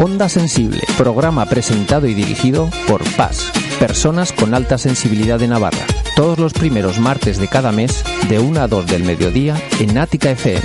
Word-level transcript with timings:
Onda 0.00 0.28
Sensible, 0.28 0.80
programa 0.96 1.44
presentado 1.46 2.06
y 2.06 2.14
dirigido 2.14 2.70
por 2.86 3.02
PAS, 3.16 3.50
Personas 3.80 4.32
con 4.32 4.54
Alta 4.54 4.78
Sensibilidad 4.78 5.40
de 5.40 5.48
Navarra. 5.48 5.84
Todos 6.14 6.38
los 6.38 6.52
primeros 6.52 7.00
martes 7.00 7.36
de 7.38 7.48
cada 7.48 7.72
mes, 7.72 8.04
de 8.28 8.38
1 8.38 8.60
a 8.60 8.68
2 8.68 8.86
del 8.86 9.02
mediodía, 9.02 9.60
en 9.80 9.98
Ática 9.98 10.30
FM. 10.30 10.62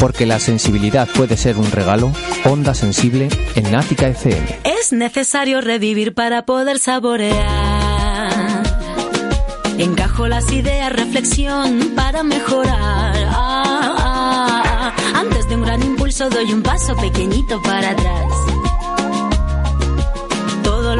Porque 0.00 0.26
la 0.26 0.40
sensibilidad 0.40 1.08
puede 1.08 1.36
ser 1.36 1.56
un 1.56 1.70
regalo, 1.70 2.12
Onda 2.44 2.74
Sensible 2.74 3.28
en 3.54 3.76
Ática 3.76 4.08
FM. 4.08 4.58
Es 4.64 4.92
necesario 4.92 5.60
revivir 5.60 6.12
para 6.12 6.44
poder 6.44 6.80
saborear. 6.80 8.64
Encajo 9.78 10.26
las 10.26 10.50
ideas, 10.50 10.92
reflexión 10.92 11.92
para 11.94 12.24
mejorar. 12.24 13.14
Ah, 13.28 13.94
ah, 13.98 14.62
ah. 14.66 14.94
Antes 15.14 15.48
de 15.48 15.54
un 15.54 15.62
gran 15.62 15.80
impulso 15.80 16.28
doy 16.28 16.52
un 16.52 16.62
paso 16.62 16.96
pequeñito 16.96 17.62
para 17.62 17.90
atrás. 17.90 18.53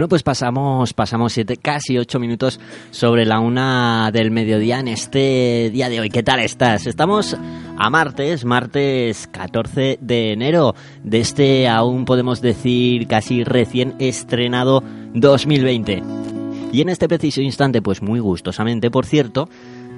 Bueno, 0.00 0.08
pues 0.08 0.22
pasamos, 0.22 0.94
pasamos 0.94 1.34
siete, 1.34 1.58
casi 1.58 1.98
ocho 1.98 2.18
minutos 2.18 2.58
sobre 2.90 3.26
la 3.26 3.38
una 3.38 4.08
del 4.10 4.30
mediodía 4.30 4.80
en 4.80 4.88
este 4.88 5.68
día 5.70 5.90
de 5.90 6.00
hoy. 6.00 6.08
¿Qué 6.08 6.22
tal 6.22 6.40
estás? 6.40 6.86
Estamos 6.86 7.36
a 7.76 7.90
martes, 7.90 8.46
martes 8.46 9.28
14 9.30 9.98
de 10.00 10.32
enero 10.32 10.74
de 11.04 11.20
este, 11.20 11.68
aún 11.68 12.06
podemos 12.06 12.40
decir, 12.40 13.08
casi 13.08 13.44
recién 13.44 13.94
estrenado 13.98 14.82
2020. 15.12 16.02
Y 16.72 16.80
en 16.80 16.88
este 16.88 17.06
preciso 17.06 17.42
instante, 17.42 17.82
pues 17.82 18.00
muy 18.00 18.20
gustosamente, 18.20 18.90
por 18.90 19.04
cierto, 19.04 19.50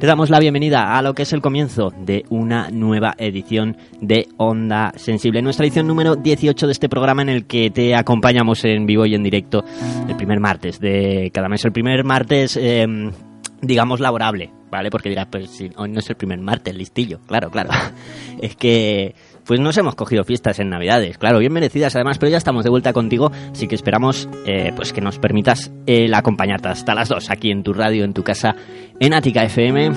te 0.03 0.09
damos 0.09 0.31
la 0.31 0.41
bienvenida 0.41 0.99
a 0.99 1.01
lo 1.01 1.15
que 1.15 1.23
es 1.23 1.33
el 1.33 1.41
comienzo 1.41 1.93
de 1.97 2.25
una 2.29 2.71
nueva 2.71 3.15
edición 3.19 3.77
de 4.01 4.27
Onda 4.37 4.93
Sensible. 4.97 5.43
Nuestra 5.43 5.65
edición 5.65 5.87
número 5.87 6.17
18 6.17 6.67
de 6.67 6.73
este 6.73 6.89
programa 6.89 7.23
en 7.23 7.29
el 7.29 7.47
que 7.47 7.71
te 7.71 7.95
acompañamos 7.95 8.65
en 8.65 8.85
vivo 8.85 9.07
y 9.07 9.15
en 9.15 9.23
directo 9.23 9.63
el 10.09 10.17
primer 10.17 10.41
martes 10.41 10.81
de 10.81 11.31
cada 11.33 11.49
mes. 11.49 11.65
El 11.65 11.71
primer 11.71 12.03
martes, 12.03 12.57
eh, 12.61 12.85
digamos, 13.61 14.01
laborable, 14.01 14.51
¿vale? 14.73 14.91
Porque 14.91 15.09
dirás, 15.09 15.29
pues 15.31 15.63
hoy 15.77 15.89
no 15.89 16.01
es 16.01 16.11
el 16.11 16.17
primer 16.17 16.41
martes, 16.41 16.75
listillo. 16.75 17.21
Claro, 17.29 17.53
claro. 17.53 17.71
es 18.43 18.57
que 18.57 19.15
pues 19.47 19.61
nos 19.61 19.77
hemos 19.77 19.95
cogido 19.95 20.25
fiestas 20.25 20.59
en 20.61 20.71
Navidades, 20.71 21.19
claro, 21.19 21.39
bien 21.39 21.53
merecidas 21.53 21.95
además, 21.97 22.19
pero 22.19 22.31
ya 22.31 22.39
estamos 22.39 22.65
de 22.65 22.71
vuelta 22.71 22.93
contigo, 22.93 23.31
así 23.53 23.67
que 23.67 23.75
esperamos 23.75 24.29
eh, 24.47 24.73
pues 24.75 24.93
que 24.93 25.01
nos 25.01 25.19
permitas 25.19 25.73
el 25.87 26.15
acompañarte 26.15 26.69
hasta 26.69 26.95
las 26.95 27.09
2 27.09 27.31
aquí 27.31 27.51
en 27.51 27.63
tu 27.63 27.73
radio, 27.73 28.05
en 28.05 28.15
tu 28.15 28.23
casa, 28.23 28.55
en 29.01 29.15
Ática 29.15 29.45
FM 29.45 29.91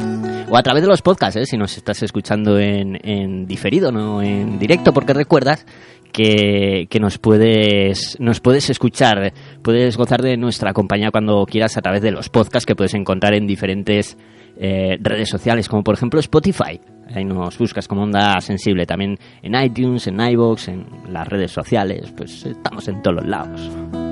o 0.50 0.58
a 0.58 0.64
través 0.64 0.82
de 0.84 0.88
los 0.88 1.02
podcasts, 1.02 1.38
¿eh? 1.38 1.46
si 1.46 1.58
nos 1.58 1.78
estás 1.78 2.02
escuchando 2.04 2.60
en, 2.60 3.46
diferido, 3.46 3.92
no 3.92 4.22
en 4.22 4.60
directo, 4.60 4.94
porque 4.94 5.14
recuerdas 5.14 5.66
que, 6.12 6.88
que, 6.90 7.00
nos 7.00 7.18
puedes 7.18 8.18
nos 8.20 8.40
puedes 8.40 8.70
escuchar, 8.70 9.34
puedes 9.62 9.98
gozar 9.98 10.22
de 10.22 10.38
nuestra 10.38 10.74
compañía 10.74 11.12
cuando 11.12 11.46
quieras 11.46 11.78
a 11.78 11.82
través 11.82 12.02
de 12.02 12.12
los 12.12 12.30
podcasts 12.30 12.66
que 12.66 12.76
puedes 12.76 12.94
encontrar 12.94 13.34
en 13.34 13.48
diferentes 13.48 14.18
eh, 14.58 14.98
redes 15.02 15.30
sociales, 15.30 15.68
como 15.68 15.84
por 15.84 15.96
ejemplo 15.96 16.20
Spotify. 16.20 16.80
Ahí 17.14 17.24
nos 17.24 17.58
buscas 17.58 17.88
como 17.88 18.04
Onda 18.04 18.40
Sensible, 18.42 18.86
también 18.86 19.18
en 19.42 19.56
iTunes, 19.56 20.08
en 20.08 20.20
iVoox, 20.20 20.68
en 20.70 20.86
las 21.10 21.28
redes 21.28 21.52
sociales, 21.52 22.12
pues 22.16 22.46
estamos 22.46 22.88
en 22.88 23.02
todos 23.02 23.18
los 23.18 23.28
lados. 23.28 24.05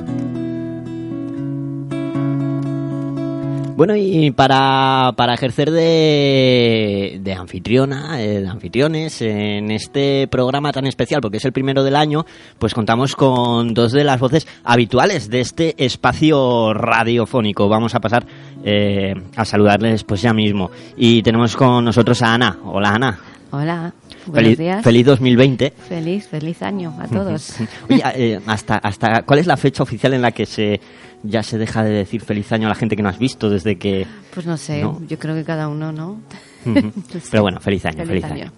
Bueno, 3.75 3.95
y 3.95 4.29
para, 4.29 5.13
para 5.17 5.33
ejercer 5.33 5.71
de, 5.71 7.19
de 7.21 7.33
anfitriona, 7.33 8.21
eh, 8.21 8.41
de 8.41 8.47
anfitriones 8.47 9.19
en 9.23 9.71
este 9.71 10.27
programa 10.27 10.71
tan 10.71 10.85
especial, 10.85 11.21
porque 11.21 11.37
es 11.37 11.45
el 11.45 11.53
primero 11.53 11.83
del 11.83 11.95
año, 11.95 12.23
pues 12.59 12.75
contamos 12.75 13.15
con 13.15 13.73
dos 13.73 13.91
de 13.91 14.03
las 14.03 14.19
voces 14.19 14.47
habituales 14.63 15.27
de 15.29 15.41
este 15.41 15.73
espacio 15.83 16.73
radiofónico. 16.75 17.67
Vamos 17.67 17.95
a 17.95 17.99
pasar 17.99 18.25
eh, 18.63 19.15
a 19.35 19.43
saludarles 19.43 20.03
pues 20.03 20.21
ya 20.21 20.33
mismo. 20.33 20.69
Y 20.95 21.23
tenemos 21.23 21.55
con 21.55 21.83
nosotros 21.83 22.21
a 22.21 22.35
Ana. 22.35 22.59
Hola, 22.63 22.89
Ana. 22.89 23.19
Hola, 23.49 23.93
buenos 24.25 24.43
Feliz, 24.43 24.57
días. 24.57 24.83
feliz 24.83 25.05
2020. 25.05 25.73
Feliz, 25.89 26.27
feliz 26.27 26.61
año 26.61 26.95
a 26.99 27.07
todos. 27.07 27.55
Oye, 27.89 28.03
eh, 28.15 28.39
hasta, 28.47 28.77
hasta, 28.77 29.23
¿cuál 29.23 29.39
es 29.39 29.47
la 29.47 29.57
fecha 29.57 29.83
oficial 29.83 30.13
en 30.13 30.21
la 30.23 30.31
que 30.31 30.45
se 30.45 30.79
ya 31.23 31.41
se 31.43 31.57
deja 31.57 31.83
de 31.83 31.91
decir 31.91 32.21
feliz 32.21 32.51
año 32.51 32.67
a 32.67 32.69
la 32.69 32.75
gente 32.75 32.95
que 32.95 33.01
no 33.03 33.09
has 33.09 33.17
visto 33.19 33.49
desde 33.49 33.77
que... 33.77 34.05
Pues 34.33 34.45
no 34.45 34.57
sé, 34.57 34.81
No. 34.81 35.01
yo 35.07 35.17
creo 35.17 35.35
que 35.35 35.43
cada 35.43 35.67
uno, 35.67 35.91
¿no? 35.91 36.19
Pero 37.31 37.43
bueno, 37.43 37.59
feliz 37.59 37.85
año, 37.85 38.05
feliz, 38.05 38.23
Feliz 38.23 38.25
año. 38.25 38.43
año. 38.43 38.51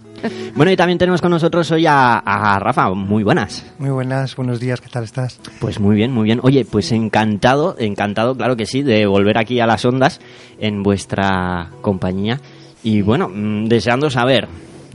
Bueno, 0.55 0.71
y 0.71 0.75
también 0.75 0.97
tenemos 0.97 1.21
con 1.21 1.31
nosotros 1.31 1.69
hoy 1.71 1.85
a, 1.87 2.17
a 2.19 2.57
Rafa. 2.59 2.89
Muy 2.93 3.23
buenas. 3.23 3.65
Muy 3.79 3.89
buenas, 3.89 4.35
buenos 4.35 4.59
días, 4.59 4.79
¿qué 4.81 4.89
tal 4.89 5.03
estás? 5.03 5.39
Pues 5.59 5.79
muy 5.79 5.95
bien, 5.95 6.11
muy 6.11 6.23
bien. 6.25 6.39
Oye, 6.43 6.65
pues 6.65 6.91
encantado, 6.91 7.75
encantado, 7.79 8.35
claro 8.35 8.55
que 8.55 8.65
sí, 8.65 8.81
de 8.81 9.05
volver 9.05 9.37
aquí 9.37 9.59
a 9.59 9.67
las 9.67 9.85
ondas 9.85 10.19
en 10.59 10.83
vuestra 10.83 11.69
compañía. 11.81 12.39
Y 12.83 13.01
bueno, 13.01 13.29
mm, 13.29 13.65
deseando 13.65 14.09
saber 14.09 14.47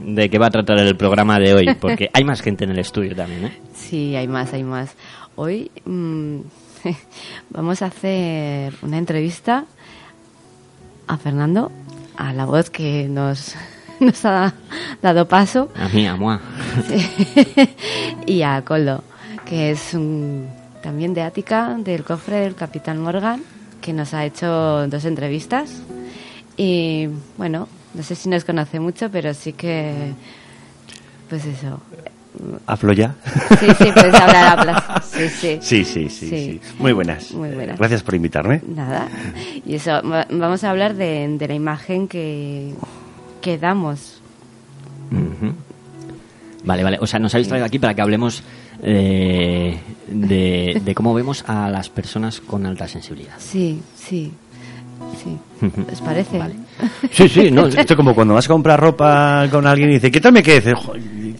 de 0.03 0.29
qué 0.29 0.37
va 0.39 0.47
a 0.47 0.51
tratar 0.51 0.79
el 0.79 0.95
programa 0.97 1.37
de 1.39 1.53
hoy, 1.53 1.75
porque 1.79 2.09
hay 2.13 2.23
más 2.23 2.41
gente 2.41 2.63
en 2.63 2.71
el 2.71 2.79
estudio 2.79 3.15
también, 3.15 3.45
¿eh? 3.45 3.59
Sí, 3.73 4.15
hay 4.15 4.27
más, 4.27 4.53
hay 4.53 4.63
más. 4.63 4.95
Hoy 5.35 5.69
mm, 5.85 6.39
vamos 7.49 7.81
a 7.81 7.87
hacer 7.87 8.73
una 8.81 8.97
entrevista 8.97 9.65
a 11.07 11.17
Fernando, 11.17 11.71
a 12.17 12.33
la 12.33 12.45
voz 12.45 12.69
que 12.69 13.07
nos, 13.09 13.55
nos 13.99 14.23
ha 14.25 14.53
dado 15.01 15.27
paso, 15.27 15.69
A 15.75 15.89
mí, 15.89 16.07
a 16.07 16.15
moi. 16.15 16.37
y 18.25 18.41
a 18.43 18.61
Coldo, 18.63 19.03
que 19.45 19.71
es 19.71 19.93
un- 19.93 20.47
también 20.81 21.13
de 21.13 21.21
Ática, 21.21 21.75
del 21.77 22.03
cofre 22.03 22.37
del 22.41 22.55
Capitán 22.55 22.99
Morgan, 23.01 23.43
que 23.81 23.93
nos 23.93 24.13
ha 24.13 24.25
hecho 24.25 24.87
dos 24.87 25.05
entrevistas. 25.05 25.81
Y 26.57 27.07
bueno, 27.37 27.67
no 27.93 28.03
sé 28.03 28.15
si 28.15 28.29
nos 28.29 28.45
conoce 28.45 28.79
mucho, 28.79 29.09
pero 29.11 29.33
sí 29.33 29.53
que, 29.53 30.13
pues 31.29 31.45
eso, 31.45 31.79
¿Hablo 32.65 32.93
ya? 32.93 33.15
Sí, 33.59 33.67
sí, 33.77 33.91
puedes 33.93 34.13
hablar, 34.15 34.59
hablas. 34.59 34.83
Sí, 35.05 35.27
sí. 35.29 35.57
Sí, 35.61 35.83
sí, 35.85 36.09
sí, 36.09 36.29
sí. 36.29 36.61
Muy 36.79 36.93
buenas. 36.93 37.31
Muy 37.33 37.49
buenas. 37.49 37.77
Gracias 37.77 38.03
por 38.03 38.15
invitarme. 38.15 38.61
Nada. 38.67 39.07
Y 39.65 39.75
eso, 39.75 40.01
va- 40.03 40.25
vamos 40.29 40.63
a 40.63 40.69
hablar 40.69 40.95
de, 40.95 41.35
de 41.37 41.47
la 41.47 41.53
imagen 41.53 42.07
que, 42.07 42.73
que 43.41 43.57
damos. 43.57 44.21
Vale, 46.63 46.83
vale. 46.83 46.97
O 47.01 47.07
sea, 47.07 47.19
nos 47.19 47.33
habéis 47.33 47.47
traído 47.47 47.65
aquí 47.65 47.79
para 47.79 47.93
que 47.93 48.01
hablemos 48.01 48.43
eh, 48.83 49.79
de, 50.07 50.81
de 50.83 50.95
cómo 50.95 51.13
vemos 51.13 51.43
a 51.47 51.69
las 51.69 51.89
personas 51.89 52.39
con 52.39 52.65
alta 52.65 52.87
sensibilidad. 52.87 53.33
Sí, 53.39 53.81
sí, 53.95 54.31
sí. 55.21 55.37
¿Les 55.89 56.01
parece? 56.01 56.37
Vale. 56.37 56.55
Sí, 57.11 57.27
sí, 57.27 57.51
no, 57.51 57.65
esto 57.67 57.95
como 57.95 58.13
cuando 58.13 58.35
vas 58.35 58.45
a 58.45 58.49
comprar 58.49 58.79
ropa 58.79 59.47
con 59.51 59.65
alguien 59.67 59.89
y 59.89 59.93
dice, 59.95 60.11
¿qué 60.11 60.21
tal 60.21 60.33
me 60.33 60.43
queda? 60.43 60.73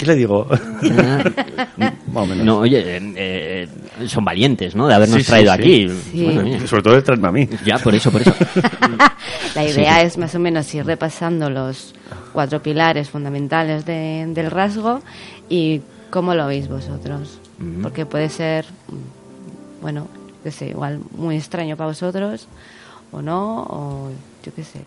Dice, 0.01 0.05
"Jo, 0.05 0.05
¿Qué 0.05 0.05
le 0.05 0.15
digo? 0.15 0.47
Más 2.11 2.23
o 2.23 2.25
menos. 2.25 2.45
No, 2.45 2.57
oye, 2.59 2.97
eh, 2.97 2.99
eh, 3.15 3.67
son 4.07 4.25
valientes, 4.25 4.75
¿no? 4.75 4.87
De 4.87 4.93
habernos 4.93 5.17
Sí, 5.17 5.23
sí, 5.23 5.29
traído 5.29 5.53
sí. 5.53 5.59
aquí. 5.59 5.89
Sí. 6.11 6.25
Madre 6.27 6.43
mía. 6.43 6.67
Sobre 6.67 6.83
todo 6.83 6.93
de 6.95 7.01
traerme 7.01 7.27
a 7.27 7.31
mí. 7.31 7.49
Ya, 7.65 7.77
por 7.79 7.93
eso, 7.95 8.11
por 8.11 8.21
eso. 8.21 8.33
La 9.55 9.63
idea 9.65 10.01
es 10.01 10.17
más 10.17 10.33
o 10.35 10.39
menos 10.39 10.73
ir 10.73 10.85
repasando 10.85 11.49
los 11.49 11.93
cuatro 12.33 12.61
pilares 12.61 13.09
fundamentales 13.09 13.85
de- 13.85 14.25
del 14.29 14.49
rasgo 14.51 15.01
y 15.49 15.81
cómo 16.09 16.33
lo 16.35 16.47
veis 16.47 16.67
vosotros. 16.67 17.39
Porque 17.83 18.05
puede 18.07 18.29
ser, 18.29 18.65
mm, 18.87 19.81
bueno, 19.83 20.07
qué 20.43 20.49
sé, 20.51 20.69
igual 20.69 20.99
muy 21.15 21.35
extraño 21.37 21.77
para 21.77 21.89
vosotros 21.89 22.47
o 23.11 23.21
no, 23.21 23.63
o 23.69 24.09
yo 24.43 24.51
qué 24.55 24.63
sé. 24.63 24.79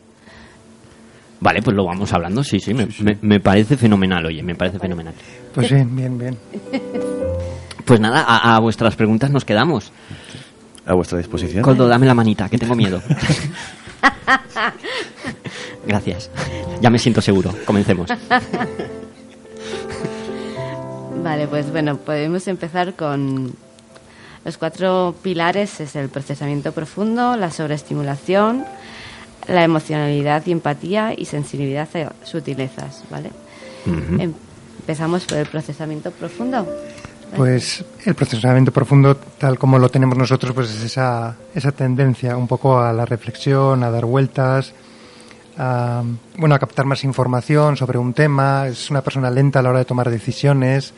Vale, 1.44 1.60
pues 1.60 1.76
lo 1.76 1.84
vamos 1.84 2.10
hablando, 2.14 2.42
sí, 2.42 2.58
sí, 2.58 2.72
me, 2.72 2.88
me- 3.00 3.18
me 3.20 3.38
parece 3.38 3.76
fenomenal, 3.76 4.24
oye, 4.24 4.42
me 4.42 4.54
parece 4.54 4.78
fenomenal. 4.78 5.12
Pues 5.54 5.70
bien, 5.70 5.94
bien, 5.94 6.16
bien. 6.18 6.38
Pues 7.84 8.00
nada, 8.00 8.24
a, 8.26 8.56
a 8.56 8.60
vuestras 8.60 8.96
preguntas 8.96 9.30
nos 9.30 9.44
quedamos. 9.44 9.92
A 10.86 10.94
vuestra 10.94 11.18
disposición. 11.18 11.62
Coldo, 11.62 11.86
dame 11.86 12.06
la 12.06 12.14
manita, 12.14 12.48
que 12.48 12.56
tengo 12.56 12.74
miedo. 12.74 13.02
Gracias. 15.86 16.30
Ya 16.80 16.88
me 16.88 16.98
siento 16.98 17.20
seguro. 17.20 17.54
Comencemos. 17.66 18.08
Vale, 21.22 21.46
pues 21.46 21.70
bueno, 21.70 21.96
podemos 21.98 22.48
empezar 22.48 22.94
con 22.94 23.52
los 24.44 24.56
cuatro 24.58 25.14
pilares, 25.22 25.80
es 25.80 25.94
el 25.96 26.08
procesamiento 26.08 26.72
profundo, 26.72 27.36
la 27.36 27.50
sobreestimulación, 27.50 28.64
la 29.48 29.64
emocionalidad 29.64 30.42
y 30.46 30.52
empatía 30.52 31.12
y 31.16 31.24
sensibilidad 31.24 31.88
a 31.96 32.12
sutilezas, 32.24 33.04
¿vale? 33.10 33.30
Empezamos 34.80 35.24
por 35.24 35.38
el 35.38 35.46
procesamiento 35.46 36.10
profundo. 36.10 36.66
Pues 37.36 37.84
el 38.04 38.14
procesamiento 38.14 38.70
profundo, 38.70 39.16
tal 39.16 39.58
como 39.58 39.78
lo 39.78 39.88
tenemos 39.88 40.16
nosotros, 40.16 40.52
pues 40.54 40.70
es 40.70 40.84
esa, 40.84 41.36
esa 41.54 41.72
tendencia 41.72 42.36
un 42.36 42.46
poco 42.46 42.78
a 42.78 42.92
la 42.92 43.04
reflexión, 43.04 43.82
a 43.82 43.90
dar 43.90 44.04
vueltas, 44.04 44.72
a, 45.58 46.02
bueno, 46.36 46.54
a 46.54 46.58
captar 46.58 46.84
más 46.84 47.02
información 47.02 47.76
sobre 47.76 47.98
un 47.98 48.14
tema. 48.14 48.68
Es 48.68 48.90
una 48.90 49.02
persona 49.02 49.30
lenta 49.30 49.58
a 49.58 49.62
la 49.62 49.70
hora 49.70 49.78
de 49.80 49.84
tomar 49.84 50.10
decisiones, 50.10 50.94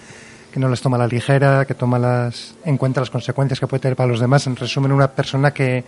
que 0.53 0.61
no 0.61 0.69
las 0.69 0.81
toma 0.83 0.97
a 0.97 1.01
la 1.01 1.07
ligera, 1.07 1.65
que 1.65 1.75
toma 1.75 1.99
las, 1.99 2.55
en 2.65 2.77
cuenta 2.77 3.01
las 3.01 3.11
consecuencias 3.11 3.59
que 3.59 3.67
puede 3.67 3.81
tener 3.81 3.97
para 3.97 4.09
los 4.09 4.21
demás. 4.21 4.47
En 4.47 4.57
resumen, 4.57 4.93
una 4.93 5.09
persona 5.09 5.53
que, 5.53 5.85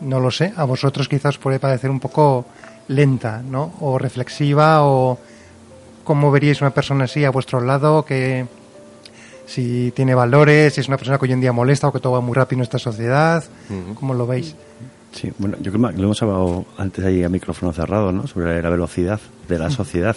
no 0.00 0.20
lo 0.20 0.30
sé, 0.30 0.52
a 0.56 0.64
vosotros 0.64 1.08
quizás 1.08 1.36
os 1.36 1.38
puede 1.38 1.58
parecer 1.58 1.90
un 1.90 2.00
poco 2.00 2.46
lenta, 2.88 3.42
¿no? 3.42 3.74
O 3.80 3.98
reflexiva, 3.98 4.84
o 4.84 5.18
cómo 6.04 6.30
veríais 6.30 6.60
una 6.60 6.70
persona 6.70 7.04
así 7.04 7.24
a 7.24 7.30
vuestro 7.30 7.60
lado, 7.60 8.04
que 8.04 8.46
si 9.46 9.92
tiene 9.94 10.14
valores, 10.14 10.74
si 10.74 10.80
es 10.80 10.88
una 10.88 10.96
persona 10.96 11.18
que 11.18 11.24
hoy 11.24 11.32
en 11.32 11.40
día 11.40 11.52
molesta 11.52 11.88
o 11.88 11.92
que 11.92 12.00
todo 12.00 12.14
va 12.14 12.20
muy 12.20 12.34
rápido 12.34 12.60
en 12.60 12.64
esta 12.64 12.78
sociedad, 12.78 13.44
¿cómo 13.94 14.14
lo 14.14 14.26
veis? 14.26 14.54
Sí, 15.12 15.32
bueno, 15.38 15.56
yo 15.60 15.72
creo 15.72 15.88
que 15.88 15.96
lo 15.96 16.04
hemos 16.04 16.22
hablado 16.22 16.66
antes 16.76 17.04
ahí 17.04 17.24
a 17.24 17.28
micrófono 17.28 17.72
cerrado, 17.72 18.12
¿no? 18.12 18.26
Sobre 18.26 18.62
la 18.62 18.70
velocidad 18.70 19.20
de 19.48 19.58
la 19.58 19.70
sociedad. 19.70 20.16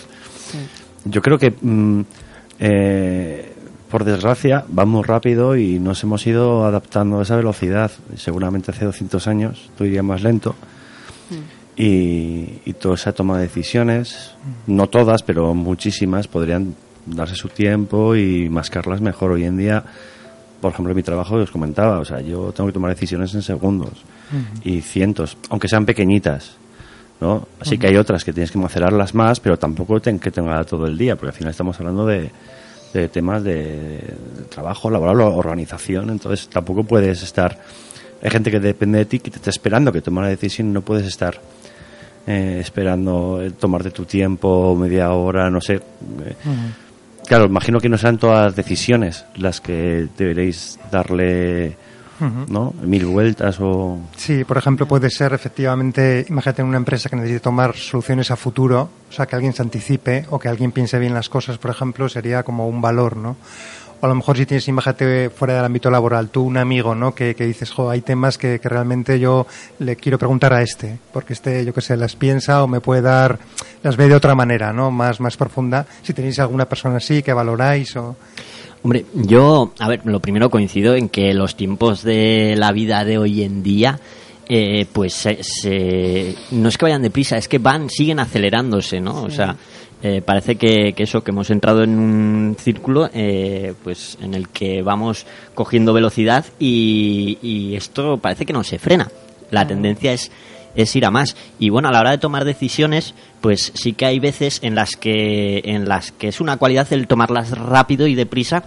Yo 1.06 1.22
creo 1.22 1.38
que, 1.38 1.54
mm, 1.60 2.02
eh, 2.60 3.54
por 3.92 4.06
desgracia, 4.06 4.64
vamos 4.70 5.06
rápido 5.06 5.58
y 5.58 5.78
nos 5.78 6.02
hemos 6.04 6.26
ido 6.26 6.66
adaptando 6.66 7.20
a 7.20 7.24
esa 7.24 7.36
velocidad. 7.36 7.92
Seguramente 8.16 8.72
hace 8.72 8.86
200 8.86 9.28
años 9.28 9.70
todo 9.78 9.88
iría 9.88 10.02
más 10.02 10.24
lento. 10.24 10.56
Y, 11.76 12.62
y 12.66 12.74
toda 12.80 12.96
esa 12.96 13.12
toma 13.12 13.38
de 13.38 13.44
decisiones, 13.44 14.36
no 14.68 14.88
todas, 14.88 15.24
pero 15.24 15.54
muchísimas, 15.54 16.28
podrían 16.28 16.76
darse 17.06 17.36
su 17.36 17.50
tiempo 17.50 18.16
y 18.16 18.50
mascarlas 18.50 19.02
mejor. 19.02 19.32
Hoy 19.32 19.46
en 19.46 19.58
día, 19.58 19.84
por 20.62 20.72
ejemplo, 20.72 20.92
en 20.92 20.98
mi 20.98 21.04
trabajo 21.04 21.36
os 21.36 21.52
comentaba, 21.52 22.00
o 22.00 22.06
sea, 22.06 22.22
yo 22.22 22.52
tengo 22.54 22.68
que 22.68 22.74
tomar 22.74 22.92
decisiones 22.92 23.34
en 23.36 23.42
segundos 23.42 24.04
y 24.64 24.82
cientos, 24.82 25.38
aunque 25.50 25.68
sean 25.68 25.86
pequeñitas. 25.86 26.56
¿no? 27.20 27.48
Así 27.60 27.78
que 27.78 27.88
hay 27.88 27.98
otras 27.98 28.24
que 28.24 28.34
tienes 28.34 28.52
que 28.52 28.58
macerarlas 28.58 29.14
más, 29.14 29.40
pero 29.40 29.58
tampoco 29.58 30.00
ten 30.02 30.18
que 30.20 30.32
tenga 30.32 30.64
todo 30.64 30.88
el 30.88 30.98
día, 30.98 31.16
porque 31.16 31.30
al 31.30 31.38
final 31.38 31.52
estamos 31.52 31.80
hablando 31.80 32.06
de, 32.06 32.32
de 32.94 33.08
temas 33.10 33.44
de, 33.44 34.00
trabajo 34.50 34.90
laboral 34.90 35.22
o 35.22 35.36
organización, 35.36 36.10
entonces 36.10 36.50
tampoco 36.50 36.84
puedes 36.84 37.24
estar. 37.24 37.60
Hay 38.22 38.30
gente 38.30 38.52
que 38.52 38.60
depende 38.60 39.00
de 39.00 39.06
ti, 39.06 39.20
que 39.20 39.32
te 39.32 39.38
está 39.38 39.50
esperando 39.50 39.92
que 39.92 40.02
tome 40.02 40.22
la 40.22 40.28
decisión 40.28 40.70
y 40.70 40.72
no 40.72 40.82
puedes 40.82 41.08
estar 41.08 41.42
eh, 42.28 42.58
esperando 42.60 43.42
eh, 43.42 43.52
tomarte 43.52 43.92
tu 43.92 44.06
tiempo, 44.06 44.76
media 44.76 45.12
hora, 45.12 45.50
no 45.50 45.60
sé. 45.60 45.76
Eh, 45.76 46.36
Claro, 47.28 47.46
imagino 47.46 47.80
que 47.80 47.88
no 47.88 47.98
serán 47.98 48.18
todas 48.18 48.56
decisiones 48.56 49.26
las 49.36 49.62
que 49.62 50.08
deberéis 50.18 50.80
darle, 50.92 51.78
¿no? 52.48 52.74
Mil 52.82 53.06
vueltas 53.06 53.58
o... 53.60 54.00
Sí, 54.16 54.44
por 54.44 54.58
ejemplo, 54.58 54.88
puede 54.88 55.10
ser 55.10 55.34
efectivamente, 55.34 56.26
imagínate 56.30 56.64
una 56.64 56.78
empresa 56.78 57.10
que 57.10 57.16
necesite 57.16 57.40
tomar 57.40 57.76
soluciones 57.76 58.32
a 58.32 58.36
futuro, 58.36 58.90
o 59.10 59.12
sea, 59.12 59.26
que 59.26 59.36
alguien 59.36 59.54
se 59.54 59.62
anticipe 59.62 60.26
o 60.30 60.40
que 60.40 60.48
alguien 60.48 60.72
piense 60.72 61.00
bien 61.00 61.14
las 61.14 61.30
cosas, 61.30 61.58
por 61.58 61.72
ejemplo, 61.72 62.08
sería 62.10 62.44
como 62.44 62.68
un 62.68 62.82
valor, 62.82 63.18
¿no? 63.18 63.38
O 64.02 64.06
a 64.06 64.10
lo 64.10 64.16
mejor 64.16 64.36
si 64.36 64.48
tienes, 64.48 64.68
imagínate 64.68 65.30
fuera 65.30 65.56
del 65.56 65.66
ámbito 65.66 65.92
laboral, 65.92 66.30
tú 66.30 66.44
un 66.44 66.58
amigo, 66.58 66.96
¿no? 66.96 67.14
Que, 67.14 67.36
que 67.36 67.46
dices, 67.46 67.70
jo, 67.70 67.90
hay 67.90 68.02
temas 68.02 68.38
que, 68.40 68.60
que 68.60 68.68
realmente 68.68 69.20
yo 69.20 69.46
le 69.78 69.96
quiero 69.96 70.18
preguntar 70.18 70.54
a 70.54 70.64
este, 70.64 70.98
porque 71.14 71.34
este, 71.34 71.64
yo 71.66 71.74
qué 71.74 71.82
sé, 71.82 71.96
las 71.98 72.16
piensa 72.16 72.64
o 72.64 72.68
me 72.68 72.82
puede 72.82 73.02
dar, 73.02 73.38
las 73.84 73.98
ve 73.98 74.08
de 74.08 74.16
otra 74.16 74.34
manera, 74.34 74.74
¿no? 74.74 74.90
Más, 74.90 75.20
más 75.20 75.38
profunda. 75.38 75.86
Si 76.02 76.14
tenéis 76.14 76.40
alguna 76.40 76.66
persona 76.66 76.98
así 76.98 77.22
que 77.22 77.32
valoráis 77.34 77.96
o... 77.96 78.16
Hombre, 78.84 79.06
yo, 79.14 79.74
a 79.80 79.88
ver, 79.88 80.02
lo 80.06 80.20
primero 80.20 80.50
coincido 80.50 80.96
en 80.96 81.08
que 81.10 81.34
los 81.34 81.56
tiempos 81.56 82.02
de 82.04 82.56
la 82.58 82.72
vida 82.72 83.06
de 83.06 83.18
hoy 83.20 83.44
en 83.44 83.62
día, 83.62 84.00
eh, 84.50 84.86
pues 84.92 85.14
se- 85.14 85.44
se- 85.44 86.36
no 86.52 86.68
es 86.70 86.78
que 86.78 86.86
vayan 86.86 87.04
deprisa, 87.04 87.38
es 87.38 87.48
que 87.48 87.60
van, 87.60 87.90
siguen 87.90 88.20
acelerándose, 88.20 89.00
¿no? 89.00 89.22
O 89.24 89.30
sea, 89.30 89.56
eh, 90.02 90.24
parece 90.26 90.56
que, 90.56 90.94
que 90.94 91.04
eso, 91.04 91.24
que 91.24 91.30
hemos 91.30 91.52
entrado 91.52 91.84
en 91.84 92.00
un 92.00 92.56
círculo, 92.60 93.08
eh, 93.14 93.76
pues 93.84 94.18
en 94.20 94.34
el 94.34 94.50
que 94.50 94.82
vamos 94.82 95.28
cogiendo 95.54 95.94
velocidad 95.94 96.44
y, 96.60 97.38
y 97.44 97.76
esto 97.76 98.18
parece 98.18 98.48
que 98.48 98.54
no 98.54 98.64
se 98.64 98.80
frena. 98.80 99.12
La 99.52 99.68
tendencia 99.68 100.12
es 100.12 100.32
es 100.76 100.96
ir 100.96 101.06
a 101.06 101.12
más. 101.12 101.36
Y 101.60 101.70
bueno 101.70 101.90
a 101.90 101.92
la 101.92 102.00
hora 102.00 102.12
de 102.12 102.18
tomar 102.18 102.46
decisiones 102.46 103.14
pues 103.42 103.72
sí 103.74 103.94
que 103.94 104.06
hay 104.06 104.20
veces 104.20 104.60
en 104.62 104.76
las 104.76 104.96
que 104.96 105.62
en 105.66 105.90
las 105.90 106.12
que 106.12 106.28
es 106.28 106.40
una 106.40 106.58
cualidad 106.58 106.88
el 106.92 107.08
tomarlas 107.08 107.58
rápido 107.58 108.08
y 108.08 108.16
deprisa 108.16 108.64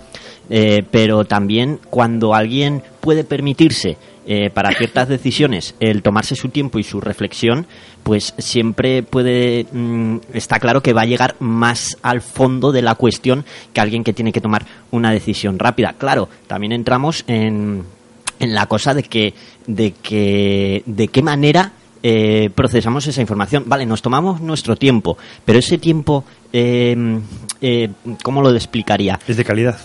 eh, 0.51 0.83
pero 0.91 1.25
también 1.25 1.81
cuando 1.91 2.35
alguien 2.35 2.83
puede 3.01 3.25
permitirse 3.25 3.97
eh, 4.27 4.51
para 4.51 4.75
ciertas 4.75 5.09
decisiones 5.09 5.75
el 5.81 6.03
tomarse 6.03 6.35
su 6.35 6.49
tiempo 6.49 6.79
y 6.79 6.83
su 6.83 7.01
reflexión 7.01 7.67
pues 8.03 8.35
siempre 8.39 9.03
puede 9.03 9.67
mm, 9.71 10.19
está 10.33 10.59
claro 10.59 10.83
que 10.83 10.93
va 10.93 11.03
a 11.03 11.07
llegar 11.07 11.37
más 11.39 11.97
al 12.03 12.21
fondo 12.21 12.73
de 12.73 12.83
la 12.83 12.97
cuestión 12.97 13.45
que 13.73 13.81
alguien 13.81 14.05
que 14.05 14.13
tiene 14.13 14.33
que 14.33 14.41
tomar 14.41 14.67
una 14.91 15.13
decisión 15.13 15.59
rápida. 15.59 15.95
Claro 15.99 16.29
también 16.47 16.73
entramos 16.73 17.25
en 17.27 17.85
en 18.41 18.55
la 18.55 18.67
cosa 18.67 18.93
de 18.93 19.05
que 19.05 19.35
de 19.67 19.93
que 19.93 20.83
de 20.87 21.09
qué 21.09 21.23
manera 21.23 21.73
eh, 22.07 22.51
procesamos 22.55 23.07
esa 23.07 23.21
información. 23.23 23.65
Vale, 23.67 23.87
nos 23.87 24.03
tomamos 24.03 24.43
nuestro 24.43 24.77
tiempo, 24.77 25.17
pero 25.45 25.59
ese 25.59 25.79
tiempo, 25.79 26.23
eh, 26.53 27.19
eh, 27.63 27.89
¿cómo 28.23 28.43
lo 28.43 28.55
explicaría? 28.55 29.19
Es 29.27 29.39
de 29.39 29.45
calidad. 29.45 29.79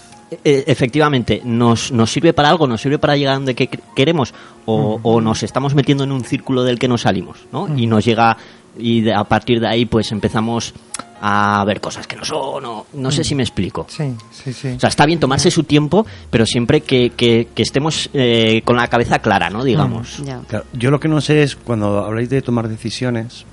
Eh, 0.44 0.66
efectivamente, 0.68 1.42
¿nos, 1.46 1.92
¿nos 1.94 2.12
sirve 2.12 2.34
para 2.34 2.50
algo? 2.50 2.68
¿Nos 2.68 2.82
sirve 2.82 3.00
para 3.00 3.16
llegar 3.16 3.34
a 3.34 3.38
donde 3.38 3.56
que- 3.56 3.80
queremos? 3.96 4.34
O, 4.66 5.00
o 5.02 5.22
nos 5.22 5.42
estamos 5.44 5.74
metiendo 5.74 6.04
en 6.04 6.12
un 6.12 6.24
círculo 6.26 6.64
del 6.64 6.78
que 6.78 6.88
no 6.90 6.98
salimos? 7.00 7.38
¿no? 7.52 7.68
Y 7.76 7.88
nos 7.88 8.04
llega, 8.06 8.38
y 8.80 9.02
de- 9.02 9.14
a 9.14 9.24
partir 9.24 9.60
de 9.60 9.68
ahí 9.68 9.86
pues 9.86 10.12
empezamos 10.12 10.74
a 11.22 11.64
ver 11.66 11.82
cosas 11.82 12.08
que 12.08 12.16
no 12.16 12.24
son, 12.24 12.66
o 12.66 12.86
no 12.94 13.12
sé 13.12 13.24
si 13.26 13.36
me 13.36 13.44
explico. 13.44 13.86
Sí, 13.90 14.16
sí, 14.32 14.54
sí. 14.54 14.70
O 14.70 14.80
sea, 14.80 14.88
está 14.90 15.06
bien 15.06 15.20
tomarse 15.20 15.52
su 15.52 15.64
tiempo, 15.64 16.06
pero 16.30 16.46
siempre 16.46 16.82
que, 16.82 17.10
que- 17.12 17.50
que 17.54 17.62
estemos 17.64 18.10
eh, 18.14 18.62
con 18.64 18.78
la 18.78 18.88
cabeza 18.88 19.20
clara, 19.20 19.50
¿no? 19.50 19.64
Digamos. 19.66 20.22
Claro, 20.48 20.66
yo 20.74 20.92
lo 20.92 21.00
que 21.00 21.10
no 21.10 21.20
sé 21.20 21.44
es 21.44 21.56
cuando 21.58 22.06
habláis 22.06 22.30
de 22.30 22.42
tomar 22.42 22.70
decisiones, 22.70 23.46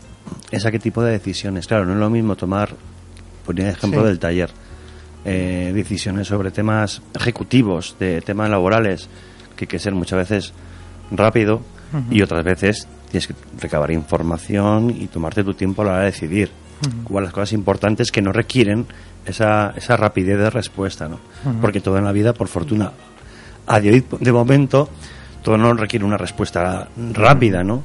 es 0.52 0.64
a 0.64 0.70
qué 0.70 0.78
tipo 0.78 1.02
de 1.02 1.12
decisiones. 1.12 1.66
Claro, 1.66 1.84
no 1.86 1.94
es 1.94 1.98
lo 1.98 2.08
mismo 2.10 2.36
tomar, 2.36 2.74
ponía 3.44 3.64
el 3.68 3.72
ejemplo 3.74 4.00
Sí. 4.02 4.06
del 4.06 4.18
taller. 4.18 4.50
eh, 5.28 5.72
decisiones 5.74 6.28
sobre 6.28 6.52
temas 6.52 7.02
ejecutivos, 7.12 7.96
de 7.98 8.20
temas 8.20 8.48
laborales, 8.48 9.08
que 9.56 9.64
hay 9.64 9.66
que 9.66 9.80
ser 9.80 9.92
muchas 9.92 10.18
veces 10.20 10.52
rápido 11.10 11.62
y 12.12 12.22
otras 12.22 12.44
veces 12.44 12.86
tienes 13.10 13.26
que 13.26 13.34
recabar 13.60 13.90
información 13.90 14.90
y 14.90 15.06
tomarte 15.06 15.44
tu 15.44 15.54
tiempo 15.54 15.82
a 15.82 15.84
la 15.84 15.90
hora 15.92 16.00
de 16.00 16.06
decidir 16.06 16.50
cuáles 17.04 17.28
las 17.28 17.34
cosas 17.34 17.52
importantes 17.52 18.10
que 18.10 18.20
no 18.22 18.32
requieren 18.32 18.86
esa, 19.24 19.72
esa 19.76 19.96
rapidez 19.96 20.38
de 20.38 20.50
respuesta, 20.50 21.08
¿no? 21.08 21.18
Porque 21.60 21.80
todo 21.80 21.98
en 21.98 22.04
la 22.04 22.12
vida, 22.12 22.32
por 22.32 22.48
fortuna, 22.48 22.92
a 23.66 23.80
día 23.80 23.92
de 24.20 24.32
momento, 24.32 24.88
todo 25.42 25.56
no 25.56 25.72
requiere 25.74 26.04
una 26.04 26.16
respuesta 26.16 26.88
rápida, 27.12 27.62
¿no? 27.64 27.82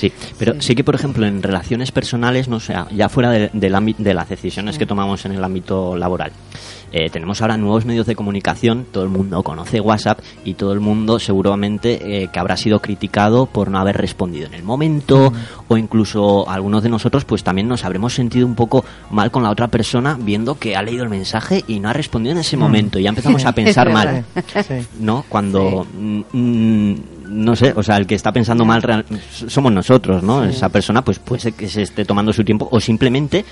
Sí, 0.00 0.10
pero 0.38 0.62
sí, 0.62 0.74
que, 0.74 0.82
por 0.82 0.94
ejemplo, 0.94 1.26
en 1.26 1.42
relaciones 1.42 1.92
personales, 1.92 2.48
no 2.48 2.58
sea, 2.58 2.86
ya 2.90 3.10
fuera 3.10 3.28
de, 3.32 3.50
del 3.52 3.74
ámbito 3.74 4.02
de 4.02 4.14
las 4.14 4.30
decisiones 4.30 4.78
que 4.78 4.86
tomamos 4.86 5.26
en 5.26 5.32
el 5.32 5.44
ámbito 5.44 5.94
laboral, 5.94 6.32
eh, 6.90 7.10
tenemos 7.10 7.42
ahora 7.42 7.58
nuevos 7.58 7.84
medios 7.84 8.06
de 8.06 8.16
comunicación, 8.16 8.86
todo 8.90 9.04
el 9.04 9.10
mundo 9.10 9.42
conoce 9.42 9.78
WhatsApp 9.78 10.20
y 10.42 10.54
todo 10.54 10.72
el 10.72 10.80
mundo 10.80 11.18
seguramente 11.18 12.22
eh, 12.22 12.28
que 12.32 12.38
habrá 12.38 12.56
sido 12.56 12.80
criticado 12.80 13.44
por 13.44 13.70
no 13.70 13.78
haber 13.78 13.98
respondido 13.98 14.46
en 14.46 14.54
el 14.54 14.62
momento 14.62 15.34
o 15.68 15.76
incluso 15.76 16.48
algunos 16.48 16.82
de 16.82 16.88
nosotros 16.88 17.26
pues 17.26 17.44
también 17.44 17.68
nos 17.68 17.84
habremos 17.84 18.14
sentido 18.14 18.46
un 18.46 18.54
poco 18.54 18.86
mal 19.10 19.30
con 19.30 19.42
la 19.42 19.50
otra 19.50 19.68
persona 19.68 20.16
viendo 20.18 20.58
que 20.58 20.76
ha 20.76 20.82
leído 20.82 21.04
el 21.04 21.10
mensaje 21.10 21.62
y 21.68 21.78
no 21.78 21.90
ha 21.90 21.92
respondido 21.92 22.32
en 22.32 22.40
ese 22.40 22.56
momento. 22.56 22.98
Y 22.98 23.02
ya 23.02 23.10
empezamos 23.10 23.44
a 23.44 23.52
pensar 23.54 23.92
mal, 23.92 24.24
¿no? 24.98 25.26
Cuando... 25.28 25.86
Mm, 25.92 26.22
mm, 26.32 27.19
no 27.30 27.56
sé, 27.56 27.72
o 27.76 27.82
sea, 27.82 27.96
el 27.96 28.06
que 28.06 28.14
está 28.14 28.32
pensando 28.32 28.64
mal 28.64 29.04
somos 29.48 29.72
nosotros, 29.72 30.22
¿no? 30.22 30.44
Esa 30.44 30.68
persona 30.68 31.02
pues 31.02 31.18
puede 31.18 31.40
ser 31.40 31.52
que 31.54 31.68
se 31.68 31.82
esté 31.82 32.04
tomando 32.04 32.32
su 32.32 32.44
tiempo 32.44 32.68
o 32.70 32.80
simplemente 32.80 33.44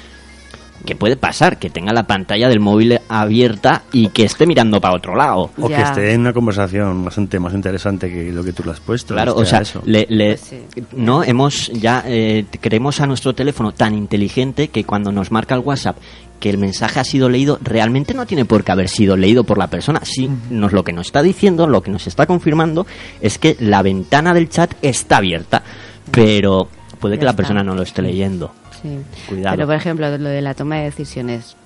que 0.85 0.95
puede 0.95 1.17
pasar, 1.17 1.59
que 1.59 1.71
tenga 1.71 1.93
la 1.93 2.07
pantalla 2.07 2.49
del 2.49 2.61
móvil 2.61 2.99
abierta 3.09 3.83
y 3.93 4.09
que 4.09 4.25
esté 4.25 4.47
mirando 4.47 4.81
para 4.81 4.97
otro 4.97 5.15
lado. 5.15 5.51
O 5.59 5.69
que 5.69 5.81
esté 5.81 6.13
en 6.13 6.21
una 6.21 6.33
conversación 6.33 7.05
bastante 7.05 7.39
más 7.39 7.55
interesante 7.55 8.11
que 8.11 8.33
lo 8.33 8.45
que 8.45 8.53
tú 8.53 8.63
le 8.65 8.73
has 8.73 8.81
puesto. 8.81 9.15
Claro, 9.15 9.35
o 9.35 9.45
sea, 9.45 9.63
le, 9.85 10.07
pues 10.07 10.53
no 10.93 11.23
hemos 11.23 11.69
ya 11.69 12.03
eh, 12.07 12.47
creemos 12.61 13.01
a 13.01 13.07
nuestro 13.07 13.35
teléfono 13.35 13.73
tan 13.73 13.95
inteligente 13.95 14.69
que 14.69 14.85
cuando 14.85 15.13
nos 15.13 15.31
marca 15.31 15.55
el 15.55 15.61
WhatsApp 15.61 15.97
que 16.39 16.51
el 16.51 16.59
mensaje 16.59 17.01
ha 17.01 17.05
sido 17.05 17.29
leído, 17.29 17.59
realmente 17.63 18.15
no 18.15 18.27
tiene 18.27 18.45
por 18.45 18.65
qué 18.65 18.73
haber 18.73 18.89
sido 18.89 19.17
leído 19.17 19.45
por 19.45 19.59
la 19.59 19.67
persona. 19.69 20.01
Sí, 20.05 20.31
nos, 20.51 20.73
lo 20.73 20.85
que 20.85 20.93
nos 20.93 21.09
está 21.09 21.23
diciendo, 21.23 21.67
lo 21.67 21.83
que 21.83 21.91
nos 21.91 22.07
está 22.07 22.27
confirmando, 22.27 22.87
es 23.21 23.39
que 23.39 23.57
la 23.59 23.83
ventana 23.83 24.33
del 24.35 24.49
chat 24.49 24.73
está 24.83 25.17
abierta, 25.17 25.63
pero 26.11 26.69
puede 27.01 27.19
que 27.19 27.25
la 27.25 27.35
persona 27.35 27.63
no 27.63 27.75
lo 27.75 27.83
esté 27.83 28.03
leyendo. 28.03 28.53
Sí. 28.81 28.99
Pero, 29.29 29.67
por 29.67 29.75
ejemplo, 29.75 30.17
lo 30.19 30.29
de 30.29 30.43
la 30.43 30.55
toma 30.55 30.77
de 30.77 30.85
decisiones 30.85 31.57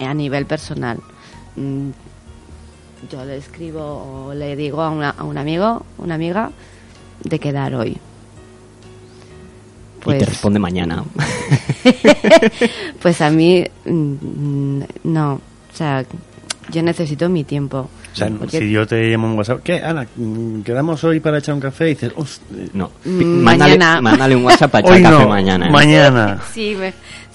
a 0.00 0.14
nivel 0.14 0.46
personal. 0.46 0.98
Mm, 1.56 1.90
yo 3.10 3.24
le 3.24 3.36
escribo 3.36 4.26
o 4.28 4.34
le 4.34 4.56
digo 4.56 4.82
a, 4.82 5.10
a 5.10 5.24
un 5.24 5.38
amigo, 5.38 5.84
una 5.98 6.14
amiga, 6.14 6.50
de 7.22 7.38
quedar 7.38 7.74
hoy. 7.74 7.90
y 7.90 7.98
te 9.98 10.00
pues 10.00 10.28
responde 10.28 10.58
mañana. 10.58 11.04
pues 13.02 13.20
a 13.20 13.30
mí, 13.30 13.64
mm, 13.84 14.82
no. 15.04 15.34
O 15.34 15.76
sea, 15.76 16.04
yo 16.70 16.82
necesito 16.82 17.28
mi 17.28 17.44
tiempo. 17.44 17.88
O 18.14 18.16
sea, 18.16 18.30
si 18.48 18.70
yo 18.70 18.86
te 18.86 19.10
llamo 19.10 19.28
en 19.28 19.36
WhatsApp, 19.36 19.60
¿qué, 19.64 19.82
Ana? 19.82 20.06
¿Quedamos 20.64 21.02
hoy 21.02 21.18
para 21.18 21.38
echar 21.38 21.54
un 21.54 21.60
café? 21.60 21.86
Y 21.90 21.94
dices, 21.94 22.12
no, 22.72 22.92
mm, 23.04 23.24
mañana. 23.42 24.00
Mándale, 24.00 24.36
un 24.36 24.44
WhatsApp 24.44 24.70
para 24.70 24.88
echar 24.98 25.12
café 25.12 25.26
mañana. 25.26 25.68
Mañana. 25.68 26.38
sí, 26.52 26.76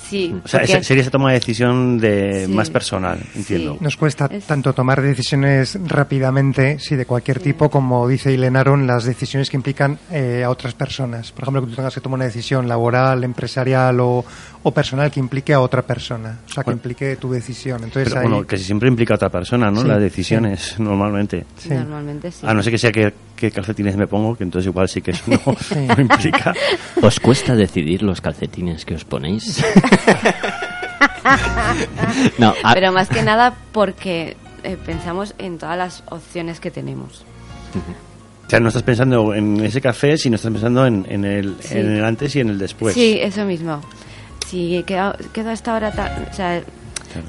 Sí, 0.10 0.36
o 0.44 0.48
sea, 0.48 0.66
sería 0.66 1.02
esa 1.02 1.12
toma 1.12 1.30
de 1.30 1.40
decisión 1.40 2.00
de 2.00 2.48
más 2.50 2.70
personal, 2.70 3.20
entiendo. 3.36 3.78
Nos 3.80 3.96
cuesta 3.96 4.28
tanto 4.28 4.74
tomar 4.74 5.02
decisiones 5.02 5.78
rápidamente, 5.86 6.80
sí, 6.80 6.96
de 6.96 7.06
cualquier 7.06 7.40
tipo, 7.40 7.70
como 7.70 8.08
dice 8.08 8.32
Ilenaron, 8.32 8.88
las 8.88 9.04
decisiones 9.04 9.50
que 9.50 9.58
implican 9.58 10.00
eh, 10.12 10.44
a 10.44 10.50
otras 10.50 10.74
personas. 10.74 11.32
Por 11.32 11.44
ejemplo, 11.44 11.62
que 11.62 11.68
tú 11.70 11.76
tengas 11.76 11.94
que 11.94 12.02
tomar 12.02 12.18
una 12.18 12.26
decisión 12.26 12.68
laboral, 12.68 13.24
empresarial 13.24 14.00
o, 14.00 14.26
o 14.64 14.72
personal 14.72 15.12
que 15.12 15.20
implique 15.20 15.54
a 15.54 15.62
otra 15.62 15.84
persona, 15.84 16.40
o 16.48 16.52
sea, 16.52 16.64
que 16.64 16.72
implique 16.72 17.16
tu 17.18 17.32
decisión. 17.32 17.84
Entonces, 17.84 18.14
Pero, 18.14 18.28
bueno, 18.28 18.48
que 18.48 18.58
siempre 18.58 18.90
implica 18.90 19.14
a 19.14 19.16
otra 19.16 19.30
persona, 19.30 19.70
¿no? 19.70 19.84
Las 19.84 20.02
decisiones, 20.02 20.80
normalmente. 20.80 21.46
Normalmente 21.70 22.32
sí. 22.32 22.46
A 22.46 22.54
no 22.54 22.64
ser 22.64 22.72
que 22.72 22.80
sea 22.80 22.92
que, 22.92 23.14
calcetines 23.52 23.96
me 23.96 24.08
pongo, 24.08 24.36
que 24.36 24.44
entonces 24.44 24.68
igual 24.68 24.90
sí 24.90 25.02
que 25.02 25.12
eso 25.12 25.24
no, 25.28 25.40
implica. 26.02 26.54
¿Os 27.02 27.20
cuesta 27.20 27.56
decidir 27.56 28.04
los 28.04 28.22
calcetines 28.22 28.86
que 28.86 28.96
os 28.96 29.06
ponéis? 29.06 29.60
no, 32.38 32.54
Pero 32.74 32.92
más 32.92 33.10
que 33.10 33.24
nada 33.24 33.56
porque 33.72 34.36
eh, 34.64 34.78
pensamos 34.86 35.34
en 35.38 35.58
todas 35.58 35.78
las 35.78 36.04
opciones 36.10 36.60
que 36.60 36.72
tenemos. 36.72 37.24
O 38.46 38.50
sea, 38.50 38.60
no 38.60 38.70
estás 38.70 38.84
pensando 38.84 39.34
en 39.34 39.64
ese 39.64 39.80
café, 39.80 40.18
sino 40.18 40.36
estás 40.36 40.52
pensando 40.52 40.86
en, 40.86 41.06
el, 41.24 41.56
en 41.70 41.98
el 41.98 42.04
antes 42.04 42.36
y 42.36 42.40
en 42.40 42.50
el 42.50 42.58
después. 42.58 42.96
Sí, 42.96 43.20
eso 43.22 43.46
mismo 43.46 43.80
si 44.50 44.84
quedo, 44.84 45.16
quedo 45.32 45.52
hasta 45.52 45.74
ahora, 45.74 46.28
o 46.30 46.34
sea, 46.34 46.62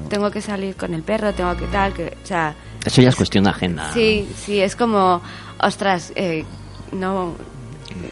tengo 0.09 0.31
que 0.31 0.41
salir 0.41 0.75
con 0.75 0.93
el 0.93 1.03
perro, 1.03 1.33
tengo 1.33 1.55
que 1.55 1.67
tal, 1.67 1.93
que, 1.93 2.17
o 2.23 2.25
sea... 2.25 2.55
Eso 2.83 3.01
ya 3.01 3.09
es 3.09 3.15
cuestión 3.15 3.43
de 3.43 3.51
agenda. 3.51 3.93
Sí, 3.93 4.27
sí, 4.35 4.59
es 4.59 4.75
como, 4.75 5.21
ostras, 5.61 6.11
eh, 6.15 6.43
no... 6.91 7.35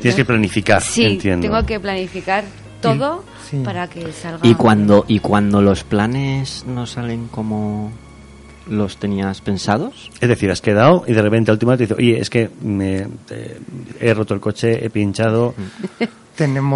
Tienes 0.01 0.15
que 0.15 0.25
planificar, 0.25 0.82
sí, 0.82 1.18
tengo 1.18 1.65
que 1.65 1.79
planificar 1.79 2.44
todo 2.82 3.24
para 3.63 3.88
que 3.88 4.12
salga... 4.12 4.39
¿Y 4.44 4.56
cuando, 4.56 5.06
¿Y 5.08 5.20
cuando 5.20 5.62
los 5.62 5.84
planes 5.84 6.65
no 6.68 6.86
salen 6.86 7.27
como 7.27 7.91
los 8.69 8.97
tenías 8.97 9.41
pensados? 9.41 10.11
Es 10.21 10.29
decir, 10.29 10.51
has 10.51 10.61
quedado 10.61 11.03
y 11.07 11.13
de 11.13 11.21
repente 11.21 11.51
a 11.51 11.53
última 11.53 11.77
te 11.77 11.83
dice, 11.83 11.95
oye, 11.95 12.19
es 12.19 12.29
que 12.29 12.49
me, 12.61 13.07
eh, 13.29 13.59
he 13.99 14.13
roto 14.13 14.33
el 14.33 14.39
coche, 14.39 14.85
he 14.85 14.89
pinchado... 14.89 15.53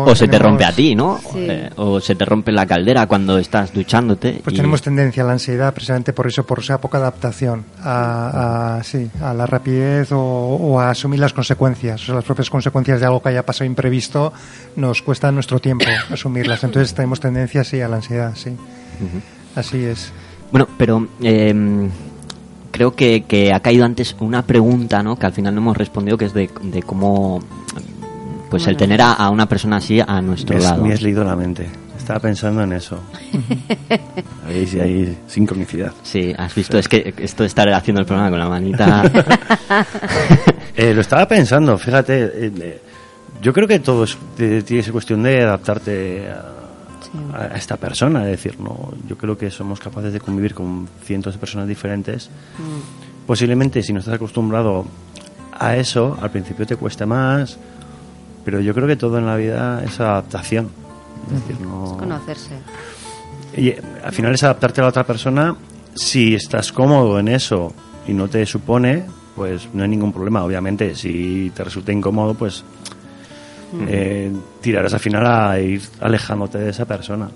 o 0.05 0.15
se 0.15 0.27
te 0.27 0.37
rompe 0.37 0.65
a 0.65 0.71
ti, 0.71 0.95
¿no? 0.95 1.19
Eh, 1.35 1.69
o 1.77 1.99
se 2.01 2.15
te 2.15 2.25
rompe 2.25 2.51
la 2.51 2.65
caldera 2.65 3.07
cuando 3.07 3.37
estás 3.37 3.71
duchándote. 3.73 4.41
Pues 4.43 4.55
tenemos 4.55 4.81
tendencia 4.81 5.23
a 5.23 5.25
la 5.25 5.33
ansiedad 5.33 5.73
precisamente 5.73 6.11
por 6.11 6.27
eso, 6.27 6.45
por 6.45 6.59
esa 6.59 6.81
poca 6.81 6.97
adaptación 6.97 7.63
a, 7.81 8.81
sí, 8.83 9.09
a 9.21 9.33
la 9.33 9.45
rapidez 9.45 10.09
o, 10.11 10.79
a 10.79 10.89
asumir 10.89 11.19
las 11.19 11.33
consecuencias. 11.33 12.01
O 12.03 12.05
sea, 12.07 12.15
las 12.15 12.25
propias 12.25 12.49
consecuencias 12.49 12.99
de 12.99 13.05
algo 13.05 13.21
que 13.21 13.29
haya 13.29 13.45
pasado 13.45 13.65
imprevisto 13.65 14.33
nos 14.75 15.01
cuesta 15.01 15.31
nuestro 15.31 15.59
tiempo 15.59 15.85
asumirlas. 16.11 16.63
Entonces 16.63 16.93
tenemos 16.93 17.19
tendencia, 17.19 17.63
sí, 17.63 17.79
a 17.79 17.87
la 17.87 17.97
ansiedad, 17.97 18.33
sí. 18.35 18.55
Así 19.55 19.85
es. 19.85 20.11
Bueno, 20.53 20.69
pero... 20.77 21.05
Em, 21.21 21.89
creo 22.71 22.95
que, 22.95 23.25
que, 23.27 23.53
ha 23.53 23.59
caído 23.59 23.85
antes 23.85 24.15
una 24.19 24.43
pregunta, 24.43 25.03
¿no? 25.03 25.15
Que 25.15 25.27
al 25.27 25.33
final 25.33 25.53
no 25.53 25.61
hemos 25.61 25.77
respondido, 25.77 26.17
que 26.17 26.25
es 26.25 26.33
de, 26.33 26.49
de 26.63 26.81
cómo 26.81 27.39
pues 28.49 28.67
el 28.67 28.77
tener 28.77 29.01
a, 29.01 29.29
una 29.31 29.47
persona 29.47 29.77
así 29.77 29.99
a 29.99 30.21
nuestro 30.21 30.59
lado. 30.59 30.83
Me 30.83 30.93
has 30.93 31.01
leído 31.01 31.23
la 31.23 31.35
mente. 31.35 31.67
Estaba 31.97 32.19
pensando 32.19 32.61
en 32.61 32.73
eso. 32.73 32.99
ahí 34.47 34.67
sí 34.67 34.79
hay 34.79 35.17
sincronicidad. 35.25 35.91
Sí, 36.03 36.31
has 36.37 36.53
visto, 36.53 36.77
es 36.77 36.87
que 36.87 37.15
esto 37.17 37.41
de 37.41 37.47
estar 37.47 37.67
haciendo 37.73 38.01
el 38.01 38.05
programa 38.05 38.29
con 38.29 38.39
la 38.39 38.49
manita. 38.49 39.03
Eh, 40.75 40.91
lo 40.91 41.01
estaba 41.01 41.27
pensando, 41.27 41.77
fíjate. 41.77 42.23
Eh, 42.23 42.51
eh, 42.59 42.81
yo 43.39 43.53
creo 43.53 43.67
que 43.67 43.77
todo 43.77 44.05
es, 44.05 44.17
tiene 44.35 44.83
cuestión 44.91 45.21
de 45.21 45.43
adaptarte 45.43 46.27
a, 46.27 46.62
esta 47.55 47.77
persona. 47.77 48.21
Es 48.23 48.31
decir, 48.31 48.59
no, 48.59 48.91
yo 49.07 49.17
creo 49.17 49.37
que 49.37 49.49
somos 49.51 49.79
capaces 49.79 50.13
de 50.13 50.19
convivir 50.19 50.53
con 50.53 50.87
cientos 51.03 51.33
de 51.33 51.39
personas 51.39 51.67
diferentes. 51.67 52.29
Mm. 52.57 53.25
Posiblemente, 53.27 53.81
si 53.83 53.93
no 53.93 53.99
estás 53.99 54.15
acostumbrado 54.15 54.85
a 55.51 55.75
eso, 55.77 56.17
al 56.21 56.31
principio 56.31 56.65
te 56.65 56.75
cuesta 56.75 57.05
más 57.05 57.57
pero 58.43 58.59
yo 58.59 58.73
creo 58.73 58.87
que 58.87 58.95
todo 58.95 59.17
en 59.17 59.25
la 59.25 59.35
vida 59.35 59.83
es 59.83 59.99
adaptación. 59.99 60.69
Es, 61.27 61.41
decir, 61.41 61.65
no... 61.65 61.97
conocerse. 61.97 62.55
Y 63.55 63.69
eh, 63.69 63.81
al 64.03 64.11
final 64.11 64.33
es 64.33 64.43
adaptarte 64.43 64.81
a 64.81 64.83
la 64.83 64.89
otra 64.89 65.05
persona. 65.05 65.55
Si 65.95 66.35
estás 66.35 66.71
cómodo 66.71 67.19
en 67.19 67.29
eso 67.29 67.73
y 68.07 68.13
no 68.13 68.27
te 68.27 68.45
supone, 68.45 69.05
pues 69.35 69.69
no 69.73 69.83
hay 69.83 69.89
ningún 69.89 70.11
problema. 70.11 70.43
Obviamente, 70.43 70.95
si 70.95 71.51
te 71.55 71.63
resulta 71.63 71.91
incómodo, 71.91 72.33
pues 72.33 72.63
eh, 73.87 74.31
tirarás 74.61 74.93
al 74.93 74.99
final 74.99 75.25
a 75.25 75.59
ir 75.59 75.81
alejándote 75.99 76.57
de 76.57 76.69
esa 76.69 76.85
persona 76.85 77.29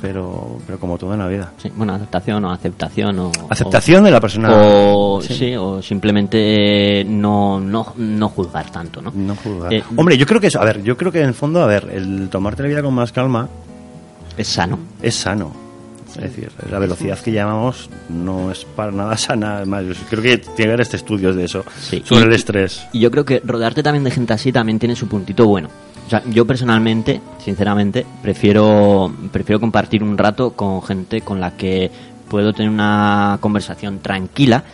pero, 0.00 0.58
pero 0.66 0.78
como 0.78 0.96
todo 0.96 1.12
en 1.12 1.18
la 1.18 1.28
vida. 1.28 1.52
Sí, 1.58 1.70
bueno, 1.74 1.94
adaptación 1.94 2.44
o 2.44 2.52
aceptación 2.52 3.18
o... 3.18 3.32
Aceptación 3.48 4.04
de 4.04 4.10
la 4.10 4.20
persona. 4.20 4.50
O, 4.52 5.20
sí. 5.20 5.54
o 5.56 5.82
simplemente 5.82 7.04
no, 7.04 7.60
no, 7.60 7.94
no 7.96 8.28
juzgar 8.28 8.70
tanto, 8.70 9.02
¿no? 9.02 9.12
No 9.14 9.36
juzgar. 9.36 9.72
Eh, 9.72 9.82
Hombre, 9.96 10.16
yo 10.16 10.26
creo 10.26 10.40
que 10.40 10.46
eso, 10.46 10.60
a 10.60 10.64
ver, 10.64 10.82
yo 10.82 10.96
creo 10.96 11.12
que 11.12 11.20
en 11.20 11.28
el 11.28 11.34
fondo, 11.34 11.62
a 11.62 11.66
ver, 11.66 11.88
el 11.92 12.28
tomarte 12.30 12.62
la 12.62 12.68
vida 12.68 12.82
con 12.82 12.94
más 12.94 13.12
calma... 13.12 13.48
Es 14.36 14.48
sano. 14.48 14.78
Es 15.02 15.16
sano. 15.16 15.52
Es 16.20 16.36
decir, 16.36 16.52
la 16.70 16.78
velocidad 16.78 17.18
que 17.18 17.32
llamamos 17.32 17.88
no 18.10 18.50
es 18.50 18.64
para 18.64 18.92
nada 18.92 19.16
sana. 19.16 19.56
Además, 19.56 19.86
yo 19.86 19.94
creo 20.10 20.22
que 20.22 20.38
tiene 20.38 20.56
que 20.56 20.64
haber 20.64 20.80
este 20.82 20.96
estudios 20.96 21.34
de 21.34 21.44
eso, 21.44 21.64
sobre 22.04 22.26
el 22.26 22.32
estrés. 22.32 22.86
Y 22.92 23.00
yo 23.00 23.10
creo 23.10 23.24
que 23.24 23.40
rodearte 23.42 23.82
también 23.82 24.04
de 24.04 24.10
gente 24.10 24.34
así 24.34 24.52
también 24.52 24.78
tiene 24.78 24.94
su 24.94 25.08
puntito 25.08 25.46
bueno. 25.46 25.70
O 26.06 26.10
sea, 26.10 26.22
yo 26.26 26.46
personalmente, 26.46 27.20
sinceramente, 27.42 28.04
prefiero, 28.20 29.12
prefiero 29.32 29.60
compartir 29.60 30.02
un 30.02 30.18
rato 30.18 30.50
con 30.50 30.82
gente 30.82 31.22
con 31.22 31.40
la 31.40 31.56
que 31.56 31.90
puedo 32.28 32.52
tener 32.52 32.70
una 32.70 33.38
conversación 33.40 34.00
tranquila 34.00 34.64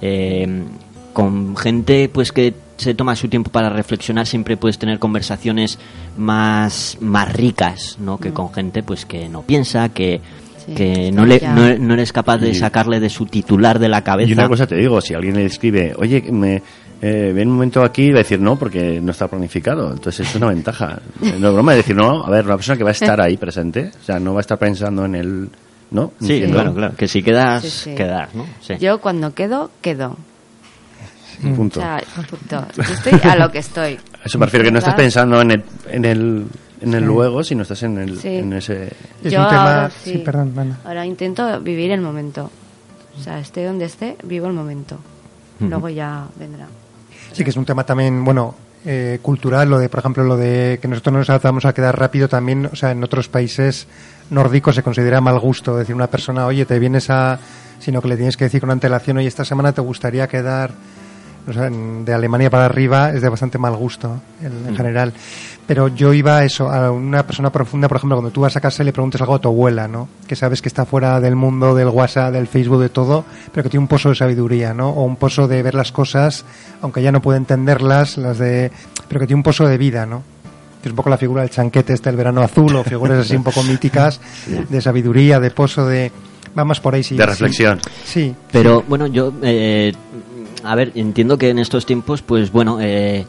eh, 0.00 0.64
con 1.12 1.56
gente 1.56 2.08
pues 2.08 2.32
que 2.32 2.54
se 2.76 2.94
toma 2.94 3.14
su 3.14 3.28
tiempo 3.28 3.50
para 3.50 3.68
reflexionar 3.68 4.26
siempre 4.26 4.56
puedes 4.56 4.78
tener 4.78 4.98
conversaciones 4.98 5.78
más 6.16 6.96
más 7.00 7.32
ricas 7.32 7.98
no 8.00 8.18
que 8.18 8.32
con 8.32 8.52
gente 8.52 8.82
pues 8.82 9.04
que 9.04 9.28
no 9.28 9.42
piensa 9.42 9.90
que 9.90 10.20
Sí, 10.66 10.74
que 10.74 11.10
no, 11.12 11.24
le, 11.26 11.40
no, 11.40 11.78
no 11.78 11.94
eres 11.94 12.12
capaz 12.12 12.38
de 12.38 12.50
Y- 12.50 12.54
sacarle 12.54 13.00
de 13.00 13.08
su 13.08 13.26
titular 13.26 13.78
de 13.78 13.88
la 13.88 14.02
cabeza 14.02 14.30
Y 14.30 14.32
una 14.34 14.48
cosa 14.48 14.66
te 14.66 14.76
digo, 14.76 15.00
si 15.00 15.14
alguien 15.14 15.34
le 15.36 15.46
escribe, 15.46 15.94
oye, 15.96 16.22
me, 16.30 16.62
eh, 17.00 17.32
ven 17.34 17.48
un 17.48 17.54
momento 17.54 17.82
aquí, 17.82 18.10
va 18.10 18.16
a 18.16 18.22
decir 18.22 18.40
no, 18.40 18.56
porque 18.56 19.00
no 19.00 19.10
está 19.12 19.26
planificado. 19.28 19.92
Entonces 19.92 20.28
es 20.28 20.34
una 20.36 20.48
ventaja. 20.48 21.00
No 21.20 21.48
es 21.48 21.54
broma 21.54 21.72
de 21.72 21.78
decir 21.78 21.96
no, 21.96 22.24
a 22.24 22.30
ver, 22.30 22.44
una 22.44 22.56
persona 22.56 22.76
que 22.78 22.84
va 22.84 22.90
a 22.90 22.92
estar 22.92 23.20
ahí 23.20 23.36
presente, 23.36 23.90
o 24.00 24.04
sea, 24.04 24.18
no 24.20 24.34
va 24.34 24.40
a 24.40 24.42
estar 24.42 24.58
pensando 24.58 25.04
en 25.04 25.14
el... 25.16 25.48
¿No? 25.90 26.12
sí 26.22 26.42
claro 26.50 26.72
claro 26.74 26.96
que 26.96 27.06
si 27.06 27.22
quedas 27.22 27.62
Sí, 27.62 27.68
sí. 27.70 27.94
quedas 27.94 28.34
no 28.34 28.46
Sí. 28.62 28.74
Yo 28.80 28.98
cuando 28.98 29.34
quedo, 29.34 29.70
quedo. 29.82 30.16
Punto. 31.56 31.80
O 31.80 31.82
sea, 31.82 32.00
punto. 32.30 32.66
Yo 32.76 32.82
estoy 32.94 33.30
a 33.30 33.36
lo 33.36 33.50
que 33.50 33.58
estoy. 33.58 33.98
Eso 34.24 34.38
me 34.38 34.46
refiero 34.46 34.64
que 34.64 34.70
no 34.70 34.78
estás 34.78 34.94
pensando 34.94 35.40
en 35.42 35.50
el, 35.50 35.62
en 35.90 36.04
el, 36.04 36.46
en 36.82 36.94
el 36.94 37.04
luego, 37.04 37.42
sino 37.44 37.62
estás 37.62 37.82
en, 37.82 37.98
el, 37.98 38.18
Sí. 38.18 38.28
en 38.28 38.52
ese... 38.52 38.92
Es 39.22 39.32
Yo 39.32 39.40
un 39.42 39.48
tema... 39.48 39.72
ahora 39.74 39.90
Sí, 39.90 40.18
perdón, 40.18 40.52
Ana. 40.56 40.80
Ahora 40.84 41.06
intento 41.06 41.60
vivir 41.60 41.90
el 41.90 42.00
momento. 42.00 42.50
O 43.18 43.22
sea, 43.22 43.38
esté 43.38 43.64
donde 43.64 43.84
esté, 43.84 44.16
vivo 44.24 44.46
el 44.46 44.52
momento. 44.52 44.98
Luego 45.60 45.88
ya 45.88 46.26
vendrá. 46.36 46.66
Sí, 47.32 47.44
que 47.44 47.50
es 47.50 47.56
un 47.56 47.64
tema 47.64 47.84
también, 47.84 48.24
bueno, 48.24 48.54
eh, 48.84 49.20
cultural, 49.22 49.68
lo 49.70 49.78
de, 49.78 49.88
por 49.88 50.00
ejemplo, 50.00 50.24
lo 50.24 50.36
de 50.36 50.78
que 50.82 50.88
nosotros 50.88 51.14
nos 51.14 51.30
adaptamos 51.30 51.64
a 51.64 51.72
quedar 51.72 51.96
rápido 51.96 52.28
también, 52.28 52.66
o 52.66 52.74
sea, 52.74 52.90
en 52.90 53.04
otros 53.04 53.28
países 53.28 53.86
nórdicos 54.30 54.74
se 54.74 54.82
considera 54.82 55.20
mal 55.20 55.38
gusto 55.38 55.76
decir 55.76 55.92
a 55.92 55.96
una 55.96 56.08
persona, 56.08 56.46
oye, 56.46 56.66
te 56.66 56.80
vienes 56.80 57.08
a, 57.10 57.38
sino 57.78 58.02
que 58.02 58.08
le 58.08 58.16
tienes 58.16 58.36
que 58.36 58.44
decir 58.44 58.60
con 58.60 58.70
antelación, 58.72 59.18
oye, 59.18 59.28
esta 59.28 59.44
semana 59.44 59.72
te 59.72 59.80
gustaría 59.82 60.26
quedar, 60.26 60.72
o 61.48 61.52
sea, 61.52 61.66
en- 61.66 62.04
de 62.04 62.12
Alemania 62.14 62.50
para 62.50 62.64
arriba 62.66 63.10
es 63.10 63.20
de 63.22 63.28
bastante 63.28 63.58
mal 63.58 63.74
gusto 63.76 64.20
en, 64.42 64.68
en 64.68 64.76
general. 64.76 65.12
Pero 65.66 65.86
yo 65.88 66.12
iba 66.12 66.38
a 66.38 66.44
eso, 66.44 66.68
a 66.70 66.90
una 66.90 67.24
persona 67.24 67.50
profunda, 67.50 67.86
por 67.86 67.96
ejemplo, 67.96 68.16
cuando 68.16 68.32
tú 68.32 68.40
vas 68.40 68.56
a 68.56 68.60
casa 68.60 68.82
y 68.82 68.86
le 68.86 68.92
preguntas 68.92 69.20
algo 69.20 69.36
a 69.36 69.38
tu 69.38 69.48
abuela, 69.48 69.86
¿no? 69.86 70.08
Que 70.26 70.34
sabes 70.34 70.60
que 70.60 70.68
está 70.68 70.84
fuera 70.84 71.20
del 71.20 71.36
mundo 71.36 71.74
del 71.74 71.86
WhatsApp, 71.88 72.32
del 72.32 72.48
Facebook, 72.48 72.80
de 72.82 72.88
todo, 72.88 73.24
pero 73.52 73.62
que 73.62 73.70
tiene 73.70 73.82
un 73.82 73.88
pozo 73.88 74.08
de 74.08 74.16
sabiduría, 74.16 74.74
¿no? 74.74 74.90
O 74.90 75.04
un 75.04 75.14
pozo 75.16 75.46
de 75.46 75.62
ver 75.62 75.74
las 75.74 75.92
cosas, 75.92 76.44
aunque 76.82 77.00
ya 77.00 77.12
no 77.12 77.22
puede 77.22 77.38
entenderlas, 77.38 78.18
las 78.18 78.38
de, 78.38 78.72
pero 79.08 79.20
que 79.20 79.26
tiene 79.28 79.38
un 79.38 79.44
pozo 79.44 79.64
de 79.66 79.78
vida, 79.78 80.04
¿no? 80.04 80.24
Que 80.82 80.88
es 80.88 80.90
un 80.92 80.96
poco 80.96 81.10
la 81.10 81.16
figura 81.16 81.42
del 81.42 81.50
chanquete 81.50 81.92
este, 81.92 82.10
el 82.10 82.16
verano 82.16 82.42
azul, 82.42 82.74
o 82.74 82.82
figuras 82.82 83.20
así 83.20 83.36
un 83.36 83.44
poco 83.44 83.62
míticas, 83.64 84.20
de 84.68 84.80
sabiduría, 84.80 85.38
de 85.38 85.52
pozo, 85.52 85.86
de, 85.86 86.10
vamos 86.56 86.80
por 86.80 86.96
ahí, 86.96 87.04
sí. 87.04 87.14
De 87.16 87.22
sí. 87.22 87.28
reflexión. 87.30 87.80
Sí, 88.04 88.34
Pero 88.50 88.82
bueno, 88.88 89.06
yo, 89.06 89.32
eh, 89.42 89.92
a 90.64 90.74
ver, 90.74 90.92
entiendo 90.94 91.38
que 91.38 91.50
en 91.50 91.58
estos 91.58 91.86
tiempos, 91.86 92.22
pues 92.22 92.52
bueno, 92.52 92.78
eh, 92.80 93.26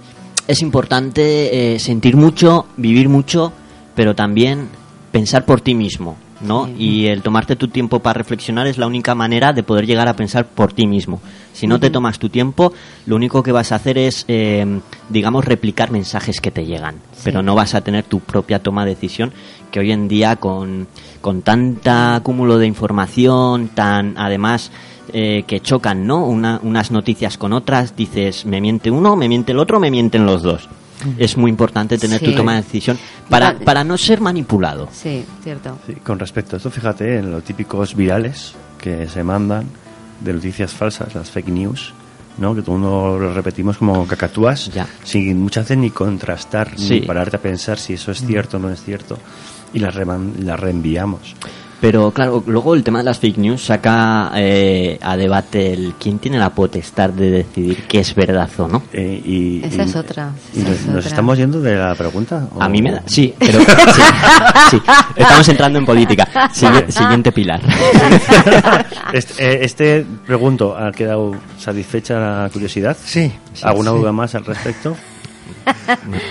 es 0.48 0.62
importante 0.62 1.76
eh, 1.76 1.80
sentir 1.80 2.16
mucho, 2.16 2.66
vivir 2.78 3.10
mucho, 3.10 3.54
pero 3.96 4.16
también 4.16 4.70
pensar 5.12 5.46
por 5.46 5.62
ti 5.62 5.76
mismo, 5.76 6.18
¿no? 6.42 6.68
Y 6.78 7.06
el 7.06 7.22
tomarte 7.22 7.56
tu 7.56 7.68
tiempo 7.68 8.00
para 8.00 8.18
reflexionar 8.18 8.68
es 8.68 8.78
la 8.78 8.88
única 8.88 9.16
manera 9.16 9.54
de 9.54 9.64
poder 9.64 9.86
llegar 9.86 10.08
a 10.08 10.16
pensar 10.16 10.48
por 10.48 10.74
ti 10.74 10.88
mismo. 10.88 11.22
Si 11.54 11.68
no 11.68 11.80
te 11.80 11.92
tomas 11.92 12.18
tu 12.18 12.30
tiempo, 12.30 12.74
lo 13.06 13.16
único 13.16 13.44
que 13.44 13.52
vas 13.52 13.72
a 13.72 13.76
hacer 13.76 13.98
es, 13.98 14.26
eh, 14.28 14.80
digamos, 15.10 15.46
replicar 15.46 15.92
mensajes 15.92 16.42
que 16.42 16.52
te 16.52 16.66
llegan, 16.66 16.96
pero 17.24 17.44
no 17.44 17.54
vas 17.56 17.76
a 17.76 17.82
tener 17.82 18.04
tu 18.04 18.20
propia 18.20 18.60
toma 18.60 18.86
de 18.86 18.96
decisión, 18.96 19.32
que 19.72 19.80
hoy 19.80 19.92
en 19.92 20.08
día 20.08 20.36
con, 20.38 20.88
con 21.22 21.44
tanta 21.44 22.16
acúmulo 22.16 22.58
de 22.58 22.68
información, 22.68 23.70
tan 23.70 24.16
además 24.18 24.72
eh, 25.12 25.44
que 25.48 25.60
chocan, 25.60 26.06
¿no? 26.08 26.26
Una- 26.26 26.60
unas 26.64 26.92
noticias 26.92 27.38
con 27.38 27.52
otras, 27.54 27.96
dices, 27.96 28.46
me 28.46 28.62
miente 28.62 28.90
uno, 28.92 29.16
me 29.16 29.28
miente 29.28 29.52
el 29.52 29.60
otro, 29.60 29.80
me 29.80 29.92
mienten 29.92 30.26
los 30.26 30.42
dos. 30.44 30.70
Es 31.18 31.36
muy 31.36 31.50
importante 31.52 31.98
tener 31.98 32.22
tu 32.22 32.32
toma 32.34 32.56
de 32.56 32.62
decisión 32.62 32.98
para, 33.30 33.60
para 33.60 33.84
no 33.84 33.98
ser 33.98 34.22
manipulado. 34.22 34.88
Sí, 34.94 35.26
cierto. 35.44 35.78
Sí, 35.86 35.96
con 35.96 36.18
respecto 36.18 36.56
a 36.56 36.58
esto, 36.58 36.72
fíjate 36.72 37.18
en 37.18 37.30
los 37.32 37.44
típicos 37.44 37.94
virales 37.96 38.54
que 38.80 39.10
se 39.10 39.22
mandan 39.24 39.66
de 40.22 40.32
noticias 40.34 40.72
falsas, 40.72 41.14
las 41.14 41.30
fake 41.30 41.50
news, 41.50 41.94
¿no? 42.38 42.56
Que 42.56 42.62
todo 42.62 42.76
el 42.78 42.82
mundo 42.84 43.18
lo 43.20 43.34
repetimos 43.34 43.78
como 43.80 44.08
cacatúas, 44.08 44.72
Ya. 44.74 44.88
sin 45.04 45.42
muchas 45.42 45.66
veces 45.66 45.78
ni 45.78 45.90
contrastar, 45.90 46.72
Sí. 46.78 47.02
ni 47.02 47.06
pararte 47.06 47.36
a 47.36 47.42
pensar 47.42 47.78
si 47.78 47.94
eso 47.94 48.12
es 48.12 48.26
cierto 48.26 48.56
o 48.56 48.60
no 48.62 48.70
es 48.70 48.82
cierto, 48.82 49.18
y 49.74 49.80
las, 49.80 49.94
reman- 49.94 50.38
las 50.40 50.58
reenviamos. 50.58 51.36
Pero 51.84 52.12
claro, 52.12 52.42
luego 52.48 52.76
el 52.76 52.82
tema 52.84 53.00
de 53.00 53.04
las 53.04 53.20
fake 53.20 53.40
news 53.40 53.66
saca 53.66 54.32
eh, 54.36 54.98
a 55.02 55.18
debate 55.18 55.74
el 55.74 55.96
quién 56.00 56.18
tiene 56.18 56.40
la 56.40 56.50
potestad 56.52 57.10
de 57.10 57.30
decidir 57.30 57.84
qué 57.90 58.00
es 58.00 58.16
verdad 58.16 58.50
o 58.58 58.70
no. 58.70 58.84
Eh, 58.94 59.22
y, 59.26 59.62
Esa 59.66 59.84
y- 59.84 59.86
es 59.90 59.96
otra, 59.98 60.32
y 60.56 60.60
nos, 60.60 60.70
es 60.70 60.86
nos 60.86 60.96
otra. 61.00 61.10
estamos 61.10 61.38
yendo 61.38 61.60
de 61.60 61.76
la 61.76 61.94
pregunta? 61.96 62.48
A 62.58 62.68
¿O- 62.68 62.70
mí 62.70 62.82
me 62.82 62.94
da... 62.94 63.04
Sí, 63.06 63.34
pero... 63.40 63.60
sí, 63.60 64.02
sí. 64.72 64.82
estamos 65.18 65.50
entrando 65.50 65.78
en 65.78 65.86
política. 65.86 66.26
Sigui- 66.54 66.90
siguiente 66.90 67.34
pilar. 67.34 67.60
Este, 69.14 69.44
eh, 69.46 69.60
este, 69.62 70.06
pregunto, 70.26 70.76
¿ha 70.76 70.92
quedado 70.92 71.36
satisfecha 71.60 72.18
la 72.18 72.50
curiosidad? 72.52 72.96
sí. 73.04 73.32
¿Alguna 73.62 73.92
sí. 73.92 73.98
duda 73.98 74.12
más 74.12 74.34
al 74.36 74.46
respecto? 74.46 74.96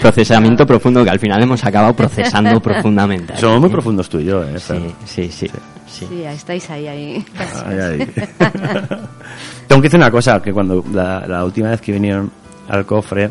Procesamiento 0.00 0.66
profundo 0.66 1.04
que 1.04 1.10
al 1.10 1.18
final 1.18 1.42
hemos 1.42 1.64
acabado 1.64 1.94
procesando 1.94 2.60
profundamente. 2.62 3.36
Somos 3.36 3.60
muy 3.60 3.70
profundos 3.70 4.08
tú 4.08 4.18
y 4.18 4.24
yo, 4.24 4.42
¿eh? 4.44 4.58
Sí, 4.58 4.94
sí, 5.04 5.30
sí. 5.30 5.48
sí. 5.86 6.06
Sí, 6.08 6.24
ahí 6.24 6.36
estáis 6.36 6.70
ahí, 6.70 6.88
ahí. 6.88 7.24
Ay, 7.66 7.78
ay. 7.78 7.98
Tengo 9.66 9.80
que 9.80 9.86
decir 9.86 10.00
una 10.00 10.10
cosa, 10.10 10.40
que 10.42 10.52
cuando 10.52 10.84
la, 10.92 11.26
la 11.26 11.44
última 11.44 11.70
vez 11.70 11.80
que 11.80 11.92
vinieron 11.92 12.30
al 12.68 12.86
cofre 12.86 13.30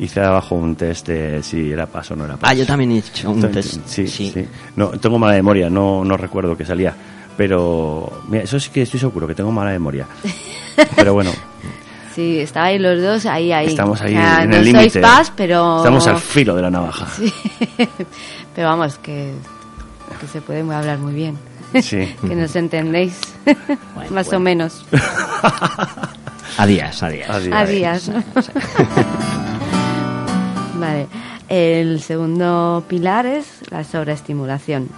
hice 0.00 0.20
abajo 0.20 0.54
un 0.54 0.74
test 0.76 1.08
de 1.08 1.42
si 1.42 1.70
era 1.70 1.86
paso 1.86 2.14
o 2.14 2.16
no 2.16 2.24
era 2.24 2.36
paso. 2.36 2.50
Ah, 2.50 2.54
yo 2.54 2.66
también 2.66 2.92
he 2.92 2.98
hecho 2.98 3.30
un 3.30 3.40
test. 3.50 3.80
Sí, 3.86 4.06
sí. 4.08 4.32
No, 4.76 4.88
tengo 4.88 5.18
mala 5.18 5.34
memoria, 5.34 5.68
no, 5.68 6.04
no 6.04 6.16
recuerdo 6.16 6.56
que 6.56 6.64
salía. 6.64 6.94
Pero 7.36 8.22
mira, 8.28 8.44
eso 8.44 8.58
sí 8.58 8.70
que 8.70 8.82
estoy 8.82 9.00
seguro 9.00 9.26
que 9.26 9.34
tengo 9.34 9.52
mala 9.52 9.70
memoria. 9.70 10.06
Pero 10.96 11.14
bueno, 11.14 11.30
Sí, 12.20 12.38
estabais 12.38 12.78
los 12.78 13.00
dos 13.00 13.24
ahí, 13.24 13.50
ahí. 13.50 13.68
estamos 13.68 13.98
ahí 14.02 14.14
O 14.14 14.18
sea, 14.20 14.42
en 14.42 14.50
no 14.50 14.56
el 14.56 14.64
límite. 14.64 15.00
pero... 15.34 15.78
Estamos 15.78 16.06
al 16.06 16.18
filo 16.18 16.54
de 16.54 16.60
la 16.60 16.70
navaja. 16.70 17.06
Sí. 17.16 17.32
pero 18.54 18.68
vamos, 18.68 18.98
que, 18.98 19.32
que 20.20 20.26
se 20.26 20.42
puede 20.42 20.60
hablar 20.60 20.98
muy 20.98 21.14
bien. 21.14 21.38
Sí. 21.80 22.14
que 22.28 22.36
nos 22.36 22.54
entendéis. 22.56 23.18
Bueno, 23.94 24.10
Más 24.10 24.26
bueno. 24.26 24.36
o 24.36 24.40
menos. 24.40 24.84
A 26.58 26.66
días, 26.66 27.02
a 27.02 27.08
días. 27.08 27.30
Adiós. 27.30 27.54
A 27.56 27.64
días. 27.64 28.08
¿no? 28.10 28.22
vale. 30.78 31.06
El 31.48 32.02
segundo 32.02 32.84
pilar 32.86 33.24
es 33.24 33.46
la 33.70 33.82
sobreestimulación. 33.82 34.88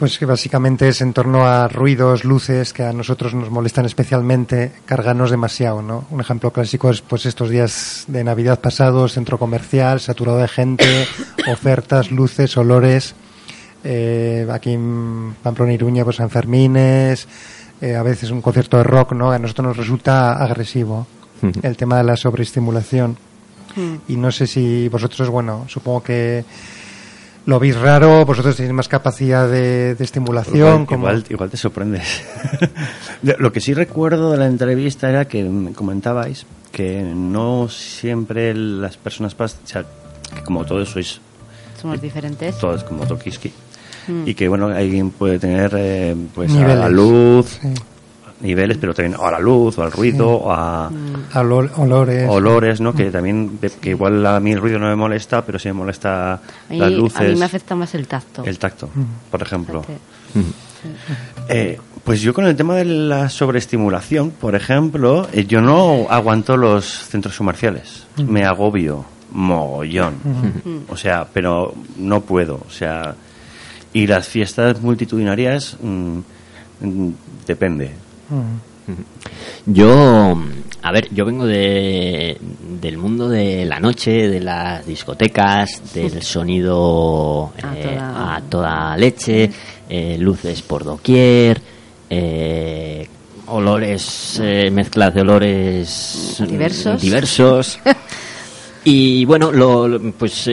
Pues 0.00 0.18
que 0.18 0.24
básicamente 0.24 0.88
es 0.88 1.02
en 1.02 1.12
torno 1.12 1.46
a 1.46 1.68
ruidos, 1.68 2.24
luces 2.24 2.72
que 2.72 2.84
a 2.84 2.92
nosotros 2.94 3.34
nos 3.34 3.50
molestan 3.50 3.84
especialmente, 3.84 4.72
cargarnos 4.86 5.30
demasiado, 5.30 5.82
¿no? 5.82 6.06
Un 6.08 6.22
ejemplo 6.22 6.54
clásico 6.54 6.88
es 6.88 7.02
pues 7.02 7.26
estos 7.26 7.50
días 7.50 8.06
de 8.08 8.24
Navidad 8.24 8.60
pasados, 8.60 9.12
centro 9.12 9.38
comercial, 9.38 10.00
saturado 10.00 10.38
de 10.38 10.48
gente, 10.48 11.06
ofertas, 11.52 12.10
luces, 12.10 12.56
olores. 12.56 13.14
Eh, 13.84 14.48
aquí 14.50 14.72
en 14.72 15.36
Pamplona 15.42 15.74
Iruña, 15.74 16.02
pues 16.02 16.16
Sanfermines, 16.16 17.28
eh, 17.82 17.94
a 17.94 18.02
veces 18.02 18.30
un 18.30 18.40
concierto 18.40 18.78
de 18.78 18.84
rock, 18.84 19.12
¿no? 19.12 19.32
A 19.32 19.38
nosotros 19.38 19.66
nos 19.66 19.76
resulta 19.76 20.42
agresivo 20.42 21.06
el 21.60 21.76
tema 21.76 21.98
de 21.98 22.04
la 22.04 22.16
sobreestimulación. 22.16 23.18
Y 24.08 24.16
no 24.16 24.32
sé 24.32 24.46
si 24.46 24.88
vosotros, 24.88 25.28
bueno, 25.28 25.66
supongo 25.68 26.02
que 26.02 26.46
lo 27.46 27.58
veis 27.58 27.76
raro, 27.76 28.24
vosotros 28.24 28.56
tenéis 28.56 28.74
más 28.74 28.88
capacidad 28.88 29.48
de, 29.48 29.94
de 29.94 30.04
estimulación. 30.04 30.56
Igual, 30.56 30.86
como- 30.86 31.06
igual, 31.06 31.24
igual 31.30 31.50
te 31.50 31.56
sorprendes. 31.56 32.22
Lo 33.22 33.52
que 33.52 33.60
sí 33.60 33.74
recuerdo 33.74 34.30
de 34.30 34.38
la 34.38 34.46
entrevista 34.46 35.08
era 35.10 35.26
que 35.26 35.44
mm, 35.44 35.72
comentabais 35.72 36.46
que 36.72 37.02
no 37.02 37.68
siempre 37.68 38.54
las 38.54 38.96
personas, 38.96 39.34
o 39.38 39.48
sea, 39.64 39.84
que 40.34 40.42
como 40.44 40.64
todos 40.64 40.88
sois 40.90 41.20
Somos 41.80 42.00
diferentes. 42.00 42.56
todos 42.58 42.84
como 42.84 43.06
Tokiski 43.06 43.52
y 44.26 44.34
que 44.34 44.48
bueno 44.48 44.66
alguien 44.68 45.10
puede 45.10 45.38
tener 45.38 45.72
eh, 45.76 46.16
pues 46.34 46.52
a 46.52 46.74
la 46.74 46.88
luz 46.88 47.58
Sí. 47.60 47.68
Niveles 48.40 48.78
pero 48.78 48.94
también 48.94 49.18
o 49.20 49.26
a 49.26 49.30
la 49.30 49.38
luz 49.38 49.78
o 49.78 49.82
al 49.82 49.92
ruido 49.92 50.28
o 50.30 50.50
a 50.52 50.86
A 50.86 51.42
olor- 51.42 51.70
olores. 51.76 52.28
olores 52.28 52.80
no 52.80 52.94
que 52.94 53.10
también 53.10 53.58
de- 53.60 53.70
que 53.70 53.90
igual 53.90 54.24
a 54.26 54.40
mí 54.40 54.52
el 54.52 54.60
ruido 54.60 54.78
no 54.78 54.86
me 54.88 54.96
molesta 54.96 55.44
pero 55.44 55.58
sí 55.58 55.68
me 55.68 55.74
molesta 55.74 56.32
A 56.34 56.40
mí, 56.70 56.78
las 56.78 56.88
a 56.88 56.90
luces 56.90 57.28
mí 57.34 57.38
me 57.38 57.44
afecta 57.44 57.74
más 57.74 57.94
el 57.94 58.06
tacto. 58.08 58.44
el 58.44 58.58
tacto 58.58 58.88
por 59.30 59.42
ejemplo. 59.42 59.84
Eh, 61.48 61.78
pues 62.04 62.20
yo 62.22 62.32
con 62.32 62.46
el 62.46 62.56
tema 62.56 62.74
de 62.76 62.84
la 62.86 63.28
sobreestimulación, 63.28 64.30
por 64.30 64.54
ejemplo, 64.54 65.28
eh, 65.32 65.44
yo 65.44 65.60
no 65.60 66.06
aguanto 66.08 66.56
los 66.56 66.86
centros 66.86 67.36
comerciales. 67.36 68.06
Me 68.16 68.44
agobio 68.44 69.04
mogollón. 69.32 70.14
O 70.88 70.96
sea, 70.96 71.26
pero 71.32 71.74
no 71.98 72.22
puedo. 72.22 72.54
O 72.66 72.70
sea, 72.70 73.14
y 73.92 74.06
las 74.06 74.28
fiestas 74.28 74.80
multitudinarias, 74.80 75.76
mm, 75.82 76.18
Mm, 76.82 77.10
Depende. 77.46 77.90
Yo, 79.66 80.36
a 80.82 80.92
ver, 80.92 81.08
yo 81.12 81.24
vengo 81.24 81.46
de, 81.46 82.36
del 82.80 82.96
mundo 82.98 83.28
de 83.28 83.64
la 83.64 83.78
noche, 83.78 84.28
de 84.28 84.40
las 84.40 84.84
discotecas, 84.86 85.94
del 85.94 86.22
sonido 86.22 87.52
A 87.62 87.74
eh, 87.76 87.82
toda- 87.82 88.36
a 88.36 88.40
toda 88.42 88.96
leche, 88.96 89.50
eh, 89.88 90.16
luces 90.18 90.62
por 90.62 90.84
doquier, 90.84 91.60
eh, 92.08 93.06
olores, 93.46 94.40
eh, 94.42 94.70
mezclas 94.72 95.14
de 95.14 95.20
olores 95.20 96.42
Diversos. 96.48 97.00
diversos. 97.00 97.78
Y 98.82 99.26
bueno, 99.26 99.52
lo, 99.52 100.00
pues 100.18 100.48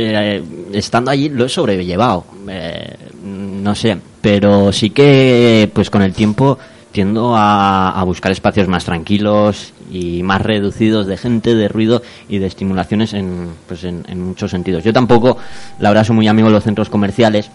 estando 0.74 1.10
allí 1.12 1.30
lo 1.30 1.46
he 1.46 1.50
sobrellevado. 1.50 2.26
Eh, 2.50 2.94
no 3.24 3.74
sé, 3.74 3.98
pero 4.20 4.74
sí 4.74 4.90
que 4.90 5.72
pues 5.74 5.90
con 5.90 6.02
el 6.02 6.12
tiempo 6.14 6.60
tiendo 6.98 7.36
a, 7.38 8.04
buscar 8.06 8.32
espacios 8.32 8.68
más 8.68 8.84
tranquilos 8.84 9.72
y 9.92 10.24
más 10.24 10.42
reducidos 10.42 11.06
de 11.06 11.16
gente, 11.16 11.54
de 11.54 11.68
ruido 11.68 12.02
y 12.28 12.40
de 12.40 12.48
estimulaciones 12.48 13.14
en, 13.14 13.50
pues 13.68 13.84
en, 13.84 14.04
en 14.10 14.20
muchos 14.20 14.50
sentidos. 14.50 14.84
Yo 14.84 14.94
tampoco, 14.94 15.38
la 15.78 15.90
verdad, 15.90 16.06
soy 16.06 16.16
muy 16.16 16.28
amigo 16.28 16.48
de 16.48 16.56
los 16.56 16.64
centros 16.64 16.90
comerciales. 16.90 17.52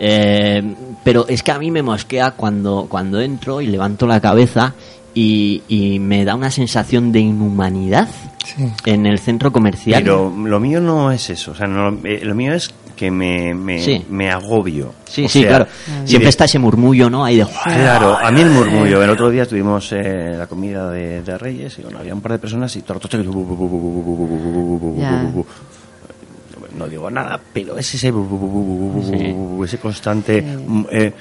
Eh, 0.00 0.62
pero 1.04 1.26
es 1.28 1.42
que 1.42 1.52
a 1.52 1.58
mí 1.58 1.70
me 1.70 1.82
mosquea 1.82 2.32
cuando, 2.32 2.86
cuando 2.88 3.20
entro 3.20 3.60
y 3.60 3.66
levanto 3.66 4.06
la 4.06 4.18
cabeza 4.20 4.74
y, 5.14 5.62
y 5.68 5.98
me 5.98 6.24
da 6.24 6.34
una 6.34 6.50
sensación 6.50 7.12
de 7.12 7.20
inhumanidad 7.20 8.08
Sí. 8.42 8.64
en 8.86 9.04
el 9.04 9.18
centro 9.18 9.52
comercial. 9.52 10.02
Pero 10.02 10.32
lo 10.34 10.58
mío 10.58 10.80
no 10.80 11.12
es 11.12 11.28
eso. 11.28 11.50
O 11.50 11.54
sea, 11.54 11.66
no, 11.66 11.98
eh, 12.04 12.20
lo 12.24 12.34
mío 12.34 12.54
es 12.54 12.70
que 12.96 13.10
me, 13.10 13.54
me, 13.54 13.78
Sí. 13.82 14.02
me 14.08 14.30
agobio. 14.30 14.94
Sí, 15.04 15.26
O 15.26 15.28
sí, 15.28 15.40
sea, 15.40 15.48
claro. 15.48 15.66
y 16.04 16.08
Siempre 16.08 16.24
de- 16.26 16.30
está 16.30 16.44
ese 16.46 16.58
murmullo, 16.58 17.10
¿no? 17.10 17.22
Ahí 17.24 17.36
de... 17.36 17.46
Claro, 17.64 18.16
a 18.16 18.30
mí 18.30 18.40
el 18.40 18.48
murmullo. 18.50 19.02
El 19.02 19.10
otro 19.10 19.28
día 19.30 19.46
tuvimos 19.46 19.92
eh, 19.92 20.34
la 20.38 20.46
comida 20.46 20.90
de, 20.90 21.22
de 21.22 21.36
Reyes 21.38 21.78
y 21.78 21.82
bueno, 21.82 21.98
había 21.98 22.14
un 22.14 22.22
par 22.22 22.32
de 22.32 22.38
personas 22.38 22.74
y 22.76 22.80
todo 22.82 22.98
el. 23.12 23.28
No 26.80 26.88
digo 26.88 27.10
nada, 27.10 27.38
pero 27.52 27.76
es 27.76 27.94
ese, 27.94 28.10
Sí. 28.10 29.34
ese 29.64 29.78
constante 29.78 30.40
mm, 30.40 30.84
eh, 30.90 31.12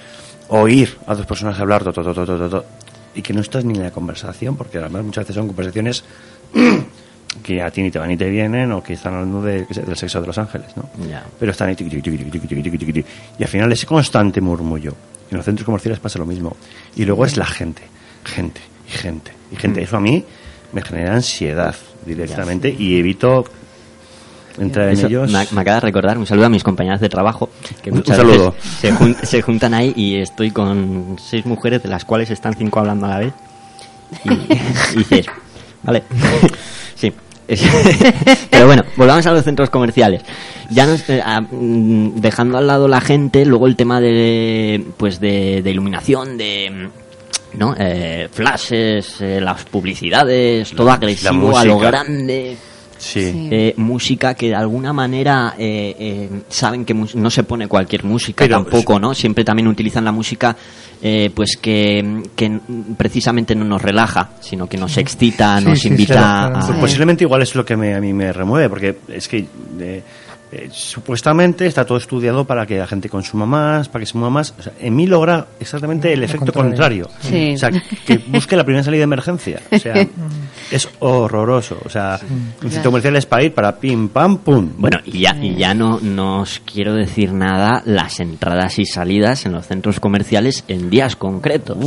oír 0.48 0.98
a 1.06 1.13
dos 1.13 1.26
personas 1.26 1.60
hablar 1.60 1.84
to, 1.84 1.91
to, 1.91 2.02
to, 2.02 2.13
to, 2.13 2.26
to, 2.26 2.38
to, 2.38 2.50
to, 2.50 2.65
y 3.13 3.22
que 3.22 3.34
no 3.34 3.41
estás 3.41 3.65
ni 3.65 3.74
en 3.76 3.84
la 3.84 3.91
conversación, 3.91 4.56
porque 4.56 4.78
además 4.78 5.04
muchas 5.04 5.26
veces 5.26 5.36
son 5.36 5.48
conversaciones 5.48 6.06
que 7.43 7.62
a 7.62 7.69
ti 7.72 7.82
ni 7.82 7.91
te 7.91 8.00
van 8.00 8.08
ni 8.08 8.15
te 8.15 8.30
vienen 8.30 8.72
o 8.72 8.82
que 8.82 8.93
están 8.93 9.15
hablando 9.15 9.41
de, 9.41 9.65
del 9.65 9.98
sexo 9.98 10.22
de 10.22 10.28
los 10.28 10.38
ángeles, 10.38 10.78
¿no? 10.78 10.89
Pero 11.38 11.52
están 11.52 11.67
ahí 11.67 11.76
tiqui, 11.76 12.02
tiqui, 12.02 12.17
tiqui, 12.17 13.06
y 13.38 13.43
al 13.43 13.50
final 13.50 13.69
ese 13.74 13.86
constante 13.86 14.39
murmullo. 14.39 14.93
En 15.30 15.36
los 15.36 15.45
centros 15.45 15.65
comerciales 15.65 16.00
pasa 16.00 16.17
lo 16.19 16.26
mismo. 16.26 16.56
Y 16.95 17.04
luego 17.04 17.26
es 17.26 17.36
la 17.36 17.45
gente, 17.45 17.82
gente 18.24 18.62
y 18.88 18.91
gente 18.91 19.32
y 19.52 19.58
gente. 19.58 19.84
Eso 19.84 19.98
a 19.98 20.00
mí 20.00 20.24
me 20.72 20.82
genera 20.82 21.15
ansiedad 21.15 21.76
directamente 22.06 22.74
y 22.76 22.98
evito 22.98 23.43
entrar 24.57 24.88
en 24.88 24.93
Eso 24.93 25.07
ellos. 25.07 25.31
me, 25.31 25.45
me 25.51 25.62
acaba 25.62 25.75
de 25.75 25.81
recordar 25.81 26.17
un 26.17 26.25
saludo 26.25 26.47
a 26.47 26.49
mis 26.49 26.63
compañeras 26.63 26.99
de 26.99 27.09
trabajo 27.09 27.49
que 27.81 27.91
Un 27.91 27.97
muchas 27.97 28.17
saludo. 28.17 28.51
veces 28.53 28.71
se, 28.79 28.91
jun- 28.93 29.15
se 29.23 29.41
juntan 29.41 29.73
ahí 29.73 29.93
y 29.95 30.15
estoy 30.15 30.51
con 30.51 31.17
seis 31.19 31.45
mujeres 31.45 31.81
de 31.83 31.89
las 31.89 32.05
cuales 32.05 32.29
están 32.31 32.55
cinco 32.55 32.79
hablando 32.79 33.05
a 33.05 33.09
la 33.09 33.19
vez 33.19 33.33
y, 34.25 34.29
y 34.33 34.97
dices 34.97 35.25
vale 35.83 36.03
sí 36.95 37.13
pero 38.49 38.67
bueno 38.67 38.83
volvamos 38.95 39.25
a 39.25 39.31
los 39.31 39.43
centros 39.43 39.69
comerciales 39.69 40.21
ya 40.69 40.85
nos, 40.85 41.09
eh, 41.09 41.21
a- 41.25 41.41
mm, 41.41 42.15
dejando 42.21 42.57
al 42.57 42.67
lado 42.67 42.88
la 42.88 43.01
gente 43.01 43.45
luego 43.45 43.65
el 43.67 43.75
tema 43.75 43.99
de 44.01 44.83
pues 44.97 45.19
de, 45.19 45.62
de 45.63 45.71
iluminación 45.71 46.38
de 46.38 46.89
¿no? 47.55 47.73
Eh, 47.79 48.29
flashes, 48.31 49.19
eh, 49.21 49.41
las 49.41 49.63
publicidades, 49.65 50.69
todo 50.75 50.91
agresivo 50.91 51.51
la 51.51 51.59
a 51.62 51.65
lo 51.65 51.79
grande 51.79 52.55
Sí. 52.99 53.47
Eh, 53.49 53.73
música 53.77 54.35
que 54.35 54.49
de 54.49 54.55
alguna 54.55 54.93
manera 54.93 55.55
eh, 55.57 55.95
eh, 55.97 56.29
saben 56.49 56.85
que 56.85 56.93
no 56.93 57.29
se 57.31 57.43
pone 57.43 57.67
cualquier 57.67 58.03
música 58.03 58.43
Pero- 58.45 58.57
tampoco, 58.62 58.99
¿no? 58.99 59.15
Siempre 59.15 59.43
también 59.43 59.67
utilizan 59.67 60.03
la 60.05 60.12
música 60.12 60.55
eh, 61.01 61.31
pues 61.33 61.57
que, 61.62 62.21
precisamente 62.97 63.55
no 63.55 63.63
nos 63.65 63.81
relaja, 63.81 64.31
sino 64.41 64.67
que 64.67 64.77
nos 64.77 64.97
excita, 64.97 65.59
Sí, 65.59 65.65
nos 65.65 65.79
sí, 65.79 65.88
invita 65.88 66.13
claro, 66.13 66.57
a... 66.57 66.67
Pues 66.67 66.77
posiblemente 66.77 67.23
igual 67.23 67.41
es 67.41 67.55
lo 67.55 67.63
que 67.65 67.77
me- 67.77 67.95
a 67.95 68.01
mí 68.01 68.12
me 68.13 68.33
remueve, 68.33 68.67
porque 68.69 68.97
es 69.07 69.27
que 69.27 69.45
eh, 70.51 70.69
supuestamente 70.71 71.65
está 71.67 71.85
todo 71.85 71.97
estudiado 71.97 72.45
para 72.45 72.65
que 72.65 72.77
la 72.77 72.88
gente 72.88 73.07
consuma 73.07 73.45
más, 73.45 73.88
para 73.88 74.01
que 74.01 74.05
se 74.07 74.17
mueva 74.17 74.31
más. 74.31 74.53
O 74.57 74.63
sea, 74.63 74.73
en 74.79 74.95
mí 74.95 75.05
logra 75.05 75.45
exactamente 75.59 76.12
el 76.12 76.19
Lo 76.19 76.25
efecto 76.25 76.51
contrario. 76.51 77.07
contrario. 77.07 77.09
Sí. 77.21 77.53
O 77.53 77.57
sea, 77.57 77.69
que 78.05 78.17
busque 78.17 78.55
la 78.55 78.63
primera 78.63 78.83
salida 78.83 78.99
de 78.99 79.03
emergencia. 79.03 79.62
O 79.71 79.77
sea, 79.77 80.07
es 80.71 80.89
horroroso. 80.99 81.77
O 81.85 81.89
sea, 81.89 82.19
un 82.63 82.71
centro 82.71 82.91
comercial 82.91 83.15
es 83.15 83.25
para 83.25 83.43
ir 83.43 83.53
para 83.53 83.77
pim, 83.77 84.09
pam, 84.09 84.38
pum. 84.39 84.71
Bueno, 84.77 84.99
y 85.05 85.19
ya, 85.21 85.35
y 85.39 85.55
ya 85.55 85.73
no, 85.73 85.99
no 85.99 86.41
os 86.41 86.59
quiero 86.65 86.93
decir 86.95 87.31
nada 87.33 87.83
las 87.85 88.19
entradas 88.19 88.79
y 88.79 88.85
salidas 88.85 89.45
en 89.45 89.51
los 89.53 89.67
centros 89.67 89.99
comerciales 89.99 90.63
en 90.67 90.89
días 90.89 91.15
concretos. 91.15 91.77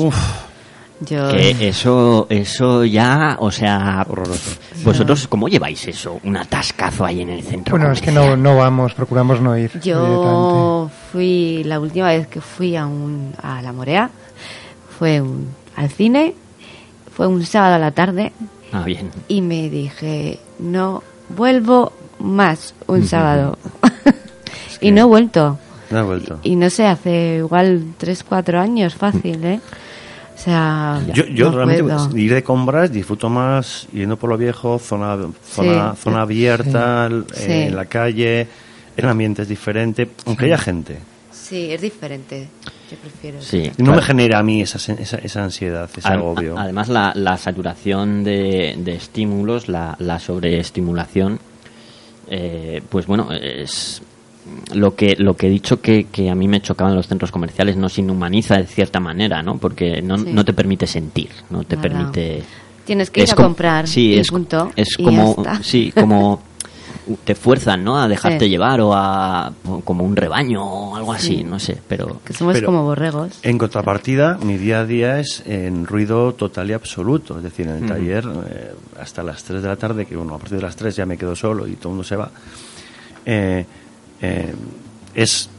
Yo, 1.04 1.30
Que 1.30 1.68
eso, 1.68 2.26
eso 2.30 2.84
ya, 2.84 3.36
o 3.40 3.50
sea, 3.50 4.04
Horroroso. 4.08 4.52
vosotros, 4.84 5.26
¿cómo 5.28 5.48
lleváis 5.48 5.86
eso? 5.88 6.20
Un 6.24 6.36
atascazo 6.36 7.04
ahí 7.04 7.22
en 7.22 7.30
el 7.30 7.42
centro 7.42 7.76
Bueno, 7.76 7.92
es 7.92 8.00
que 8.00 8.12
no, 8.12 8.36
no 8.36 8.56
vamos, 8.56 8.94
procuramos 8.94 9.40
no 9.40 9.56
ir. 9.56 9.70
yo 9.80 10.90
fui, 11.10 11.62
la 11.64 11.80
última 11.80 12.08
vez 12.08 12.26
que 12.28 12.40
fui 12.40 12.76
a, 12.76 12.86
un, 12.86 13.34
a 13.42 13.62
la 13.62 13.72
Morea, 13.72 14.10
fue 14.98 15.20
un- 15.20 15.48
al 15.76 15.88
cine, 15.90 16.34
fue 17.14 17.26
un 17.26 17.44
sábado 17.44 17.74
a 17.76 17.78
la 17.78 17.90
tarde 17.92 18.32
Ah, 18.72 18.84
bien. 18.84 19.10
y 19.28 19.40
me 19.40 19.68
dije, 19.70 20.38
no 20.58 21.02
vuelvo 21.30 21.92
más 22.18 22.74
un 22.86 23.06
sábado. 23.06 23.58
y 24.80 24.90
no 24.90 25.00
he 25.02 25.04
vuelto. 25.04 25.58
No 25.90 25.98
he 25.98 26.02
vuelto. 26.02 26.38
Y 26.42 26.56
no 26.56 26.70
sé, 26.70 26.86
hace 26.86 27.36
igual 27.38 27.94
3, 27.98 28.24
4 28.24 28.60
años 28.60 28.94
fácil, 28.94 29.44
¿eh? 29.44 29.60
O 30.34 30.38
sea, 30.38 31.00
Yo, 31.14 31.24
yo 31.26 31.50
no 31.50 31.56
realmente 31.56 31.82
puedo. 31.84 32.16
ir 32.16 32.34
de 32.34 32.42
compras 32.42 32.90
disfruto 32.90 33.28
más 33.28 33.86
yendo 33.92 34.16
por 34.16 34.30
lo 34.30 34.36
viejo, 34.38 34.78
zona, 34.78 35.16
zona, 35.44 35.94
Sí. 35.94 36.02
zona 36.02 36.22
abierta, 36.22 37.08
eh, 37.08 37.22
Sí. 37.34 37.52
en 37.52 37.76
la 37.76 37.84
calle, 37.84 38.46
el 38.96 39.08
ambiente 39.08 39.42
es 39.42 39.48
diferente, 39.48 40.08
aunque 40.26 40.46
haya 40.46 40.58
gente. 40.58 40.98
Sí, 41.30 41.70
es 41.70 41.80
diferente. 41.82 42.48
Yo 42.90 42.96
prefiero. 42.98 43.40
Sí. 43.40 43.70
No 43.78 43.84
claro. 43.86 43.96
me 44.00 44.02
genera 44.02 44.38
a 44.38 44.42
mí 44.42 44.62
esa, 44.62 44.78
esa, 44.94 45.18
esa 45.18 45.44
ansiedad, 45.44 45.88
ese 45.96 46.08
Adem- 46.08 46.18
agobio. 46.18 46.58
Además, 46.58 46.88
la, 46.88 47.12
la 47.14 47.36
saturación 47.36 48.24
de, 48.24 48.74
de 48.78 48.94
estímulos, 48.94 49.68
la, 49.68 49.96
la 49.98 50.18
sobreestimulación, 50.18 51.38
eh, 52.28 52.82
pues 52.88 53.06
bueno, 53.06 53.28
es 53.32 54.02
lo 54.74 54.94
que 54.94 55.16
lo 55.18 55.34
que 55.36 55.46
he 55.46 55.50
dicho 55.50 55.80
que, 55.80 56.04
que 56.04 56.30
a 56.30 56.34
mí 56.34 56.48
me 56.48 56.60
chocaba 56.60 56.90
en 56.90 56.96
los 56.96 57.06
centros 57.08 57.30
comerciales, 57.30 57.76
nos 57.76 57.98
inhumaniza 57.98 58.56
de 58.56 58.66
cierta 58.66 59.00
manera, 59.00 59.42
¿no? 59.42 59.58
Porque 59.58 60.00
no, 60.02 60.18
Sí. 60.18 60.26
no 60.32 60.44
te 60.44 60.52
permite 60.52 60.86
sentir, 60.86 61.28
no 61.50 61.64
te 61.64 61.76
Nada. 61.76 61.88
permite... 61.88 62.42
Tienes 62.84 63.10
que 63.10 63.22
ir 63.22 63.30
a 63.30 63.34
como- 63.36 63.48
comprar 63.48 63.86
sí, 63.86 64.08
y 64.08 64.18
es, 64.18 64.28
punto, 64.28 64.72
es 64.76 64.88
y 64.98 65.04
como 65.04 65.36
ya 65.44 65.52
está. 65.52 65.62
sí 65.62 65.92
como 65.94 66.42
te 67.24 67.34
fuerzan 67.34 67.82
no 67.82 67.98
a 67.98 68.06
dejarte 68.06 68.44
Sí. 68.44 68.50
llevar 68.50 68.80
o 68.80 68.92
a 68.94 69.52
como 69.84 70.04
un 70.04 70.14
rebaño 70.14 70.64
o 70.64 70.94
algo 70.96 71.12
así 71.12 71.38
Sí. 71.38 71.44
no 71.44 71.58
sé 71.58 71.78
pero 71.88 72.20
Que 72.24 72.32
somos 72.32 72.54
Pero- 72.54 72.66
como 72.66 72.82
borregos. 72.84 73.38
En 73.42 73.58
contrapartida, 73.58 74.38
mi 74.42 74.56
día 74.56 74.80
a 74.80 74.84
día 74.86 75.18
es 75.20 75.42
en 75.46 75.86
ruido 75.86 76.34
total 76.34 76.70
y 76.70 76.72
absoluto. 76.74 77.36
Es 77.38 77.42
decir, 77.44 77.66
en 77.68 77.82
el 77.82 77.86
taller, 77.86 78.24
eh, 78.48 78.72
hasta 79.00 79.22
las 79.22 79.42
3 79.44 79.62
de 79.62 79.68
la 79.68 79.76
tarde, 79.76 80.06
que 80.06 80.16
bueno, 80.16 80.34
a 80.34 80.38
partir 80.38 80.58
de 80.58 80.62
las 80.62 80.76
3 80.76 80.94
ya 80.96 81.06
me 81.06 81.16
quedo 81.16 81.34
solo 81.34 81.66
y 81.66 81.72
todo 81.72 81.88
el 81.88 81.94
mundo 81.94 82.04
se 82.04 82.16
va, 82.16 82.30
eh, 83.26 83.64
eh, 84.22 84.54
es 85.14 85.50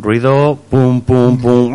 ruido, 0.00 0.58
pum, 0.70 1.00
pum, 1.02 1.38
pum, 1.38 1.72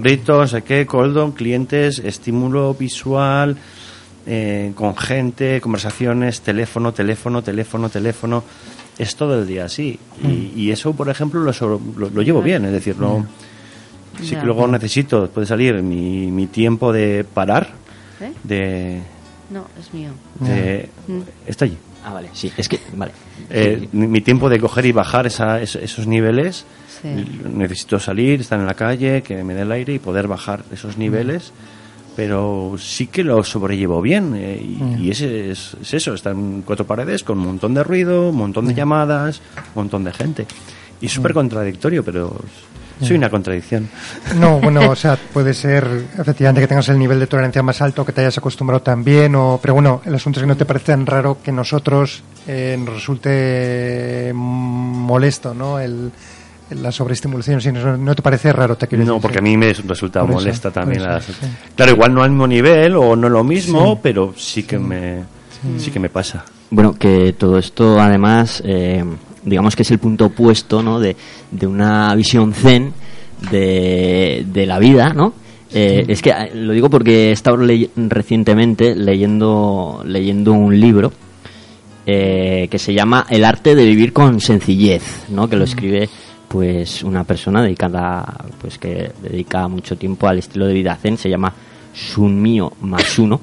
gritos, 0.00 0.50
sé 0.50 0.62
qué, 0.62 0.86
clientes, 1.32 1.98
estímulo 1.98 2.74
visual, 2.74 3.56
eh, 4.26 4.72
con 4.74 4.96
gente, 4.96 5.60
conversaciones, 5.60 6.40
teléfono, 6.40 6.92
teléfono, 6.92 7.42
teléfono, 7.42 7.88
teléfono. 7.88 8.42
Es 8.98 9.14
todo 9.14 9.38
el 9.40 9.46
día 9.46 9.66
así. 9.66 9.98
Y, 10.24 10.52
y 10.56 10.70
eso, 10.70 10.94
por 10.94 11.08
ejemplo, 11.10 11.40
lo, 11.66 11.80
lo, 11.98 12.08
lo 12.10 12.22
llevo 12.22 12.40
bien. 12.42 12.64
Es 12.64 12.72
decir, 12.72 12.96
no. 12.98 13.26
Sí 14.22 14.34
que 14.34 14.42
luego 14.46 14.66
necesito, 14.66 15.20
después 15.22 15.46
de 15.46 15.48
salir, 15.54 15.82
mi, 15.82 16.30
mi 16.30 16.46
tiempo 16.46 16.90
de 16.92 17.22
parar, 17.24 17.68
¿Eh? 18.20 18.32
de. 18.42 19.00
No, 19.50 19.66
es 19.78 19.92
mío. 19.92 20.10
de- 20.40 20.88
Mm. 21.06 21.20
está 21.46 21.66
allí. 21.66 21.76
Ah 22.06 22.12
vale 22.14 22.30
sí 22.32 22.50
es 22.56 22.68
que 22.70 22.78
vale 22.94 23.12
Eh, 23.50 23.88
mi, 23.92 24.06
mi 24.06 24.20
tiempo 24.22 24.48
de 24.48 24.58
coger 24.58 24.86
y 24.86 24.92
bajar 24.92 25.26
esa- 25.26 25.60
es- 25.60 25.76
esos 25.76 26.06
niveles. 26.06 26.64
Sí. 27.02 27.08
Necesito 27.52 28.00
salir, 28.00 28.40
estar 28.40 28.58
en 28.58 28.64
la 28.66 28.72
calle, 28.74 29.22
que 29.22 29.44
me 29.44 29.52
dé 29.54 29.60
el 29.62 29.70
aire 29.72 29.92
y 29.92 29.98
poder 29.98 30.26
bajar 30.26 30.64
esos 30.72 30.96
niveles. 30.96 31.52
Pero 32.16 32.74
sí 32.78 33.06
que 33.08 33.22
lo 33.22 33.44
sobrellevo 33.44 34.00
bien. 34.00 34.32
eh, 34.34 34.58
y, 34.58 35.04
y 35.04 35.10
ese 35.10 35.50
es, 35.50 35.76
es 35.82 35.94
eso: 35.94 36.14
estar 36.14 36.32
en 36.32 36.62
cuatro 36.62 36.86
paredes 36.86 37.22
con 37.22 37.38
un 37.38 37.44
montón 37.46 37.74
de 37.74 37.84
ruido, 37.84 38.30
un 38.30 38.36
montón 38.36 38.66
de 38.66 38.74
llamadas, 38.74 39.42
un 39.74 39.82
montón 39.82 40.02
de 40.04 40.12
gente. 40.14 40.46
Y 41.00 41.06
es 41.06 41.12
súper 41.12 41.34
contradictorio, 41.34 42.02
pero 42.02 42.34
Soy 43.00 43.16
una 43.16 43.28
contradicción. 43.28 43.88
No, 44.36 44.58
bueno, 44.60 44.90
o 44.90 44.96
sea, 44.96 45.16
puede 45.32 45.52
ser 45.52 45.86
efectivamente 46.18 46.60
que 46.62 46.66
tengas 46.68 46.88
el 46.88 46.98
nivel 46.98 47.20
de 47.20 47.26
tolerancia 47.26 47.62
más 47.62 47.80
alto, 47.82 48.04
que 48.04 48.12
te 48.12 48.22
hayas 48.22 48.38
acostumbrado 48.38 48.80
también, 48.82 49.34
o, 49.34 49.58
pero 49.60 49.74
bueno, 49.74 50.00
el 50.06 50.14
asunto 50.14 50.40
es 50.40 50.44
que 50.44 50.46
no 50.48 50.56
te 50.56 50.64
parece 50.64 50.86
tan 50.86 51.04
raro 51.04 51.38
que 51.42 51.52
nosotros 51.52 52.22
eh, 52.46 52.76
nos 52.82 52.94
resulte 52.94 54.32
molesto, 54.34 55.54
¿no? 55.54 55.78
El, 55.78 56.10
la 56.70 56.90
sobreestimulación, 56.90 57.60
si 57.60 57.70
no, 57.70 57.96
no 57.96 58.14
te 58.14 58.22
parece 58.22 58.52
raro, 58.52 58.76
te 58.76 58.86
quiero 58.88 59.04
No, 59.04 59.12
decir, 59.14 59.22
porque 59.22 59.38
sí. 59.38 59.38
a 59.40 59.42
mí 59.42 59.56
me 59.56 59.72
resulta 59.72 60.20
Por 60.22 60.30
molesta 60.32 60.70
también. 60.70 61.02
eso, 61.02 61.32
sí. 61.32 61.46
Claro, 61.76 61.92
igual 61.92 62.12
no 62.14 62.22
al 62.22 62.30
mismo 62.30 62.46
nivel 62.46 62.96
o 62.96 63.14
no 63.14 63.28
lo 63.28 63.44
mismo, 63.44 63.92
Sí. 63.94 64.00
pero 64.02 64.34
sí 64.36 64.62
que 64.64 64.78
me 64.78 65.22
sí 65.78 65.90
que 65.90 66.00
me 66.00 66.08
pasa. 66.08 66.44
Bueno, 66.70 66.94
que 66.94 67.32
todo 67.34 67.58
esto 67.58 68.00
además, 68.00 68.62
eh, 68.64 69.04
digamos 69.46 69.74
que 69.74 69.82
es 69.82 69.90
el 69.90 69.98
punto 69.98 70.26
opuesto, 70.26 70.82
¿no? 70.82 71.00
De, 71.00 71.16
de 71.50 71.66
una 71.66 72.14
visión 72.14 72.52
zen 72.52 72.92
de, 73.50 74.44
de 74.52 74.66
la 74.66 74.78
vida, 74.78 75.14
¿no? 75.14 75.32
Eh, 75.72 76.04
Es 76.08 76.22
que 76.22 76.30
eh, 76.30 76.50
lo 76.54 76.72
digo 76.72 76.90
porque 76.90 77.28
he 77.28 77.32
estado 77.32 77.58
recientemente 77.96 78.94
leyendo, 78.94 80.02
leyendo 80.04 80.52
un 80.52 80.78
libro 80.78 81.12
eh, 82.06 82.68
que 82.70 82.78
se 82.78 82.94
llama 82.94 83.26
El 83.28 83.44
arte 83.44 83.74
de 83.74 83.84
vivir 83.84 84.12
con 84.12 84.40
sencillez, 84.40 85.24
¿no? 85.28 85.48
Que 85.48 85.56
lo 85.56 85.64
escribe 85.64 86.08
pues 86.48 87.02
una 87.02 87.24
persona 87.24 87.62
dedicada 87.62 88.24
pues 88.60 88.78
que 88.78 89.10
dedica 89.22 89.66
mucho 89.68 89.96
tiempo 89.96 90.28
al 90.28 90.38
estilo 90.38 90.66
de 90.66 90.74
vida 90.74 90.96
zen, 90.96 91.18
se 91.18 91.28
llama 91.28 91.52
Sunmio 91.92 92.72
Masuno, 92.82 93.40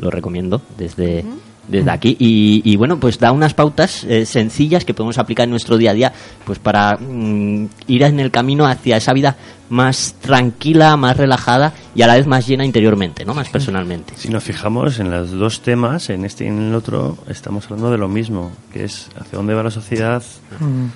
lo 0.00 0.10
recomiendo 0.10 0.60
desde 0.76 1.24
desde 1.70 1.90
aquí. 1.90 2.16
Y, 2.18 2.62
y, 2.64 2.76
bueno 2.76 2.98
pues 3.00 3.18
da 3.18 3.32
unas 3.32 3.54
pautas 3.54 4.04
eh, 4.04 4.26
sencillas 4.26 4.84
que 4.84 4.92
podemos 4.94 5.18
aplicar 5.18 5.44
en 5.44 5.50
nuestro 5.50 5.76
día 5.78 5.92
a 5.92 5.94
día 5.94 6.12
pues 6.44 6.58
para 6.58 6.96
mm, 6.96 7.66
ir 7.86 8.02
en 8.02 8.20
el 8.20 8.30
camino 8.30 8.66
hacia 8.66 8.96
esa 8.96 9.12
vida 9.12 9.36
más 9.68 10.16
tranquila 10.20 10.96
más 10.96 11.16
relajada 11.16 11.72
y 11.94 12.02
a 12.02 12.06
la 12.08 12.16
vez 12.16 12.26
más 12.26 12.46
llena 12.46 12.64
interiormente 12.64 13.24
no 13.24 13.34
más 13.34 13.48
personalmente. 13.48 14.14
Si 14.16 14.28
nos 14.28 14.42
fijamos 14.42 14.98
en 14.98 15.10
los 15.10 15.30
dos 15.30 15.60
temas, 15.62 16.10
en 16.10 16.24
este 16.24 16.44
y 16.44 16.48
en 16.48 16.58
el 16.70 16.74
otro, 16.74 17.16
estamos 17.28 17.64
hablando 17.66 17.90
de 17.90 17.98
lo 17.98 18.08
mismo, 18.08 18.50
que 18.72 18.84
es 18.84 19.08
hacia 19.18 19.36
dónde 19.38 19.54
va 19.54 19.62
la 19.62 19.70
sociedad 19.70 20.22
Mm, 20.58 20.86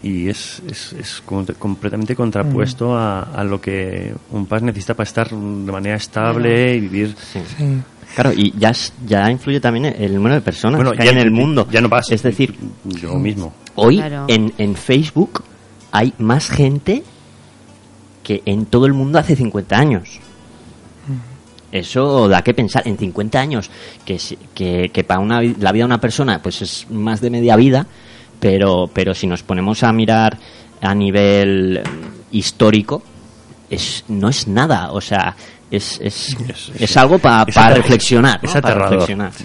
y 0.00 0.28
es, 0.28 0.62
es, 0.70 0.92
es 0.92 1.22
com- 1.26 1.44
completamente 1.58 2.14
contrapuesto 2.14 2.96
a, 2.96 3.22
a 3.22 3.42
lo 3.42 3.60
que 3.60 4.14
un 4.30 4.46
paz 4.46 4.62
necesita 4.62 4.94
para 4.94 5.08
estar 5.08 5.28
de 5.30 5.72
manera 5.72 5.96
estable 5.96 6.76
y 6.76 6.80
vivir. 6.80 7.16
sí. 7.32 7.40
Claro, 8.20 8.32
y 8.36 8.52
ya, 8.58 8.72
ya 9.06 9.30
influye 9.30 9.60
también 9.60 9.84
el 9.96 10.12
número 10.14 10.34
de 10.34 10.40
personas 10.40 10.76
Bueno, 10.78 10.90
que 10.90 11.02
hay 11.02 11.06
ya 11.06 11.12
en 11.12 11.18
el 11.18 11.30
mundo. 11.30 11.68
Ya 11.70 11.80
no 11.80 11.88
pasa. 11.88 12.14
Es 12.16 12.22
decir, 12.24 12.52
yo 12.84 13.14
mismo. 13.14 13.52
hoy 13.76 13.98
Claro. 13.98 14.24
en, 14.26 14.52
en 14.58 14.74
Facebook 14.74 15.44
hay 15.92 16.12
más 16.18 16.50
gente 16.50 17.04
que 18.24 18.42
en 18.44 18.66
todo 18.66 18.86
el 18.86 18.92
mundo 18.92 19.20
hace 19.20 19.36
50 19.36 19.78
años. 19.78 20.18
Eso 21.70 22.28
da 22.28 22.42
que 22.42 22.54
pensar. 22.54 22.82
En 22.88 22.96
50 22.96 23.38
años, 23.38 23.70
que, 24.04 24.18
si- 24.18 24.36
que, 24.54 24.90
que 24.92 25.04
para 25.04 25.20
una, 25.20 25.40
la 25.42 25.70
vida 25.72 25.82
de 25.82 25.84
una 25.84 26.00
persona 26.00 26.42
pues 26.42 26.62
es 26.62 26.86
más 26.90 27.20
de 27.20 27.30
media 27.30 27.56
vida, 27.56 27.86
pero, 28.40 28.90
pero 28.92 29.14
si 29.14 29.26
nos 29.26 29.42
ponemos 29.42 29.82
a 29.82 29.92
mirar 29.92 30.38
a 30.80 30.94
nivel 30.94 31.80
mm, 31.84 32.34
histórico, 32.36 33.02
es, 33.68 34.04
no 34.08 34.28
es 34.30 34.48
nada. 34.48 34.92
O 34.92 35.00
sea, 35.00 35.36
es, 35.70 35.98
es, 36.02 36.36
Es- 36.48 36.72
es 36.78 36.96
algo 36.96 37.18
para 37.18 37.42
es 37.48 37.56
ater- 37.56 37.76
reflexionar. 37.76 38.40
es 38.42 38.54
¿no? 38.54 38.60
Para 38.60 38.68
aterrador, 38.74 38.90
reflexionar, 38.92 39.32
sí. 39.32 39.44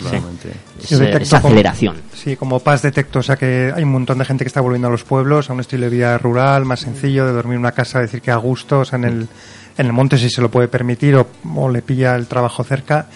Es, 0.82 0.92
es 0.92 1.30
como- 1.30 1.48
aceleración. 1.48 1.96
Sí, 2.14 2.36
como 2.38 2.60
paz 2.60 2.82
detecto, 2.82 3.20
o 3.20 3.24
sea 3.24 3.36
que 3.36 3.74
hay 3.76 3.84
un 3.84 3.92
montón 3.92 4.18
de 4.18 4.26
gente 4.26 4.44
que 4.44 4.48
está 4.48 4.62
volviendo 4.62 4.88
a 4.88 4.92
los 4.92 5.04
pueblos, 5.04 5.50
a 5.50 5.54
un 5.54 5.60
estilo 5.60 5.84
de 5.84 5.90
vida 5.90 6.18
rural, 6.18 6.66
más 6.66 6.80
sencillo, 6.82 7.26
de 7.26 7.34
dormir 7.34 7.56
en 7.56 7.60
una 7.60 7.72
casa, 7.74 8.00
decir 8.00 8.22
que 8.22 8.32
a 8.32 8.38
gusto, 8.38 8.80
o 8.80 8.86
sea, 8.86 8.98
en 9.00 9.06
el, 9.06 9.28
en 9.78 9.86
el 9.86 9.92
monte 9.94 10.18
si 10.18 10.30
se 10.30 10.42
lo 10.42 10.50
puede 10.50 10.68
permitir 10.70 11.16
o, 11.16 11.28
o 11.56 11.70
le 11.70 11.82
pilla 11.82 12.16
el 12.16 12.28
trabajo 12.28 12.64
cerca. 12.64 13.08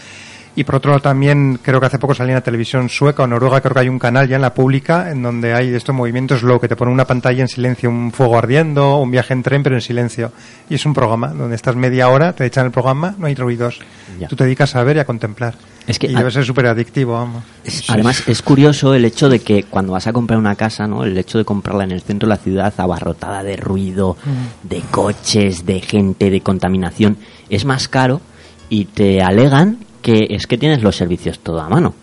Y 0.60 0.64
por 0.64 0.74
otro 0.76 0.90
lado 0.90 1.04
también 1.04 1.60
creo 1.62 1.80
que 1.80 1.86
hace 1.86 2.00
poco 2.00 2.16
salía 2.16 2.32
en 2.34 2.38
la 2.38 2.42
televisión 2.44 2.90
sueca 2.90 3.22
o 3.22 3.28
noruega, 3.28 3.62
creo 3.62 3.76
que 3.76 3.82
hay 3.82 3.90
un 3.90 4.00
canal 4.00 4.28
ya 4.28 4.38
en 4.38 4.42
la 4.42 4.56
pública 4.56 5.12
en 5.12 5.22
donde 5.22 5.54
hay 5.54 5.70
estos 5.74 5.94
movimientos 5.94 6.40
slow 6.40 6.60
que 6.60 6.68
te 6.68 6.76
ponen 6.76 6.96
una 6.96 7.06
pantalla 7.06 7.44
en 7.44 7.48
silencio, 7.48 7.92
un 7.92 8.12
fuego 8.12 8.40
ardiendo, 8.40 8.98
un 8.98 9.12
viaje 9.12 9.34
en 9.34 9.44
tren 9.44 9.62
pero 9.62 9.76
en 9.76 9.82
silencio. 9.82 10.32
Y 10.68 10.74
es 10.74 10.86
un 10.88 10.96
programa 10.96 11.28
donde 11.28 11.56
estás 11.56 11.76
media 11.76 12.10
hora, 12.10 12.34
te 12.34 12.44
echan 12.48 12.66
el 12.66 12.72
programa, 12.72 13.14
no 13.20 13.28
hay 13.28 13.36
ruidos. 13.36 13.80
Ya. 14.20 14.28
Tú 14.28 14.36
te 14.36 14.46
dedicas 14.46 14.76
a 14.76 14.84
ver 14.84 14.98
y 14.98 15.00
a 15.00 15.06
contemplar. 15.06 15.54
Es 15.86 16.00
que 16.00 16.08
y 16.08 16.16
a- 16.16 16.18
debe 16.18 16.32
ser 16.32 16.44
súper 16.44 16.66
adictivo, 16.66 17.14
vamos. 17.14 17.44
Es- 17.64 17.88
Además, 17.92 18.24
es 18.28 18.42
curioso 18.42 18.96
el 18.96 19.06
hecho 19.06 19.30
de 19.30 19.40
que 19.42 19.62
cuando 19.62 19.94
vas 19.94 20.08
a 20.08 20.12
comprar 20.12 20.40
una 20.40 20.56
casa, 20.56 20.88
¿no? 20.88 21.04
El 21.04 21.16
hecho 21.20 21.38
de 21.38 21.46
comprarla 21.46 21.84
en 21.84 21.92
el 21.92 22.02
centro 22.02 22.28
de 22.28 22.36
la 22.36 22.42
ciudad, 22.42 22.74
abarrotada 22.78 23.44
de 23.44 23.58
ruido, 23.58 24.18
de 24.64 24.82
coches, 24.90 25.68
de 25.68 25.82
gente, 25.82 26.32
de 26.32 26.42
contaminación, 26.42 27.18
es 27.48 27.64
más 27.64 27.88
caro 27.88 28.22
y 28.70 28.86
te 28.86 29.22
alegan 29.22 29.78
que 30.08 30.26
es 30.30 30.48
que 30.48 30.58
tienes 30.58 30.82
los 30.84 30.96
servicios 30.96 31.40
todo 31.40 31.60
a 31.60 31.68
mano. 31.68 31.94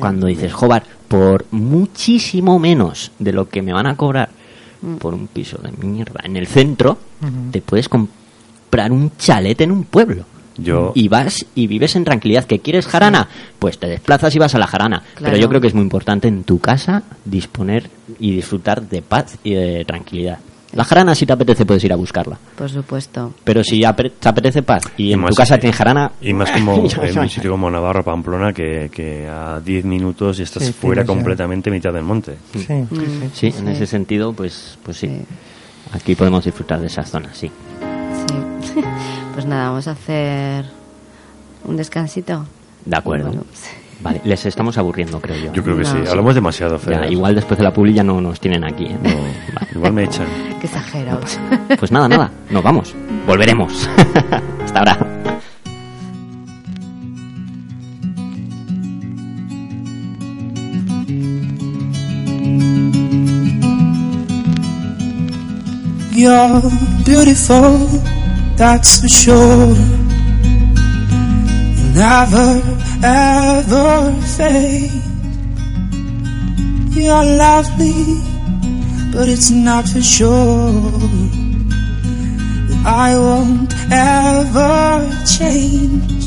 Cuando 0.00 0.26
dices, 0.26 0.52
joder, 0.52 0.82
por 1.06 1.46
muchísimo 1.52 2.58
menos 2.58 3.12
de 3.20 3.32
lo 3.32 3.48
que 3.48 3.62
me 3.62 3.72
van 3.72 3.86
a 3.86 3.96
cobrar 3.96 4.28
por 4.98 5.14
un 5.14 5.28
piso 5.28 5.58
de 5.58 5.70
mierda 5.70 6.20
en 6.24 6.36
el 6.36 6.48
centro, 6.48 6.98
te 7.52 7.62
puedes 7.62 7.88
comprar 7.88 8.90
un 8.90 9.12
chalet 9.18 9.60
en 9.60 9.70
un 9.70 9.84
pueblo. 9.84 10.24
Yo, 10.56 10.90
Y 10.96 11.06
vas 11.06 11.46
y 11.54 11.68
vives 11.68 11.94
en 11.94 12.02
tranquilidad. 12.02 12.44
¿Que 12.44 12.58
quieres 12.58 12.88
jarana? 12.88 13.28
Pues 13.60 13.78
te 13.78 13.86
desplazas 13.86 14.34
y 14.34 14.40
vas 14.40 14.56
a 14.56 14.58
la 14.58 14.66
jarana. 14.66 15.04
Claro. 15.14 15.30
Pero 15.30 15.36
yo 15.36 15.48
creo 15.48 15.60
que 15.60 15.68
es 15.68 15.74
muy 15.74 15.84
importante 15.84 16.26
en 16.26 16.42
tu 16.42 16.58
casa 16.58 17.04
disponer 17.24 17.88
y 18.18 18.34
disfrutar 18.34 18.82
de 18.82 19.00
paz 19.00 19.38
y 19.44 19.54
de 19.54 19.84
tranquilidad. 19.84 20.40
La 20.74 20.84
jarana, 20.84 21.14
si 21.14 21.24
te 21.24 21.32
apetece, 21.32 21.64
puedes 21.64 21.82
ir 21.84 21.92
a 21.92 21.96
buscarla. 21.96 22.36
Por 22.56 22.68
supuesto. 22.68 23.32
Pero 23.44 23.62
si 23.62 23.80
te 23.80 24.28
apetece 24.28 24.62
paz 24.62 24.82
y, 24.96 25.08
Y 25.08 25.12
en 25.12 25.20
más- 25.20 25.30
tu 25.30 25.36
casa 25.36 25.56
tienes 25.58 25.76
jarana... 25.76 26.10
y 26.20 26.32
más 26.32 26.50
como 26.50 26.76
en 27.02 27.18
un 27.18 27.28
sitio 27.28 27.50
como 27.52 27.70
Navarra, 27.70 28.02
Pamplona, 28.02 28.52
que, 28.52 28.90
que 28.92 29.28
a 29.28 29.60
10 29.60 29.84
minutos 29.84 30.38
y 30.40 30.42
estás 30.42 30.64
Sí, 30.64 30.72
fuera 30.72 31.04
completamente 31.04 31.70
mitad 31.70 31.92
del 31.92 32.02
monte. 32.04 32.36
Sí, 32.52 32.60
sí, 32.64 32.86
sí. 32.90 33.30
Sí, 33.52 33.54
en 33.58 33.68
ese 33.68 33.86
sentido, 33.86 34.32
pues, 34.32 34.78
pues 34.82 34.96
sí. 34.96 35.06
Sí. 35.06 35.22
Aquí 35.92 36.14
podemos 36.14 36.44
disfrutar 36.44 36.80
de 36.80 36.86
esa 36.88 37.02
zona, 37.04 37.30
sí. 37.32 37.50
Sí. 38.28 38.80
Pues 39.34 39.46
nada, 39.46 39.68
vamos 39.70 39.88
a 39.88 39.92
hacer 39.92 40.64
un 41.64 41.76
descansito. 41.76 42.46
De 42.84 42.96
acuerdo. 42.96 43.26
Bueno, 43.28 43.44
Vale, 44.04 44.20
les 44.24 44.44
estamos 44.44 44.76
aburriendo, 44.76 45.18
creo 45.18 45.36
yo. 45.46 45.52
Yo 45.54 45.62
creo 45.64 45.76
que 45.78 45.82
No, 45.82 45.88
sí. 45.90 45.96
sí. 46.04 46.08
Hablamos 46.10 46.34
demasiado. 46.34 46.78
Ya, 46.86 47.06
igual 47.08 47.34
después 47.34 47.56
de 47.56 47.64
la 47.64 47.72
publi 47.72 47.94
ya 47.94 48.04
no 48.04 48.20
nos 48.20 48.38
tienen 48.38 48.62
aquí. 48.62 48.84
¿eh? 48.84 48.98
Vale. 49.02 49.68
Igual 49.74 49.92
me 49.94 50.04
echan. 50.04 50.26
Qué 50.60 50.66
exagerados. 50.66 51.40
Pues 51.78 51.90
nada, 51.90 52.06
nada, 52.06 52.30
nos 52.50 52.62
vamos. 52.62 52.94
Volveremos. 53.26 53.88
Hasta 54.62 54.78
ahora. 54.78 54.98
You're 66.12 66.62
beautiful, 67.04 67.78
that's 68.56 69.00
for 69.00 69.08
sure. 69.08 69.74
Never 71.94 72.60
ever 73.04 74.12
fade. 74.36 74.90
You're 76.90 77.24
lovely, 77.38 78.20
but 79.12 79.28
it's 79.28 79.50
not 79.52 79.88
for 79.88 80.02
sure 80.02 80.72
that 82.68 82.82
I 82.84 83.16
won't 83.16 83.72
ever 83.92 85.08
change. 85.24 86.24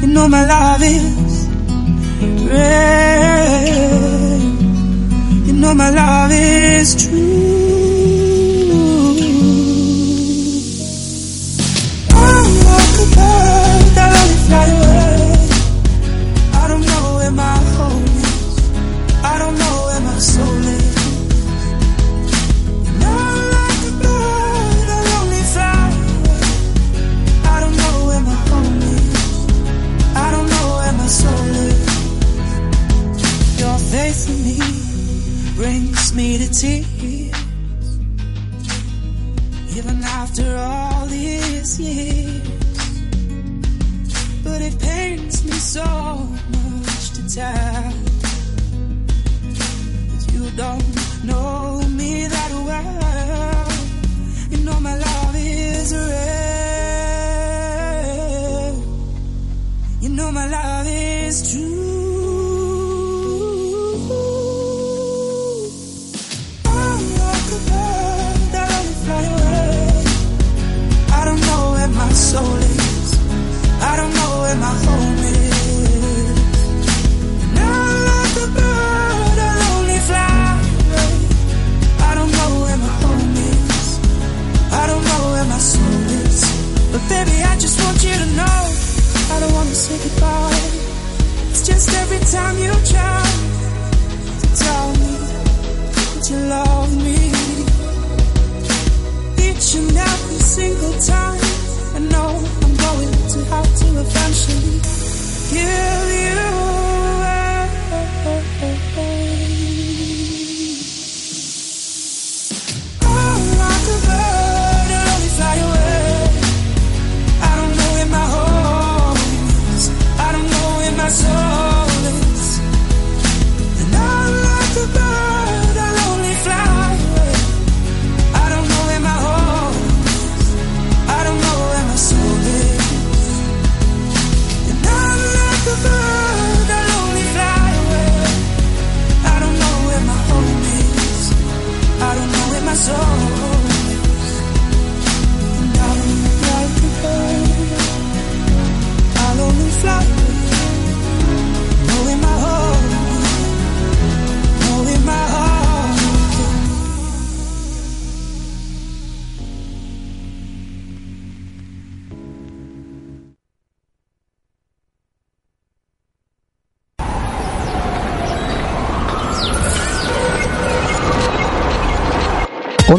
You 0.00 0.06
know 0.06 0.28
my 0.28 0.46
love 0.46 0.82
is 0.82 1.48
real. 2.46 3.78
You 5.46 5.54
know 5.54 5.74
my 5.74 5.90
love 5.90 6.30
is 6.30 6.94
true. 7.04 7.57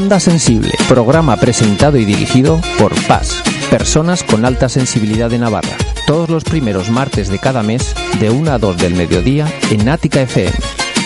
Onda 0.09 0.19
Sensible, 0.19 0.71
programa 0.87 1.37
presentado 1.37 1.95
y 1.99 2.03
dirigido 2.03 2.59
por 2.79 2.95
Paz, 3.05 3.43
personas 3.69 4.23
con 4.23 4.43
alta 4.43 4.67
sensibilidad 4.67 5.29
de 5.29 5.37
Navarra. 5.37 5.77
Todos 6.07 6.31
los 6.31 6.43
primeros 6.43 6.89
martes 6.89 7.29
de 7.29 7.37
cada 7.37 7.61
mes, 7.61 7.93
de 8.19 8.31
1 8.31 8.51
a 8.51 8.57
2 8.57 8.77
del 8.77 8.95
mediodía, 8.95 9.45
en 9.69 9.87
Ática 9.87 10.23
FM. 10.23 10.51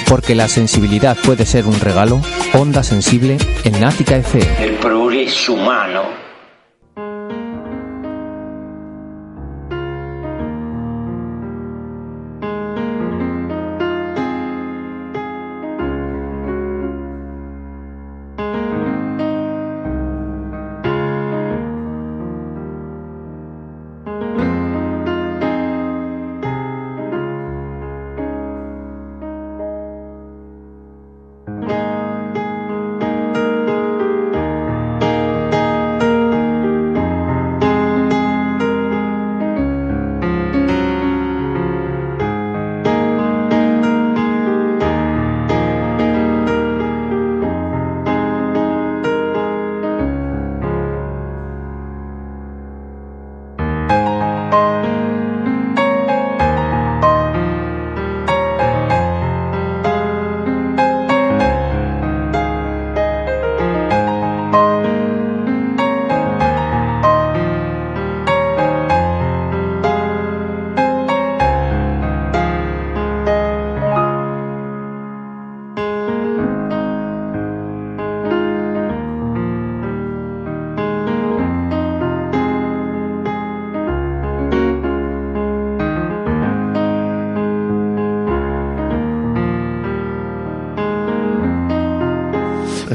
Porque 0.08 0.36
la 0.36 0.48
sensibilidad 0.48 1.18
puede 1.18 1.46
ser 1.46 1.66
un 1.66 1.78
regalo, 1.82 2.22
Onda 2.54 2.82
Sensible 2.82 3.38
en 3.66 3.84
Ática 3.84 4.16
FM. 4.16 4.64
El 4.64 4.76
progreso 4.76 5.56
humano 5.56 6.04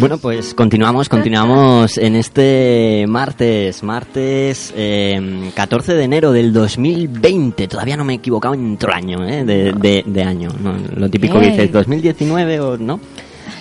Bueno, 0.01 0.19
pues 0.19 0.55
continuamos, 0.55 1.09
continuamos 1.09 1.99
en 1.99 2.15
este 2.15 3.05
martes, 3.09 3.83
martes 3.83 4.73
eh, 4.77 5.51
14 5.55 5.95
de 5.95 6.05
enero 6.05 6.33
del 6.33 6.53
2020. 6.53 7.67
Todavía 7.69 7.97
no 7.97 8.05
me 8.05 8.13
he 8.13 8.17
equivocado 8.17 8.55
en 8.55 8.75
otro 8.75 8.93
año, 8.95 9.27
¿eh? 9.27 9.45
de, 9.45 9.73
de- 9.73 10.05
de 10.07 10.23
año. 10.23 10.51
¿no? 10.63 10.75
Lo 10.97 11.09
típico 11.11 11.41
que 11.41 11.51
dices, 11.51 11.73
2019 11.73 12.61
o 12.61 12.77
no, 12.77 13.01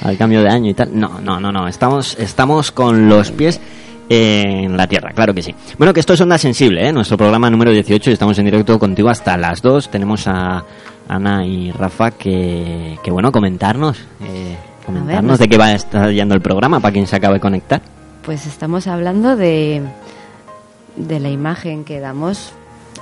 al 0.02 0.17
cambio 0.17 0.41
de 0.41 0.50
año 0.50 0.69
y 0.69 0.73
tal. 0.73 0.89
No, 1.00 1.19
no, 1.21 1.39
no, 1.39 1.52
no. 1.52 1.67
Estamos, 1.67 2.17
estamos 2.19 2.71
con 2.71 3.10
los 3.10 3.32
pies 3.32 3.60
en 4.10 4.78
la 4.78 4.88
tierra, 4.88 5.12
claro 5.13 5.34
que 5.34 5.41
sí. 5.41 5.56
Bueno, 5.78 5.93
que 5.93 6.00
esto 6.02 6.13
es 6.13 6.21
Onda 6.21 6.38
Sensible, 6.38 6.88
¿eh? 6.88 6.93
nuestro 6.93 7.17
programa 7.17 7.50
número 7.50 7.71
18 7.71 8.10
y 8.10 8.13
estamos 8.13 8.38
en 8.39 8.45
directo 8.45 8.78
contigo 8.80 9.10
hasta 9.10 9.38
las 9.38 9.62
2. 9.62 9.89
Tenemos 9.89 10.28
a 10.28 10.63
Ana 11.08 11.45
y 11.45 11.71
Rafa 11.71 12.12
que, 12.12 12.97
que 13.04 13.12
bueno, 13.12 13.32
comentarnos. 13.32 13.97
Eh, 14.21 14.56
comentarnos 14.88 15.24
nos- 15.32 15.40
de 15.40 15.48
qué 15.48 15.58
va 15.58 15.66
a 15.68 15.74
estar 15.74 16.10
yendo 16.12 16.34
el 16.36 16.42
programa 16.42 16.80
para 16.80 16.92
quien 16.94 17.06
se 17.08 17.16
acabe 17.16 17.36
de 17.36 17.40
conectar. 17.40 17.82
Pues 18.24 18.46
estamos 18.48 18.88
hablando 18.88 19.36
de, 19.36 19.82
de 20.96 21.20
la 21.20 21.30
imagen 21.30 21.84
que 21.84 22.00
damos 22.00 22.52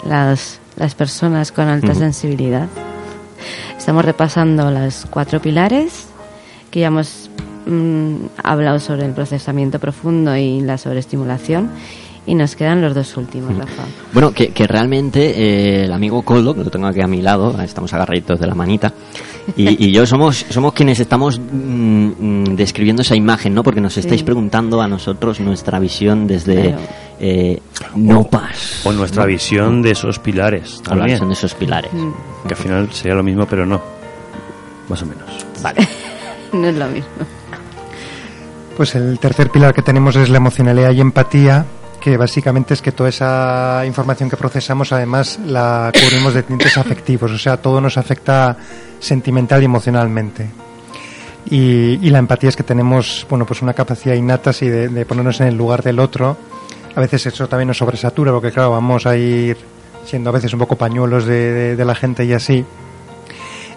las, 0.06 0.60
las 0.76 0.94
personas 0.96 1.52
con 1.52 1.68
alta 1.68 1.96
sensibilidad. 1.96 2.68
Estamos 3.78 4.04
repasando 4.06 4.70
los 4.72 5.06
cuatro 5.10 5.42
pilares 5.42 6.08
que 6.72 6.82
ya 6.82 6.88
hemos 6.88 7.30
mm, 7.66 8.16
hablado 8.44 8.80
sobre 8.80 9.06
el 9.06 9.14
procesamiento 9.14 9.80
profundo 9.80 10.36
y 10.36 10.62
la 10.62 10.78
sobreestimulación 10.78 11.70
y 12.28 12.34
nos 12.36 12.56
quedan 12.56 12.82
los 12.82 12.94
dos 12.96 13.16
últimos, 13.18 13.56
Rafa. 13.56 13.84
Bueno, 14.14 14.32
que, 14.32 14.50
que 14.50 14.66
realmente 14.68 15.30
eh, 15.30 15.86
el 15.86 15.94
amigo 15.94 16.22
Coldo, 16.24 16.54
que 16.56 16.64
lo 16.64 16.70
tengo 16.72 16.88
aquí 16.88 17.02
a 17.02 17.08
mi 17.08 17.22
lado, 17.22 17.62
estamos 17.62 17.94
agarraditos 17.94 18.40
de 18.40 18.48
la 18.48 18.56
manita, 18.56 18.92
y, 19.56 19.86
y 19.88 19.92
yo 19.92 20.06
somos, 20.08 20.46
somos 20.50 20.74
quienes 20.74 21.00
estamos 21.00 21.40
mm, 21.40 21.44
mm, 22.18 22.56
describiendo 22.56 23.04
esa 23.04 23.16
imagen, 23.16 23.54
¿no? 23.54 23.62
Porque 23.64 23.80
nos 23.82 23.96
estáis 23.98 24.22
Sí. 24.22 24.26
preguntando 24.26 24.82
a 24.82 24.88
nosotros 24.88 25.40
nuestra 25.40 25.78
visión 25.80 26.26
desde 26.26 26.72
Claro. 26.72 26.82
eh, 27.20 27.60
no 27.96 28.24
paz. 28.24 28.82
O 28.86 28.92
nuestra 28.92 29.26
visión 29.26 29.82
de 29.84 29.92
esos 29.92 30.18
pilares 30.20 30.78
O 30.78 30.78
la 30.78 30.84
también. 30.90 31.08
visión 31.12 31.30
de 31.30 31.34
esos 31.34 31.54
pilares. 31.54 31.94
Mm, 31.94 32.12
Que 32.48 32.54
al 32.56 32.60
final 32.60 32.90
sería 32.92 33.14
lo 33.16 33.24
mismo, 33.24 33.46
pero 33.46 33.66
no. 33.66 33.80
Más 34.90 35.02
o 35.02 35.06
menos. 35.06 35.26
Vale. 35.62 35.88
no 36.54 36.68
es 36.68 36.76
lo 36.76 36.88
mismo. 36.88 37.10
Pues 38.78 38.94
el 38.96 39.18
tercer 39.20 39.50
pilar 39.52 39.74
que 39.74 39.82
tenemos 39.82 40.16
es 40.16 40.30
la 40.30 40.38
emocionalidad 40.38 40.92
y 40.92 41.00
empatía, 41.02 41.66
que 42.06 42.18
básicamente 42.18 42.76
es 42.76 42.84
que 42.84 42.92
toda 42.92 43.10
esa 43.10 43.82
información 43.84 44.30
que 44.30 44.38
procesamos 44.38 44.92
además 44.92 45.40
la 45.44 45.92
cubrimos 45.92 46.36
de 46.36 46.44
tintes 46.44 46.78
afectivos, 46.78 47.32
o 47.32 47.38
sea, 47.40 47.58
todo 47.58 47.82
nos 47.82 47.98
afecta 47.98 48.56
sentimental 49.00 49.64
y 49.64 49.66
emocionalmente. 49.66 50.48
Y, 51.50 51.98
la 52.12 52.20
empatía 52.20 52.50
es 52.50 52.56
que 52.56 52.62
tenemos, 52.62 53.26
bueno, 53.28 53.48
pues 53.48 53.64
una 53.64 53.74
capacidad 53.74 54.14
innata 54.14 54.52
así 54.52 54.70
de, 54.70 55.04
ponernos 55.08 55.42
en 55.42 55.48
el 55.48 55.58
lugar 55.58 55.82
del 55.82 55.98
otro. 55.98 56.38
A 56.94 57.00
veces 57.00 57.26
eso 57.26 57.48
también 57.48 57.70
nos 57.70 57.78
sobresatura, 57.80 58.32
porque 58.32 58.52
claro, 58.52 58.70
vamos 58.70 59.08
a 59.08 59.18
ir 59.18 59.58
siendo 60.06 60.30
a 60.30 60.34
veces 60.34 60.54
un 60.54 60.60
poco 60.60 60.76
pañuelos 60.76 61.26
de, 61.26 61.84
la 61.84 61.96
gente 61.96 62.24
y 62.24 62.34
así. 62.34 62.64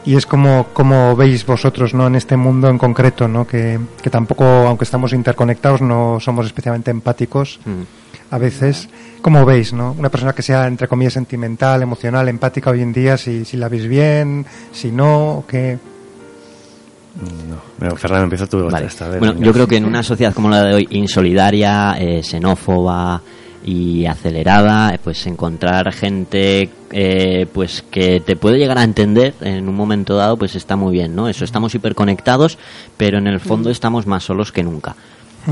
Y 0.05 0.17
es 0.17 0.27
como, 0.27 0.67
como 0.75 1.17
veis 1.17 1.47
vosotros, 1.47 1.95
¿no? 1.95 2.07
En 2.07 2.15
este 2.15 2.37
mundo 2.37 2.69
en 2.69 2.77
concreto, 2.77 3.27
¿no? 3.27 3.47
Que, 3.47 3.81
que 4.03 4.11
tampoco, 4.11 4.45
aunque 4.45 4.85
estamos 4.85 5.15
interconectados, 5.15 5.81
no 5.81 6.19
somos 6.21 6.45
especialmente 6.45 6.91
empáticos 6.91 7.59
Mm. 7.65 8.08
A 8.31 8.39
veces. 8.39 8.89
¿Cómo 9.23 9.45
veis, 9.45 9.73
no? 9.73 9.95
Una 9.99 10.09
persona 10.09 10.33
que 10.33 10.43
sea, 10.43 10.67
entre 10.67 10.89
comillas, 10.89 11.15
sentimental, 11.15 11.83
emocional, 11.83 12.29
empática 12.29 12.71
hoy 12.71 12.83
en 12.83 12.93
día, 12.93 13.17
si, 13.17 13.45
si 13.45 13.57
la 13.57 13.69
veis 13.69 13.89
bien, 13.89 14.47
si 14.73 14.91
no, 14.91 15.39
o 15.39 15.47
qué. 15.47 15.79
No. 17.49 17.57
Bueno, 17.79 17.97
Fernando, 17.97 18.25
empieza 18.25 18.47
tú 18.47 18.69
Vale. 18.71 18.87
esta 18.87 19.09
vez. 19.09 19.19
Bueno, 19.19 19.35
venga. 19.35 19.47
yo 19.47 19.53
creo 19.53 19.67
que 19.67 19.77
en 19.77 19.85
una 19.85 20.03
sociedad 20.03 20.33
como 20.33 20.49
la 20.49 20.63
de 20.63 20.75
hoy, 20.75 20.89
insolidaria, 20.91 21.97
eh, 21.99 22.23
xenófoba 22.23 23.21
y 23.65 24.07
acelerada, 24.07 24.95
eh, 24.95 25.01
pues 25.03 25.27
encontrar 25.27 25.93
gente 25.93 26.71
eh, 26.91 27.47
pues 27.53 27.83
que 27.91 28.21
te 28.21 28.37
puede 28.37 28.59
llegar 28.59 28.79
a 28.79 28.85
entender 28.85 29.35
en 29.41 29.69
un 29.69 29.75
momento 29.75 30.15
dado, 30.15 30.37
pues 30.37 30.55
está 30.55 30.77
muy 30.77 30.93
bien, 30.93 31.17
¿no? 31.17 31.29
Eso, 31.29 31.45
estamos 31.45 31.75
hiperconectados, 31.75 32.57
pero 32.97 33.19
en 33.19 33.27
el 33.27 33.41
fondo 33.41 33.71
estamos 33.71 34.07
más 34.07 34.23
solos 34.23 34.53
que 34.53 34.63
nunca. 34.63 34.95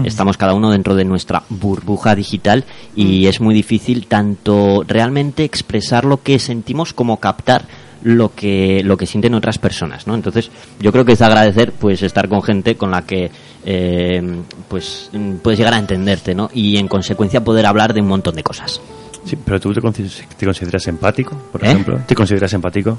Estamos 0.05 0.37
cada 0.37 0.55
uno 0.55 0.71
dentro 0.71 0.95
de 0.95 1.05
nuestra 1.05 1.43
burbuja 1.49 2.15
digital 2.15 2.65
y 2.95 3.27
es 3.27 3.41
muy 3.41 3.55
difícil 3.55 4.07
tanto 4.07 4.85
realmente 4.87 5.45
expresar 5.45 6.05
lo 6.05 6.23
que 6.23 6.39
sentimos 6.39 6.93
como 6.93 7.19
captar 7.19 7.65
lo 8.03 8.35
que 8.35 8.83
lo 8.85 8.97
que 8.97 9.07
sienten 9.07 9.35
otras 9.35 9.59
personas, 9.59 10.07
¿no? 10.07 10.15
Entonces, 10.15 10.51
yo 10.79 10.93
creo 10.93 11.05
que 11.05 11.13
es 11.13 11.19
de 11.19 11.25
agradecer 11.25 11.73
pues 11.73 12.03
estar 12.03 12.29
con 12.29 12.43
gente 12.43 12.77
con 12.77 12.91
la 12.91 13.03
que 13.03 13.31
eh, 13.65 14.23
pues 14.69 15.11
mm, 15.13 15.37
puedes 15.37 15.59
llegar 15.59 15.75
a 15.75 15.79
entenderte, 15.79 16.35
¿no? 16.35 16.49
Y 16.53 16.77
en 16.77 16.87
consecuencia 16.87 17.43
poder 17.43 17.67
hablar 17.67 17.95
de 17.95 18.01
un 18.01 18.09
montón 18.09 18.37
de 18.37 18.43
cosas. 18.43 18.81
Sí, 19.25 19.37
pero 19.45 19.59
tú 19.59 19.75
te 19.75 19.81
consideras 19.81 20.87
empático, 20.87 21.37
por 21.51 21.65
¿Eh? 21.65 21.69
ejemplo. 21.69 21.99
¿Te 22.07 22.15
consideras 22.15 22.53
empático? 22.53 22.97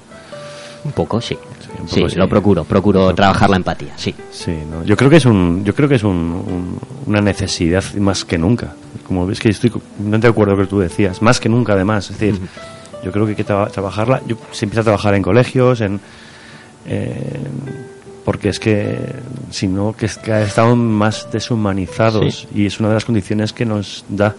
Un 0.84 0.92
poco, 0.92 1.22
sí. 1.22 1.38
Sí, 1.88 2.04
lo 2.16 2.28
procuro, 2.28 2.64
procuro 2.64 3.14
trabajar 3.16 3.50
la 3.50 3.56
empatía, 3.58 3.94
sí. 3.96 4.14
Sí, 4.32 4.56
¿no? 4.70 4.84
Yo 4.84 4.98
creo 4.98 5.10
que 5.10 5.18
es 5.18 5.26
un, 5.26 5.64
yo 5.64 5.74
creo 5.74 5.88
que 5.88 5.96
es 5.96 6.04
un, 6.04 6.12
un- 6.18 6.80
una 7.06 7.22
necesidad 7.22 7.84
más 7.96 8.26
que 8.26 8.38
nunca. 8.38 8.74
Como 9.08 9.26
ves 9.26 9.40
que 9.40 9.50
estoy 9.50 9.72
no 10.00 10.20
te 10.20 10.28
acuerdo 10.28 10.56
lo 10.56 10.64
que 10.64 10.68
tú 10.70 10.80
decías, 10.80 11.22
más 11.22 11.40
que 11.40 11.48
nunca 11.50 11.74
además. 11.74 12.10
Es 12.10 12.20
decir, 12.20 12.40
yo 13.04 13.12
creo 13.12 13.26
que 13.26 13.32
hay 13.32 13.36
que 13.36 13.44
traba- 13.46 13.68
trabajarla. 13.70 14.22
Yo 14.28 14.36
se 14.52 14.66
empieza 14.66 14.82
a 14.82 14.84
trabajar 14.84 15.14
en 15.16 15.22
colegios, 15.24 15.80
en 15.82 16.00
eh, 16.86 17.40
porque 18.26 18.50
es 18.50 18.60
que 18.60 18.98
si 19.52 19.68
no 19.68 19.94
que, 19.94 20.08
es 20.08 20.18
que 20.18 20.42
estamos 20.44 20.78
más 20.78 21.30
deshumanizados 21.32 22.48
y 22.54 22.66
es 22.66 22.80
una 22.80 22.90
de 22.90 22.96
las 22.96 23.06
condiciones 23.06 23.54
que 23.54 23.66
nos 23.66 24.04
da 24.10 24.36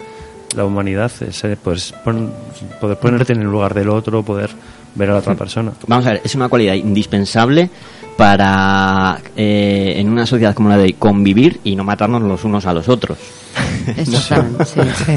la 0.56 0.64
humanidad, 0.64 1.10
es 1.26 1.44
eh, 1.44 1.56
pues, 1.62 1.94
pon- 2.04 2.32
poder 2.80 2.98
ponerte 2.98 3.32
en 3.32 3.40
el 3.42 3.46
lugar 3.48 3.72
del 3.74 3.88
otro, 3.90 4.22
poder 4.22 4.50
ver 4.94 5.10
a 5.10 5.12
la 5.14 5.18
otra 5.20 5.34
persona. 5.34 5.72
Vamos 5.86 6.06
a 6.06 6.10
ver, 6.12 6.20
es 6.24 6.34
una 6.34 6.48
cualidad 6.48 6.74
indispensable 6.74 7.70
para 8.16 9.20
eh, 9.36 9.94
en 9.96 10.08
una 10.10 10.26
sociedad 10.26 10.54
como 10.54 10.68
la 10.68 10.76
de 10.76 10.82
hoy 10.84 10.92
convivir 10.94 11.60
y 11.64 11.76
no 11.76 11.84
matarnos 11.84 12.20
los 12.22 12.42
unos 12.44 12.66
a 12.66 12.74
los 12.74 12.88
otros. 12.88 13.16
Exactamente, 13.96 14.64
sí. 14.64 14.80
Sí. 15.06 15.12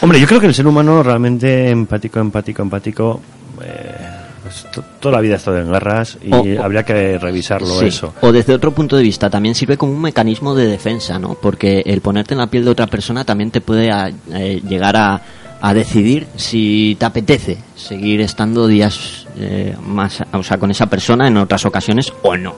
Hombre, 0.00 0.20
yo 0.20 0.26
creo 0.26 0.40
que 0.40 0.46
el 0.46 0.54
ser 0.54 0.66
humano 0.66 1.02
realmente 1.02 1.68
empático, 1.70 2.20
empático, 2.20 2.62
empático, 2.62 3.20
eh, 3.62 3.94
pues, 4.42 4.66
to- 4.72 4.84
toda 5.00 5.16
la 5.16 5.20
vida 5.20 5.34
ha 5.34 5.36
estado 5.38 5.58
en 5.58 5.70
guerras 5.70 6.16
y 6.22 6.32
O- 6.32 6.60
o- 6.60 6.62
habría 6.62 6.84
que 6.84 7.18
revisarlo 7.18 7.78
Sí, 7.80 7.86
eso. 7.86 8.14
O 8.20 8.30
desde 8.32 8.54
otro 8.54 8.72
punto 8.72 8.96
de 8.96 9.02
vista, 9.02 9.28
también 9.28 9.54
sirve 9.54 9.76
como 9.76 9.92
un 9.92 10.00
mecanismo 10.00 10.54
de 10.54 10.66
defensa, 10.66 11.18
¿no? 11.18 11.34
Porque 11.34 11.82
el 11.84 12.00
ponerte 12.00 12.34
en 12.34 12.38
la 12.38 12.46
piel 12.46 12.64
de 12.64 12.70
otra 12.70 12.86
persona 12.86 13.24
también 13.24 13.50
te 13.50 13.60
puede 13.60 13.90
a- 13.90 14.10
eh, 14.32 14.62
llegar 14.66 14.96
a, 14.96 15.20
a 15.66 15.72
decidir 15.72 16.26
si 16.36 16.94
te 16.98 17.06
apetece 17.06 17.56
seguir 17.74 18.20
estando 18.20 18.66
días 18.66 19.26
eh, 19.38 19.74
más, 19.82 20.22
o 20.30 20.42
sea, 20.42 20.58
con 20.58 20.70
esa 20.70 20.84
persona 20.90 21.26
en 21.26 21.38
otras 21.38 21.64
ocasiones 21.64 22.12
o 22.22 22.36
no. 22.36 22.54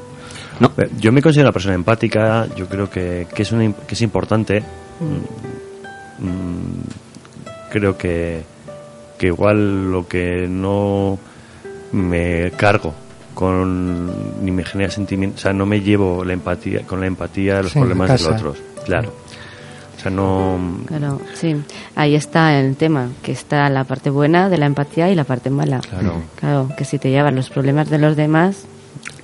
¿No? 0.59 0.73
Eh, 0.77 0.89
Yo 0.99 1.13
me 1.13 1.23
considero 1.23 1.47
una 1.47 1.53
persona 1.53 1.77
empática, 1.77 2.49
yo 2.57 2.67
creo 2.67 2.91
que, 2.91 3.29
que 3.33 3.43
es, 3.43 3.53
una, 3.53 3.73
que 3.73 3.95
es 3.95 4.03
importante. 4.03 4.61
Mm, 6.19 7.71
creo 7.71 7.97
que, 7.97 8.43
que 9.17 9.27
igual 9.29 9.89
lo 9.93 10.09
que 10.09 10.49
no 10.49 11.17
me 11.93 12.51
cargo 12.57 12.93
con 13.35 14.45
ni 14.45 14.51
me 14.51 14.65
genera 14.65 14.91
sentimiento, 14.91 15.37
o 15.37 15.41
sea, 15.41 15.53
no 15.53 15.65
me 15.65 15.81
llevo 15.81 16.25
la 16.25 16.33
empatía 16.33 16.81
con 16.83 16.99
la 17.01 17.07
empatía 17.07 17.59
de 17.59 17.63
los 17.65 17.73
Sí, 17.73 17.79
problemas 17.79 18.09
de 18.09 18.19
los 18.31 18.35
otros, 18.35 18.59
claro. 18.85 19.13
O 19.97 20.01
sea, 20.01 20.11
no 20.11 20.59
Claro, 20.87 21.21
sí. 21.35 21.57
Ahí 21.95 22.15
está 22.15 22.59
el 22.61 22.77
tema, 22.77 23.09
que 23.23 23.33
está 23.33 23.69
la 23.71 23.85
parte 23.85 24.11
buena 24.11 24.49
de 24.49 24.59
la 24.59 24.67
empatía 24.67 25.11
y 25.11 25.15
la 25.15 25.25
parte 25.25 25.51
mala. 25.51 25.81
Claro. 25.81 26.23
Claro, 26.37 26.69
que 26.77 26.85
si 26.85 26.99
te 26.99 27.11
llevan 27.11 27.35
los 27.37 27.49
problemas 27.51 27.89
de 27.91 27.99
los 27.99 28.17
demás, 28.17 28.67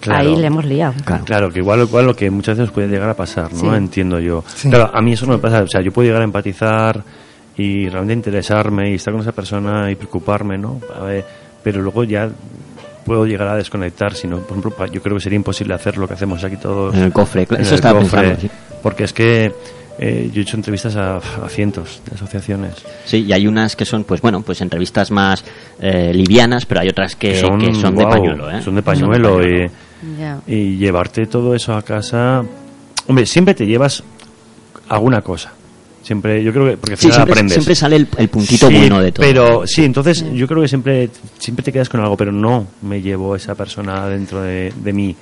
Claro. 0.00 0.28
ahí 0.30 0.36
le 0.36 0.46
hemos 0.48 0.64
liado. 0.64 0.94
Claro. 1.24 1.50
que 1.50 1.60
igual, 1.60 1.80
igual 1.82 2.06
lo 2.06 2.16
que 2.16 2.30
muchas 2.30 2.58
veces 2.58 2.72
puede 2.72 2.88
llegar 2.88 3.08
a 3.08 3.14
pasar, 3.14 3.52
¿no? 3.52 3.60
Sí. 3.60 3.66
Entiendo 3.68 4.18
yo. 4.18 4.42
Sí. 4.54 4.68
Claro, 4.68 4.90
a 4.92 5.00
mí 5.00 5.12
eso 5.12 5.26
no 5.26 5.32
me 5.32 5.38
pasa. 5.38 5.62
O 5.62 5.66
sea, 5.68 5.80
yo 5.82 5.92
puedo 5.92 6.06
llegar 6.06 6.22
a 6.22 6.24
empatizar 6.24 7.02
y 7.56 7.88
realmente 7.88 8.14
interesarme 8.14 8.90
y 8.90 8.94
estar 8.94 9.12
con 9.12 9.20
esa 9.22 9.32
persona 9.32 9.90
y 9.90 9.94
preocuparme, 9.94 10.56
¿no? 10.58 10.80
A 10.98 11.04
ver, 11.04 11.24
pero 11.62 11.82
luego 11.82 12.02
ya 12.04 12.28
puedo 13.04 13.26
llegar 13.26 13.48
a 13.48 13.56
desconectar, 13.56 14.14
si 14.14 14.26
no, 14.28 14.38
por 14.38 14.56
ejemplo, 14.58 14.86
yo 14.86 15.02
creo 15.02 15.16
que 15.16 15.22
sería 15.22 15.36
imposible 15.36 15.74
hacer 15.74 15.98
lo 15.98 16.06
que 16.08 16.14
hacemos 16.14 16.42
aquí 16.44 16.56
todos. 16.56 16.94
En 16.94 17.02
el 17.02 17.12
cofre, 17.12 17.46
claro, 17.46 17.60
en 17.60 17.66
eso 17.66 17.74
el 17.74 17.78
estaba 17.80 18.00
cofre, 18.00 18.20
pensando, 18.20 18.40
sí. 18.40 18.50
Porque 18.82 19.04
es 19.04 19.12
que 19.12 19.52
eh, 19.98 20.30
yo 20.32 20.40
he 20.40 20.42
hecho 20.42 20.56
entrevistas 20.56 20.96
a, 20.96 21.16
a 21.16 21.48
cientos 21.48 22.00
de 22.08 22.14
asociaciones. 22.16 22.74
Sí, 23.04 23.24
y 23.28 23.32
hay 23.32 23.46
unas 23.46 23.76
que 23.76 23.84
son, 23.84 24.04
pues 24.04 24.20
bueno, 24.20 24.42
pues 24.42 24.60
entrevistas 24.60 25.10
más 25.10 25.44
eh, 25.80 26.12
livianas, 26.14 26.66
pero 26.66 26.80
hay 26.80 26.88
otras 26.88 27.14
que, 27.16 27.32
que 27.32 27.40
son, 27.40 27.58
de 27.96 28.04
pañuelo, 28.04 28.50
¿eh? 28.50 28.62
Son 28.62 28.74
de 28.74 28.82
pañuelo, 28.82 29.36
pañuelo. 29.38 29.70
y... 30.46 30.76
Llevarte 30.78 31.26
todo 31.26 31.54
eso 31.54 31.74
a 31.74 31.82
casa 31.82 32.42
hombre 33.06 33.24
siempre 33.26 33.54
te 33.54 33.64
llevas 33.66 34.02
alguna 34.88 35.22
cosa 35.22 35.52
siempre 36.02 36.42
yo 36.42 36.52
creo 36.52 36.66
que 36.70 36.76
porque 36.76 36.94
al 36.94 36.98
Sí, 36.98 37.02
final 37.02 37.14
siempre, 37.16 37.32
aprendes 37.32 37.52
siempre 37.54 37.74
sale 37.76 37.96
el, 37.96 38.08
el 38.18 38.28
puntito 38.28 38.66
Sí, 38.68 38.74
bueno 38.76 39.00
de 39.00 39.12
todo. 39.12 39.24
pero 39.24 39.66
sí 39.66 39.84
entonces 39.84 40.24
yo 40.32 40.48
creo 40.48 40.62
que 40.62 40.68
siempre 40.68 41.08
siempre 41.38 41.64
te 41.64 41.72
quedas 41.72 41.88
con 41.88 42.00
algo 42.00 42.16
pero 42.16 42.32
no 42.32 42.66
me 42.82 43.00
llevo 43.00 43.36
esa 43.36 43.54
persona 43.54 44.08
dentro 44.08 44.42
de, 44.42 44.72
de 44.82 44.92
mí 44.92 45.14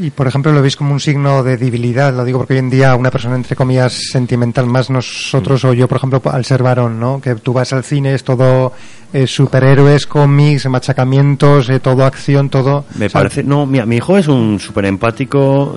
Y 0.00 0.10
por 0.10 0.26
ejemplo, 0.26 0.50
lo 0.52 0.62
veis 0.62 0.76
como 0.76 0.94
un 0.94 1.00
signo 1.00 1.42
de 1.42 1.58
debilidad, 1.58 2.14
lo 2.14 2.24
digo 2.24 2.38
porque 2.38 2.54
hoy 2.54 2.60
en 2.60 2.70
día 2.70 2.94
una 2.94 3.10
persona 3.10 3.36
entre 3.36 3.54
comillas 3.54 3.92
sentimental, 4.10 4.64
más 4.66 4.88
nosotros 4.88 5.62
o 5.66 5.74
yo, 5.74 5.86
por 5.88 5.98
ejemplo, 5.98 6.22
al 6.24 6.44
ser 6.46 6.62
varón, 6.62 6.98
¿no? 6.98 7.20
Que 7.20 7.34
tú 7.34 7.52
vas 7.52 7.74
al 7.74 7.84
cine, 7.84 8.14
es 8.14 8.24
todo 8.24 8.72
eh, 9.12 9.26
superhéroes, 9.26 10.06
cómics, 10.06 10.66
machacamientos, 10.70 11.68
eh, 11.68 11.80
todo 11.80 12.04
acción, 12.04 12.48
todo. 12.48 12.86
me 12.96 13.10
parece 13.10 13.42
no 13.42 13.66
mira, 13.66 13.84
mi 13.84 13.96
hijo 13.96 14.16
es 14.16 14.26
un 14.26 14.58
súper 14.58 14.86
empático 14.86 15.76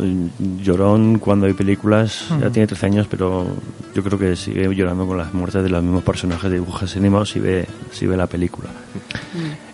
llorón 0.62 1.20
cuando 1.20 1.48
hay 1.48 1.54
películas 1.54 2.28
ya 2.40 2.50
tiene 2.50 2.68
13 2.68 2.86
años 2.86 3.08
pero 3.10 3.48
yo 3.94 4.04
creo 4.04 4.20
que 4.20 4.36
sigue 4.36 4.74
llorando 4.76 5.08
con 5.08 5.18
las 5.18 5.34
muertes 5.34 5.64
de 5.64 5.70
los 5.70 5.84
mismos 5.84 6.04
personajes 6.04 6.50
de 6.50 6.58
dibujos 6.58 6.96
animados 6.96 7.32
si 7.32 7.40
ve 7.40 7.68
si 7.92 8.06
ve 8.06 8.16
la 8.16 8.28
película. 8.28 8.70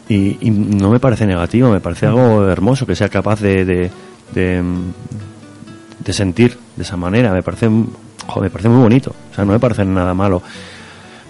Y, 0.08 0.38
y 0.42 0.50
no 0.50 0.90
me 0.90 1.00
parece 1.00 1.28
negativo, 1.28 1.70
me 1.70 1.82
parece 1.82 2.08
algo 2.08 2.48
hermoso 2.48 2.88
que 2.88 2.96
sea 2.96 3.10
capaz 3.10 3.42
de, 3.42 3.64
de, 3.64 3.92
de, 4.34 4.62
de 6.04 6.14
sentir 6.14 6.58
de 6.76 6.84
esa 6.84 6.98
manera, 6.98 7.32
me 7.34 7.42
parece, 7.44 7.70
me 7.70 8.50
parece 8.50 8.70
muy 8.70 8.82
bonito, 8.82 9.14
o 9.32 9.36
sea, 9.36 9.46
no 9.46 9.52
me 9.54 9.60
parece 9.60 9.84
nada 9.86 10.14
malo. 10.14 10.42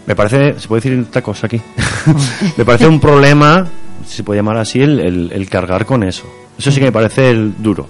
Me 0.05 0.15
parece, 0.15 0.59
se 0.59 0.67
puede 0.67 0.81
decir 0.81 1.05
otra 1.07 1.21
cosa 1.21 1.45
aquí, 1.47 1.61
me 2.57 2.65
parece 2.65 2.87
un 2.87 2.99
problema, 2.99 3.67
si 4.07 4.17
se 4.17 4.23
puede 4.23 4.39
llamar 4.39 4.57
así, 4.57 4.79
el, 4.81 4.99
el, 4.99 5.31
el 5.31 5.49
cargar 5.49 5.85
con 5.85 6.03
eso. 6.03 6.23
Eso 6.57 6.71
sí 6.71 6.79
que 6.79 6.85
me 6.85 6.91
parece 6.91 7.29
el 7.29 7.53
duro, 7.61 7.87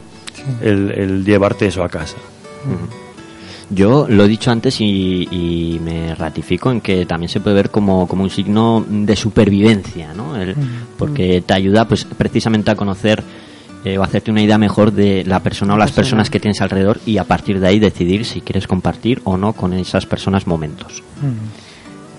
el, 0.62 0.91
el 0.91 1.26
llevarte 1.26 1.68
eso 1.68 1.84
a 1.84 1.89
casa. 1.89 2.18
Yo 3.72 4.07
lo 4.10 4.24
he 4.26 4.28
dicho 4.28 4.49
antes 4.49 4.82
y, 4.82 5.28
y 5.30 5.80
me 5.84 6.16
ratifico 6.16 6.72
en 6.72 6.82
que 6.82 7.05
también 7.05 7.30
se 7.30 7.39
puede 7.39 7.55
ver 7.55 7.70
como, 7.70 8.07
como 8.07 8.24
un 8.24 8.30
signo 8.32 8.84
de 8.89 9.16
supervivencia, 9.16 10.12
¿no? 10.14 10.36
El- 10.36 10.55
porque 10.97 11.43
te 11.45 11.53
ayuda 11.53 11.88
pues 11.88 12.03
precisamente 12.05 12.72
a 12.72 12.76
conocer 12.76 13.24
eh, 13.86 13.98
o 13.98 14.04
hacerte 14.04 14.32
una 14.32 14.42
idea 14.42 14.58
mejor 14.58 14.92
de 14.92 15.24
la 15.26 15.40
persona 15.42 15.74
o 15.74 15.78
las 15.78 15.92
persona. 15.92 16.02
personas 16.04 16.30
que 16.30 16.40
tienes 16.40 16.62
alrededor 16.62 17.00
y 17.06 17.18
a 17.18 17.24
partir 17.24 17.60
de 17.60 17.68
ahí 17.68 17.80
decidir 17.80 18.26
si 18.26 18.42
quieres 18.42 18.68
compartir 18.68 19.22
o 19.24 19.38
no 19.38 19.54
con 19.54 19.74
esas 19.74 20.06
personas 20.06 20.48
momentos. 20.48 21.02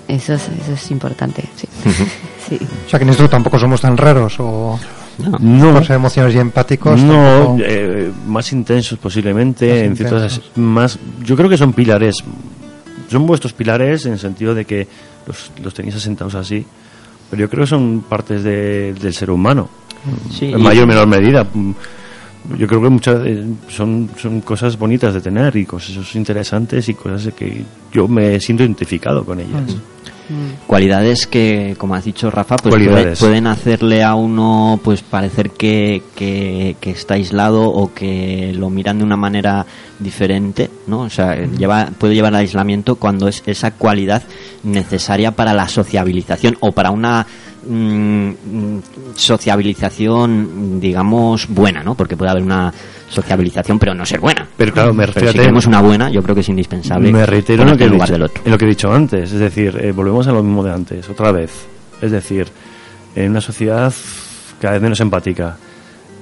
Eso 0.08 0.34
es, 0.34 0.48
eso 0.62 0.72
es 0.74 0.90
importante, 0.90 1.44
sí. 1.56 1.68
sí. 2.48 2.58
O 2.86 2.88
sea, 2.90 2.98
que 2.98 3.04
en 3.04 3.10
esto 3.10 3.28
tampoco 3.28 3.58
somos 3.58 3.80
tan 3.80 3.96
raros 3.96 4.34
o 4.40 4.78
No. 5.18 5.38
No, 5.38 5.74
por 5.74 5.84
ser 5.86 5.96
emociones 5.96 6.34
y 6.34 6.38
empáticos. 6.38 6.98
No, 7.00 7.12
tampoco- 7.14 7.58
eh, 7.62 8.10
más 8.26 8.52
intensos 8.52 8.98
posiblemente, 8.98 9.68
Más 9.68 9.78
en 9.82 9.96
ciertas 9.96 10.40
más. 10.56 10.98
Yo 11.22 11.36
creo 11.36 11.48
que 11.48 11.56
son 11.58 11.72
pilares, 11.74 12.16
son 13.10 13.26
vuestros 13.26 13.52
pilares 13.52 14.06
en 14.06 14.14
el 14.14 14.18
sentido 14.18 14.54
de 14.54 14.64
que 14.64 14.88
los, 15.26 15.52
los 15.62 15.74
tenéis 15.74 15.94
asentados 15.96 16.34
así. 16.34 16.64
Pero 17.30 17.42
yo 17.42 17.48
creo 17.50 17.64
que 17.64 17.68
son 17.70 18.00
partes 18.08 18.42
de- 18.42 18.94
del 18.94 19.14
ser 19.14 19.30
humano, 19.30 19.68
Sí, 20.30 20.46
en 20.46 20.62
mayor 20.62 20.84
o 20.84 20.86
menor 20.86 21.06
medida. 21.06 21.44
Mm, 21.52 21.72
Yo 22.58 22.66
creo 22.66 22.80
que 22.82 22.88
muchas 22.88 23.20
eh, 23.26 23.44
son, 23.68 24.08
son 24.20 24.40
cosas 24.40 24.78
bonitas 24.78 25.12
de 25.14 25.20
tener 25.20 25.54
y 25.56 25.66
cosas 25.66 26.14
interesantes 26.14 26.88
y 26.88 26.94
cosas 26.94 27.32
que 27.34 27.62
yo 27.92 28.08
me 28.08 28.40
siento 28.40 28.62
identificado 28.64 29.24
con 29.24 29.40
ellas. 29.40 29.76
cualidades 30.66 31.26
que, 31.26 31.74
como 31.76 31.94
has 31.96 32.04
dicho 32.04 32.30
Rafa, 32.30 32.56
pues 32.56 32.72
puede- 32.72 33.02
pueden 33.20 33.46
hacerle 33.48 34.02
a 34.04 34.14
uno 34.14 34.78
pues 34.82 35.02
parecer 35.02 35.50
que, 35.50 36.02
que, 36.14 36.76
que 36.80 36.90
está 36.92 37.14
aislado 37.14 37.68
o 37.68 37.92
que 37.92 38.52
lo 38.54 38.70
miran 38.70 38.98
de 38.98 39.04
una 39.04 39.16
manera 39.16 39.66
diferente, 39.98 40.70
¿no? 40.86 41.00
O 41.00 41.10
sea, 41.10 41.34
lleva, 41.36 41.90
puede 41.98 42.14
llevar 42.14 42.32
al 42.34 42.40
aislamiento 42.42 42.94
cuando 42.96 43.26
es 43.28 43.42
esa 43.46 43.72
cualidad 43.72 44.22
necesaria 44.62 45.32
para 45.32 45.52
la 45.52 45.66
sociabilización 45.68 46.56
o 46.60 46.70
para 46.72 46.90
una 46.92 47.26
mm, 47.66 48.28
mm, 48.28 48.82
sociabilización, 49.14 50.80
digamos, 50.80 51.46
buena, 51.48 51.82
¿no? 51.82 51.94
Porque 51.94 52.16
puede 52.16 52.30
haber 52.30 52.42
una 52.42 52.72
sociabilización, 53.08 53.78
pero 53.78 53.94
no 53.94 54.04
ser 54.06 54.20
buena. 54.20 54.46
Pero 54.56 54.72
claro, 54.72 54.92
me 54.94 55.02
Pero 55.04 55.12
si 55.12 55.18
refiero 55.20 55.42
queremos 55.42 55.66
una 55.66 55.80
buena, 55.80 56.10
yo 56.10 56.22
creo 56.22 56.34
que 56.34 56.40
es 56.42 56.48
indispensable. 56.48 57.12
Me 57.12 57.26
reitero 57.26 57.62
en 57.62 57.70
lo, 57.70 57.76
que 57.76 57.84
he 57.84 57.88
dicho, 57.90 58.12
del 58.12 58.22
otro. 58.22 58.42
en 58.44 58.50
lo 58.50 58.58
que 58.58 58.64
he 58.64 58.68
dicho 58.68 58.92
antes, 58.92 59.32
es 59.32 59.38
decir, 59.38 59.76
eh, 59.80 59.92
volvemos 59.92 60.26
a 60.28 60.32
lo 60.32 60.42
mismo 60.42 60.62
de 60.62 60.72
antes, 60.72 61.08
otra 61.08 61.32
vez. 61.32 61.50
Es 62.00 62.10
decir, 62.10 62.46
en 63.14 63.30
una 63.30 63.40
sociedad 63.40 63.92
cada 64.60 64.74
vez 64.74 64.82
menos 64.82 65.00
empática. 65.00 65.56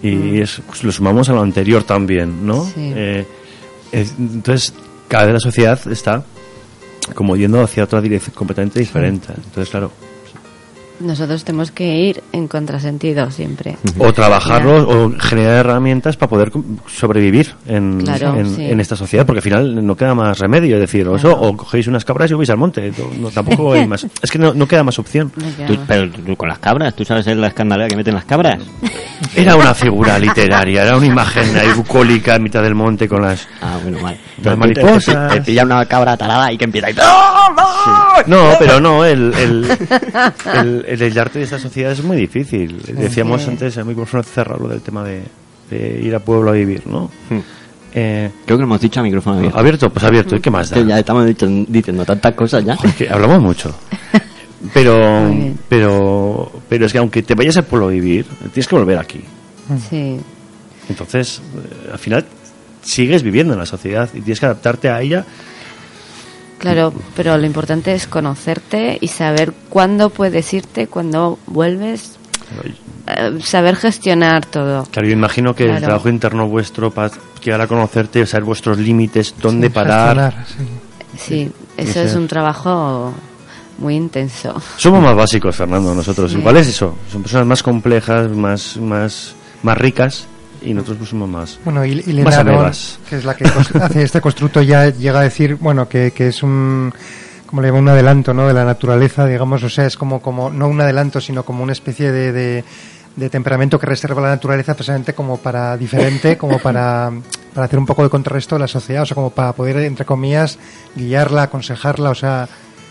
Y 0.01 0.41
es, 0.41 0.63
pues, 0.67 0.85
lo 0.85 0.93
sumamos 0.93 1.29
a 1.29 1.33
lo 1.33 1.43
anterior 1.43 1.83
también, 1.83 2.47
¿no? 2.47 2.65
Sí. 2.65 2.73
Eh, 2.95 3.27
es- 3.91 4.15
entonces, 4.19 4.73
cada 5.09 5.25
vez 5.25 5.35
la 5.35 5.41
sociedad 5.41 5.81
está 5.91 6.23
como 7.15 7.35
yendo 7.37 7.61
hacia 7.63 7.83
otra 7.85 8.01
dirección 8.01 8.33
completamente 8.37 8.79
diferente. 8.79 9.29
Entonces, 9.37 9.69
claro, 9.71 9.91
Nosotros 11.01 11.45
tenemos 11.45 11.71
que 11.71 11.85
ir 11.97 12.23
en 12.33 12.49
contrasentido 12.49 13.31
siempre. 13.31 13.77
o 13.99 14.13
trabajarlo 14.13 14.89
o 14.89 15.13
generar 15.21 15.55
herramientas 15.67 16.17
para 16.17 16.29
poder 16.31 16.51
sobrevivir 16.89 17.55
en, 17.67 18.01
Claro, 18.03 18.35
en, 18.37 18.55
sí. 18.57 18.65
en 18.65 18.81
esta 18.81 18.97
sociedad, 18.97 19.25
porque 19.25 19.39
al 19.39 19.43
final 19.45 19.87
no 19.87 19.97
queda 19.97 20.15
más 20.15 20.39
remedio. 20.39 20.75
Es 20.77 20.81
decir, 20.81 21.07
o 21.07 21.17
eso, 21.17 21.33
o 21.39 21.57
cogéis 21.57 21.87
unas 21.87 22.05
cabras 22.05 22.31
y 22.31 22.35
os 22.35 22.39
vais 22.39 22.51
al 22.51 22.57
monte. 22.57 22.93
No, 23.21 23.31
tampoco 23.31 23.73
hay 23.75 23.87
más. 23.87 24.07
Es 24.23 24.31
que 24.31 24.39
no, 24.39 24.53
no 24.55 24.67
queda 24.67 24.83
más 24.83 24.99
opción. 24.99 25.31
No 25.37 25.45
queda 25.57 25.67
Tú- 25.69 25.75
más. 25.77 25.85
pero 25.87 26.11
tú 26.11 26.37
con 26.37 26.49
las 26.49 26.59
cabras, 26.59 26.95
¿tú 26.95 27.05
sabes 27.05 27.27
la 27.27 27.47
escandalera 27.49 27.89
que 27.89 27.97
meten 27.97 28.15
las 28.15 28.25
cabras? 28.25 28.59
Era 29.37 29.55
una 29.57 29.75
figura 29.75 30.19
literaria, 30.19 30.83
era 30.85 30.97
una 30.97 31.07
imagen 31.07 31.57
ahí 31.57 31.73
bucólica 31.77 32.35
en 32.37 32.43
mitad 32.43 32.63
del 32.63 32.75
monte 32.75 33.09
con 33.09 33.23
las. 33.23 33.47
Ah, 33.63 33.79
bueno, 33.83 34.01
mal. 34.01 34.17
Las 34.43 34.43
tú 34.43 34.51
te- 34.51 34.57
mariposas. 34.57 35.31
Te, 35.33 35.37
te 35.37 35.43
pilla 35.47 35.65
una 35.65 35.85
cabra 35.87 36.17
tarada 36.17 36.53
y 36.53 36.59
que 36.59 36.65
empieza 36.65 36.89
ahí. 36.89 36.95
No, 38.27 38.51
pero 38.59 38.81
no, 38.81 39.05
el, 39.05 39.33
el, 39.35 39.79
el, 40.55 40.85
el 40.93 41.03
aislarte 41.03 41.39
de 41.39 41.45
esta 41.45 41.59
sociedad 41.59 41.93
es 41.93 42.03
muy 42.03 42.17
difícil. 42.17 42.81
Decíamos 42.95 43.43
Sí. 43.43 43.51
antes, 43.51 43.77
a 43.79 43.85
mí 43.85 43.95
por 43.95 44.07
cerrado 44.25 44.63
lo 44.65 44.69
del 44.69 44.81
tema 44.81 45.05
de, 45.05 45.23
de 45.71 46.01
ir 46.03 46.15
a 46.15 46.21
pueblo 46.21 46.51
a 46.51 46.55
vivir, 46.55 46.87
¿no? 46.87 47.11
Hmm. 47.31 47.39
Eh, 47.95 48.31
Creo 48.45 48.59
que 48.59 48.63
lo 48.63 48.67
hemos 48.67 48.81
dicho 48.81 49.01
a 49.01 49.03
micrófono 49.03 49.37
abierto. 49.39 49.59
abierto, 49.59 49.91
pues 49.91 50.05
abierto, 50.05 50.37
¿y 50.37 50.41
qué 50.41 50.51
más 50.51 50.69
da? 50.71 50.77
Que 50.77 50.87
ya 50.87 50.99
estamos 50.99 51.25
dicho- 51.27 51.47
diciendo 51.69 52.05
tantas 52.05 52.35
cosas 52.35 52.65
ya. 52.65 52.75
Es 52.85 52.95
que 52.95 53.09
hablamos 53.09 53.41
mucho. 53.41 53.75
Pero, 54.75 55.31
pero, 55.69 56.51
pero 56.69 56.87
es 56.87 56.93
que 56.93 56.99
aunque 56.99 57.23
te 57.23 57.37
vayas 57.37 57.57
al 57.59 57.65
pueblo 57.65 57.87
a 57.87 57.91
vivir, 57.91 58.27
tienes 58.53 58.67
que 58.67 58.75
volver 58.75 58.99
aquí. 58.99 59.21
Sí. 59.89 60.19
Entonces, 60.89 61.41
eh, 61.55 61.91
al 61.93 61.99
final, 62.01 62.25
sigues 62.83 63.23
viviendo 63.23 63.53
en 63.53 63.61
la 63.61 63.67
sociedad 63.67 64.09
y 64.13 64.21
tienes 64.21 64.41
que 64.41 64.47
adaptarte 64.47 64.89
a 64.89 65.01
ella. 65.01 65.25
Claro, 66.59 66.93
pero 67.17 67.37
lo 67.39 67.47
importante 67.47 67.95
es 67.95 68.07
conocerte 68.07 68.99
y 69.01 69.09
saber 69.09 69.53
cuándo 69.69 70.11
puedes 70.11 70.53
irte, 70.53 70.89
cuándo 70.89 71.39
vuelves, 71.47 72.17
eh, 73.07 73.39
saber 73.43 73.77
gestionar 73.77 74.45
todo. 74.45 74.85
Claro, 74.91 75.07
yo 75.09 75.15
imagino 75.15 75.55
que 75.55 75.71
el 75.71 75.81
trabajo 75.81 76.09
interno 76.09 76.49
vuestro 76.49 76.91
para 76.91 77.13
llegar 77.43 77.61
a 77.61 77.67
conocerte, 77.67 78.27
saber 78.27 78.45
vuestros 78.45 78.79
límites, 78.79 79.35
dónde 79.41 79.69
Sí, 79.69 79.73
parar. 79.73 80.45
gestionar, 80.45 80.47
sí. 81.17 81.25
Sí, 81.47 81.53
eso 81.77 82.01
es 82.01 82.15
un 82.15 82.29
trabajo 82.29 83.13
muy 83.79 83.95
intenso. 83.95 84.61
Somos 84.77 85.03
más 85.03 85.15
básicos, 85.17 85.55
Fernando, 85.57 85.95
nosotros. 85.95 86.33
Sí. 86.33 86.39
Igual 86.39 86.57
es 86.59 86.69
eso. 86.69 86.97
Son 87.11 87.23
personas 87.23 87.47
más 87.47 87.63
complejas, 87.63 88.29
más, 88.31 88.77
más, 88.77 89.35
más 89.63 89.79
ricas 89.79 90.27
y 90.63 90.75
nosotros 90.75 91.09
somos 91.09 91.29
más. 91.29 91.59
Bueno, 91.65 91.85
y, 91.85 91.95
Lena 91.95 92.71
que 93.09 93.17
es 93.17 93.25
la 93.25 93.35
que 93.35 93.45
hace 93.81 94.03
este 94.03 94.21
constructo, 94.21 94.63
ya 94.63 94.91
llega 94.91 95.21
a 95.21 95.23
decir, 95.23 95.57
bueno, 95.57 95.89
que, 95.89 96.11
que 96.11 96.29
es 96.29 96.43
un, 96.43 96.93
como 97.47 97.63
le 97.63 97.69
llamo, 97.69 97.81
un 97.81 97.89
adelanto, 97.89 98.35
¿no? 98.35 98.47
De 98.47 98.55
la 98.55 98.65
naturaleza, 98.65 99.27
digamos, 99.27 99.63
o 99.63 99.69
sea, 99.69 99.87
es 99.87 99.97
como, 99.97 100.21
como, 100.21 100.51
no 100.51 100.69
un 100.69 100.81
adelanto, 100.81 101.21
sino 101.21 101.45
como 101.45 101.63
una 101.63 101.73
especie 101.73 102.13
de, 102.13 102.33
de, 102.33 102.65
de 103.17 103.31
temperamento 103.31 103.79
que 103.79 103.87
reserva 103.87 104.21
la 104.21 104.29
naturaleza 104.29 104.75
precisamente 104.75 105.15
como 105.15 105.39
para 105.39 105.77
diferente, 105.77 106.37
como 106.37 106.59
para, 106.59 107.11
para 107.55 107.67
hacer 107.67 107.79
un 107.79 107.87
poco 107.87 108.03
de 108.03 108.11
contrarresto 108.11 108.57
de 108.57 108.61
la 108.61 108.69
sociedad, 108.69 109.03
o 109.03 109.07
sea, 109.07 109.15
como 109.15 109.31
para 109.31 109.53
poder, 109.53 109.79
entre 109.79 110.05
comillas, 110.05 110.59
guiarla, 110.95 111.45
aconsejarla, 111.45 112.11
o 112.11 112.15
sea, 112.15 112.49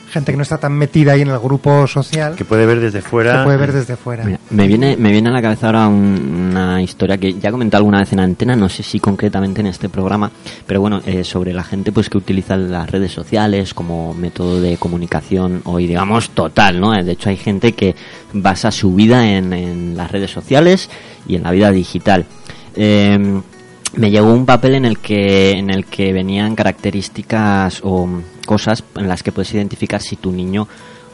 gente 0.09 0.31
que 0.31 0.37
no 0.37 0.43
está 0.43 0.57
tan 0.57 0.73
metida 0.73 1.11
ahí 1.13 1.21
en 1.21 1.27
el 1.29 1.39
grupo 1.39 1.85
social, 1.87 2.35
Que 2.35 2.45
puede 2.45 2.65
ver 2.65 2.79
desde 2.79 3.01
fuera. 3.01 3.39
que 3.39 3.43
puede 3.43 3.57
ver 3.57 3.73
desde 3.73 3.95
fuera. 3.97 4.23
Mira, 4.23 4.39
me 4.49 4.67
viene, 4.67 4.95
me 4.97 5.11
viene 5.11 5.29
a 5.29 5.31
la 5.33 5.41
cabeza 5.41 5.67
ahora 5.67 5.87
un- 5.87 6.47
una 6.51 6.81
historia 6.81 7.17
que 7.17 7.33
ya 7.33 7.49
he 7.49 7.51
comentado 7.51 7.79
alguna 7.81 7.99
vez 7.99 8.13
en 8.13 8.19
antena, 8.21 8.55
no 8.55 8.69
sé 8.69 8.83
si 8.83 8.99
concretamente 8.99 9.61
en 9.61 9.67
este 9.67 9.89
programa, 9.89 10.31
pero 10.65 10.79
bueno, 10.81 11.01
eh, 11.05 11.23
sobre 11.23 11.53
la 11.53 11.63
gente 11.63 11.91
pues 11.91 12.09
que 12.09 12.17
utiliza 12.17 12.55
las 12.57 12.89
redes 12.89 13.11
sociales 13.11 13.73
como 13.73 14.13
método 14.13 14.61
de 14.61 14.77
comunicación 14.77 15.61
hoy, 15.65 15.87
digamos, 15.87 16.29
total, 16.31 16.79
¿no? 16.79 16.91
De 16.91 17.11
hecho 17.11 17.29
hay 17.29 17.37
gente 17.37 17.73
que 17.73 17.95
basa 18.33 18.71
su 18.71 18.93
vida 18.95 19.27
en, 19.29 19.51
en 19.53 19.97
las 19.97 20.11
redes 20.11 20.31
sociales 20.31 20.89
y 21.27 21.35
en 21.35 21.43
la 21.43 21.51
vida 21.51 21.71
digital. 21.71 22.25
Eh, 22.75 23.41
me 23.95 24.11
llegó 24.11 24.31
un 24.33 24.45
papel 24.45 24.75
en 24.75 24.85
el 24.85 24.99
que 24.99 25.51
en 25.51 25.69
el 25.69 25.85
que 25.85 26.13
venían 26.13 26.55
características 26.55 27.81
o 27.83 28.07
cosas 28.45 28.83
en 28.95 29.07
las 29.07 29.23
que 29.23 29.31
puedes 29.31 29.53
identificar 29.53 30.01
si 30.01 30.15
tu 30.15 30.31
niño 30.31 30.67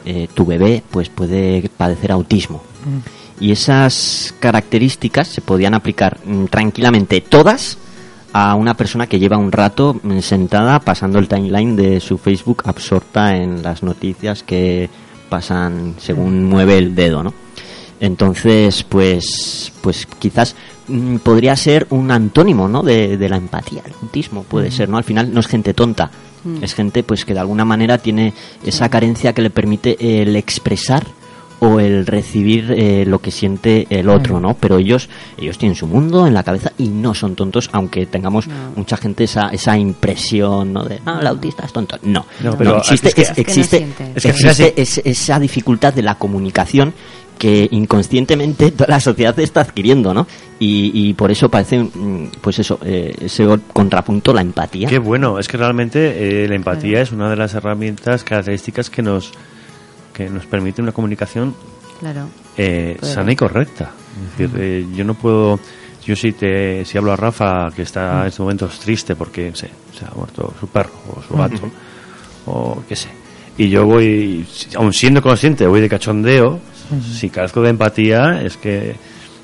eh, 0.05 0.27
tu 0.33 0.45
bebé 0.45 0.83
pues 0.91 1.09
puede 1.09 1.69
padecer 1.77 2.11
autismo 2.11 2.61
y 3.39 3.51
esas 3.51 4.33
características 4.39 5.27
se 5.27 5.41
podían 5.41 5.73
aplicar 5.73 6.19
mm, 6.25 6.45
tranquilamente 6.45 7.21
todas 7.21 7.77
a 8.33 8.55
una 8.55 8.75
persona 8.75 9.07
que 9.07 9.19
lleva 9.19 9.37
un 9.37 9.51
rato 9.51 9.99
mm, 10.01 10.19
sentada 10.19 10.79
pasando 10.79 11.19
el 11.19 11.27
timeline 11.27 11.75
de 11.75 11.99
su 11.99 12.17
Facebook 12.17 12.63
absorta 12.65 13.35
en 13.37 13.61
las 13.61 13.83
noticias 13.83 14.43
que 14.43 14.89
pasan 15.29 15.95
según 15.99 16.45
mueve 16.45 16.77
el 16.77 16.95
dedo, 16.95 17.23
¿no? 17.23 17.33
Entonces, 17.99 18.83
pues, 18.83 19.71
pues 19.81 20.05
quizás 20.19 20.55
mm, 20.55 20.72
podría 21.23 21.55
ser 21.55 21.87
un 21.89 22.11
antónimo, 22.11 22.67
¿no? 22.67 22.83
De, 22.83 23.17
de 23.17 23.29
la 23.29 23.37
empatía, 23.37 23.81
el 23.85 23.93
autismo 24.01 24.43
puede 24.43 24.71
ser, 24.71 24.89
¿no? 24.89 24.97
Al 24.97 25.03
final 25.03 25.33
no 25.33 25.39
es 25.39 25.47
gente 25.47 25.73
tonta, 25.73 26.11
es 26.61 26.73
gente, 26.75 27.03
pues, 27.03 27.23
que 27.25 27.33
de 27.33 27.39
alguna 27.39 27.63
manera 27.65 27.97
tiene 27.97 28.33
esa 28.65 28.89
carencia 28.89 29.31
que 29.33 29.41
le 29.41 29.49
permite 29.49 30.21
el 30.21 30.35
expresar 30.35 31.05
o 31.61 31.79
el 31.79 32.05
recibir 32.05 32.73
eh, 32.77 33.05
lo 33.07 33.19
que 33.19 33.31
siente 33.31 33.87
el 33.89 34.09
otro, 34.09 34.41
¿no? 34.41 34.53
Pero 34.55 34.77
ellos, 34.79 35.07
ellos 35.37 35.57
tienen 35.57 35.77
su 35.77 35.87
mundo 35.87 36.27
en 36.27 36.33
la 36.33 36.43
cabeza 36.43 36.73
y 36.77 36.89
no 36.89 37.13
son 37.13 37.35
tontos, 37.35 37.69
aunque 37.71 38.05
tengamos 38.05 38.49
mucha 38.75 38.97
gente 38.97 39.23
esa, 39.23 39.47
esa 39.47 39.77
impresión, 39.77 40.73
¿no? 40.73 40.83
De, 40.83 40.99
no, 41.05 41.21
el 41.21 41.27
autista 41.27 41.63
es 41.65 41.71
tonto. 41.71 41.97
No, 42.03 42.25
No, 42.43 42.57
pero 42.57 42.79
existe, 42.79 43.07
es 43.07 43.15
que- 43.15 43.21
es- 43.21 43.29
Es 43.29 43.35
que 43.35 43.41
no 43.43 43.47
existe, 43.47 43.77
siente. 43.77 44.11
Es 44.15 44.23
que 44.23 44.29
existe 44.29 44.73
es- 44.81 45.01
esa 45.05 45.39
dificultad 45.39 45.93
de 45.93 46.01
la 46.01 46.15
comunicación 46.15 46.93
que 47.37 47.67
inconscientemente 47.71 48.71
toda 48.71 48.87
la 48.89 48.99
sociedad 48.99 49.37
está 49.39 49.61
adquiriendo, 49.61 50.13
¿no? 50.13 50.27
Y, 50.59 50.91
y 50.93 51.13
por 51.13 51.29
eso 51.31 51.49
parece, 51.49 51.79
mm, 51.79 52.31
pues 52.41 52.59
eso, 52.59 52.79
eh, 52.85 53.13
ese 53.21 53.45
contrapunto, 53.73 54.33
la 54.33 54.41
empatía. 54.41 54.87
Qué 54.87 54.99
bueno, 54.99 55.39
es 55.39 55.47
que 55.47 55.57
realmente 55.57 56.43
eh, 56.43 56.47
la 56.47 56.55
empatía 56.55 57.01
es 57.01 57.11
una 57.11 57.29
de 57.29 57.35
las 57.35 57.53
herramientas 57.53 58.23
características 58.23 58.89
que 58.89 59.01
nos 59.01 59.31
que 60.13 60.29
nos 60.29 60.45
permite 60.45 60.79
una 60.81 60.91
comunicación 60.91 61.55
Claro. 61.99 62.27
eh, 62.55 62.97
sana 63.01 63.31
y 63.31 63.35
correcta. 63.35 63.91
Es 64.31 64.37
decir, 64.37 64.61
eh, 64.61 64.85
yo 64.95 65.03
no 65.03 65.15
puedo, 65.15 65.59
yo 66.05 66.15
si 66.15 66.33
te, 66.33 66.85
si 66.85 66.97
hablo 66.99 67.11
a 67.13 67.15
Rafa 67.15 67.71
que 67.75 67.81
está 67.81 68.21
en 68.21 68.27
estos 68.27 68.41
momentos 68.41 68.79
triste 68.79 69.15
porque 69.15 69.49
no 69.49 69.55
sé, 69.55 69.69
se 69.97 70.05
ha 70.05 70.11
muerto 70.15 70.53
su 70.59 70.67
perro 70.67 70.91
o 71.17 71.21
su 71.23 71.35
gato 71.35 71.67
o 72.45 72.83
qué 72.87 72.95
sé, 72.95 73.09
y 73.57 73.69
yo 73.69 73.85
voy, 73.85 74.45
aun 74.75 74.93
siendo 74.93 75.21
consciente, 75.21 75.65
voy 75.65 75.81
de 75.81 75.89
cachondeo, 75.89 76.59
si 77.13 77.29
carezco 77.29 77.61
de 77.61 77.69
empatía 77.69 78.41
es 78.41 78.57
que 78.57 78.95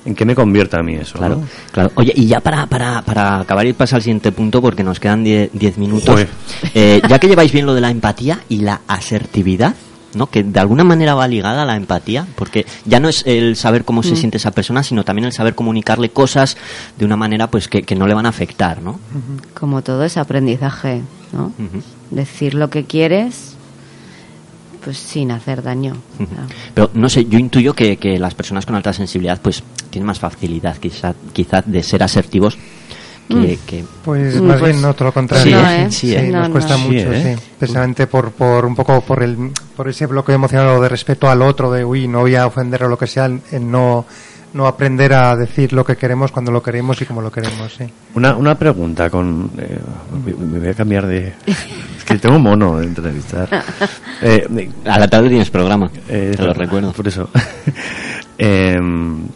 en 0.06 0.16
qué 0.16 0.26
me 0.26 0.36
convierte 0.36 0.78
a 0.78 0.84
mí 0.84 0.96
eso. 0.96 1.18
Claro, 1.18 1.38
¿no? 1.38 1.48
claro. 1.72 1.92
Oye, 1.96 2.14
y 2.16 2.26
ya 2.28 2.40
para, 2.40 2.66
para, 2.68 3.02
para 3.02 3.40
acabar 3.40 3.66
y 3.66 3.74
pasar 3.74 3.98
al 3.98 4.04
siguiente 4.04 4.32
punto, 4.32 4.62
porque 4.62 4.84
nos 4.84 5.00
quedan 5.00 5.24
10 5.24 5.52
10 5.54 5.78
minutos, 5.78 6.26
eh, 6.74 7.02
ya 7.08 7.20
que 7.20 7.28
lleváis 7.28 7.52
bien 7.52 7.66
lo 7.66 7.74
de 7.74 7.82
la 7.82 7.90
empatía 7.90 8.40
y 8.50 8.60
la 8.60 8.82
asertividad, 8.88 9.76
¿no? 10.14 10.28
que 10.28 10.44
de 10.44 10.60
alguna 10.60 10.84
manera 10.84 11.16
va 11.16 11.28
ligada 11.28 11.64
a 11.64 11.66
la 11.66 11.76
empatía, 11.76 12.26
porque 12.36 12.66
ya 12.86 13.00
no 13.00 13.10
es 13.10 13.24
el 13.26 13.56
saber 13.56 13.84
cómo 13.84 14.02
se 14.04 14.16
siente 14.16 14.38
esa 14.38 14.52
persona, 14.52 14.84
sino 14.84 15.04
también 15.04 15.26
el 15.26 15.34
saber 15.34 15.54
comunicarle 15.54 16.10
cosas 16.10 16.58
de 16.98 17.06
una 17.06 17.18
manera 17.18 17.48
pues 17.48 17.68
que, 17.68 17.84
que 17.84 17.96
no 17.96 18.08
le 18.08 18.14
van 18.14 18.26
a 18.26 18.30
afectar, 18.30 18.82
¿no? 18.82 19.00
Como 19.54 19.82
todo 19.82 20.04
es 20.04 20.18
aprendizaje, 20.18 21.02
¿no? 21.32 21.54
Decir 22.10 22.54
lo 22.54 22.70
que 22.70 22.86
quieres 22.86 23.58
pues 24.84 24.98
sin 24.98 25.32
hacer 25.32 25.62
daño. 25.64 25.96
Pero 26.74 26.90
no 26.94 27.10
sé, 27.10 27.26
yo 27.26 27.38
intuyo 27.40 27.74
que, 27.74 27.98
que 27.98 28.18
las 28.20 28.34
personas 28.36 28.66
con 28.66 28.76
alta 28.76 28.94
sensibilidad 28.94 29.40
pues 29.42 29.64
tienen 29.90 30.06
más 30.08 30.20
facilidad 30.20 30.78
quizá, 30.78 31.14
quizá 31.34 31.62
de 31.66 31.84
ser 31.84 32.04
asertivos 32.04 32.58
que... 33.28 33.60
que- 33.68 33.84
Pues 34.04 34.36
Mm, 34.42 34.44
más 34.46 34.60
pues 34.60 34.72
bien 34.72 34.82
no, 34.82 34.94
todo 34.94 35.06
lo 35.06 35.14
contrario. 35.14 35.44
Sí, 35.46 35.52
no, 35.64 35.70
¿eh? 35.72 35.82
¿eh? 35.84 35.92
Sí, 35.92 36.16
¿eh? 36.16 36.30
nos 36.32 36.48
No, 36.48 36.52
cuesta 36.54 36.78
no. 36.78 36.86
mucho, 36.86 37.00
Sí, 37.12 37.16
¿eh? 37.16 37.36
sí. 37.38 37.44
Precisamente 37.60 38.08
por, 38.08 38.32
por 38.32 38.66
un 38.66 38.76
poco 38.76 39.02
por 39.02 39.22
el 39.24 39.52
por 39.76 39.88
ese 39.88 40.06
bloqueo 40.08 40.36
emocional 40.36 40.68
o 40.70 40.82
de 40.82 40.90
respeto 40.90 41.30
al 41.30 41.42
otro, 41.42 41.72
de 41.72 41.86
uy, 41.86 42.08
no 42.08 42.22
voy 42.22 42.36
a 42.36 42.48
ofender 42.48 42.84
o 42.84 42.88
lo 42.90 42.98
que 42.98 43.08
sea, 43.08 43.26
en 43.26 43.72
no 43.72 44.06
no 44.54 44.66
aprender 44.68 45.14
a 45.14 45.36
decir 45.36 45.74
lo 45.74 45.84
que 45.86 45.96
queremos 45.96 46.32
cuando 46.32 46.52
lo 46.52 46.62
queremos 46.64 47.00
y 47.02 47.06
como 47.06 47.22
lo 47.22 47.32
queremos, 47.32 47.74
sí. 47.78 47.86
Una, 48.16 48.36
una 48.36 48.56
pregunta 48.56 49.10
con... 49.10 49.52
eh, 49.58 49.80
me- 50.26 50.34
voy 50.60 50.68
a 50.70 50.74
cambiar 50.74 51.06
de... 51.06 51.34
Es 51.46 52.04
que 52.06 52.18
tengo 52.18 52.40
mono 52.40 52.80
de 52.80 52.86
entrevistar. 52.88 53.50
Eh, 54.22 54.70
A 54.86 55.00
la 55.00 55.08
tarde 55.08 55.30
tienes 55.30 55.50
programa, 55.50 55.90
Eh, 56.10 56.34
te 56.36 56.44
lo 56.44 56.54
recuerdo. 56.54 56.92
Por 56.92 57.08
eso. 57.08 57.30
Em, 58.38 59.28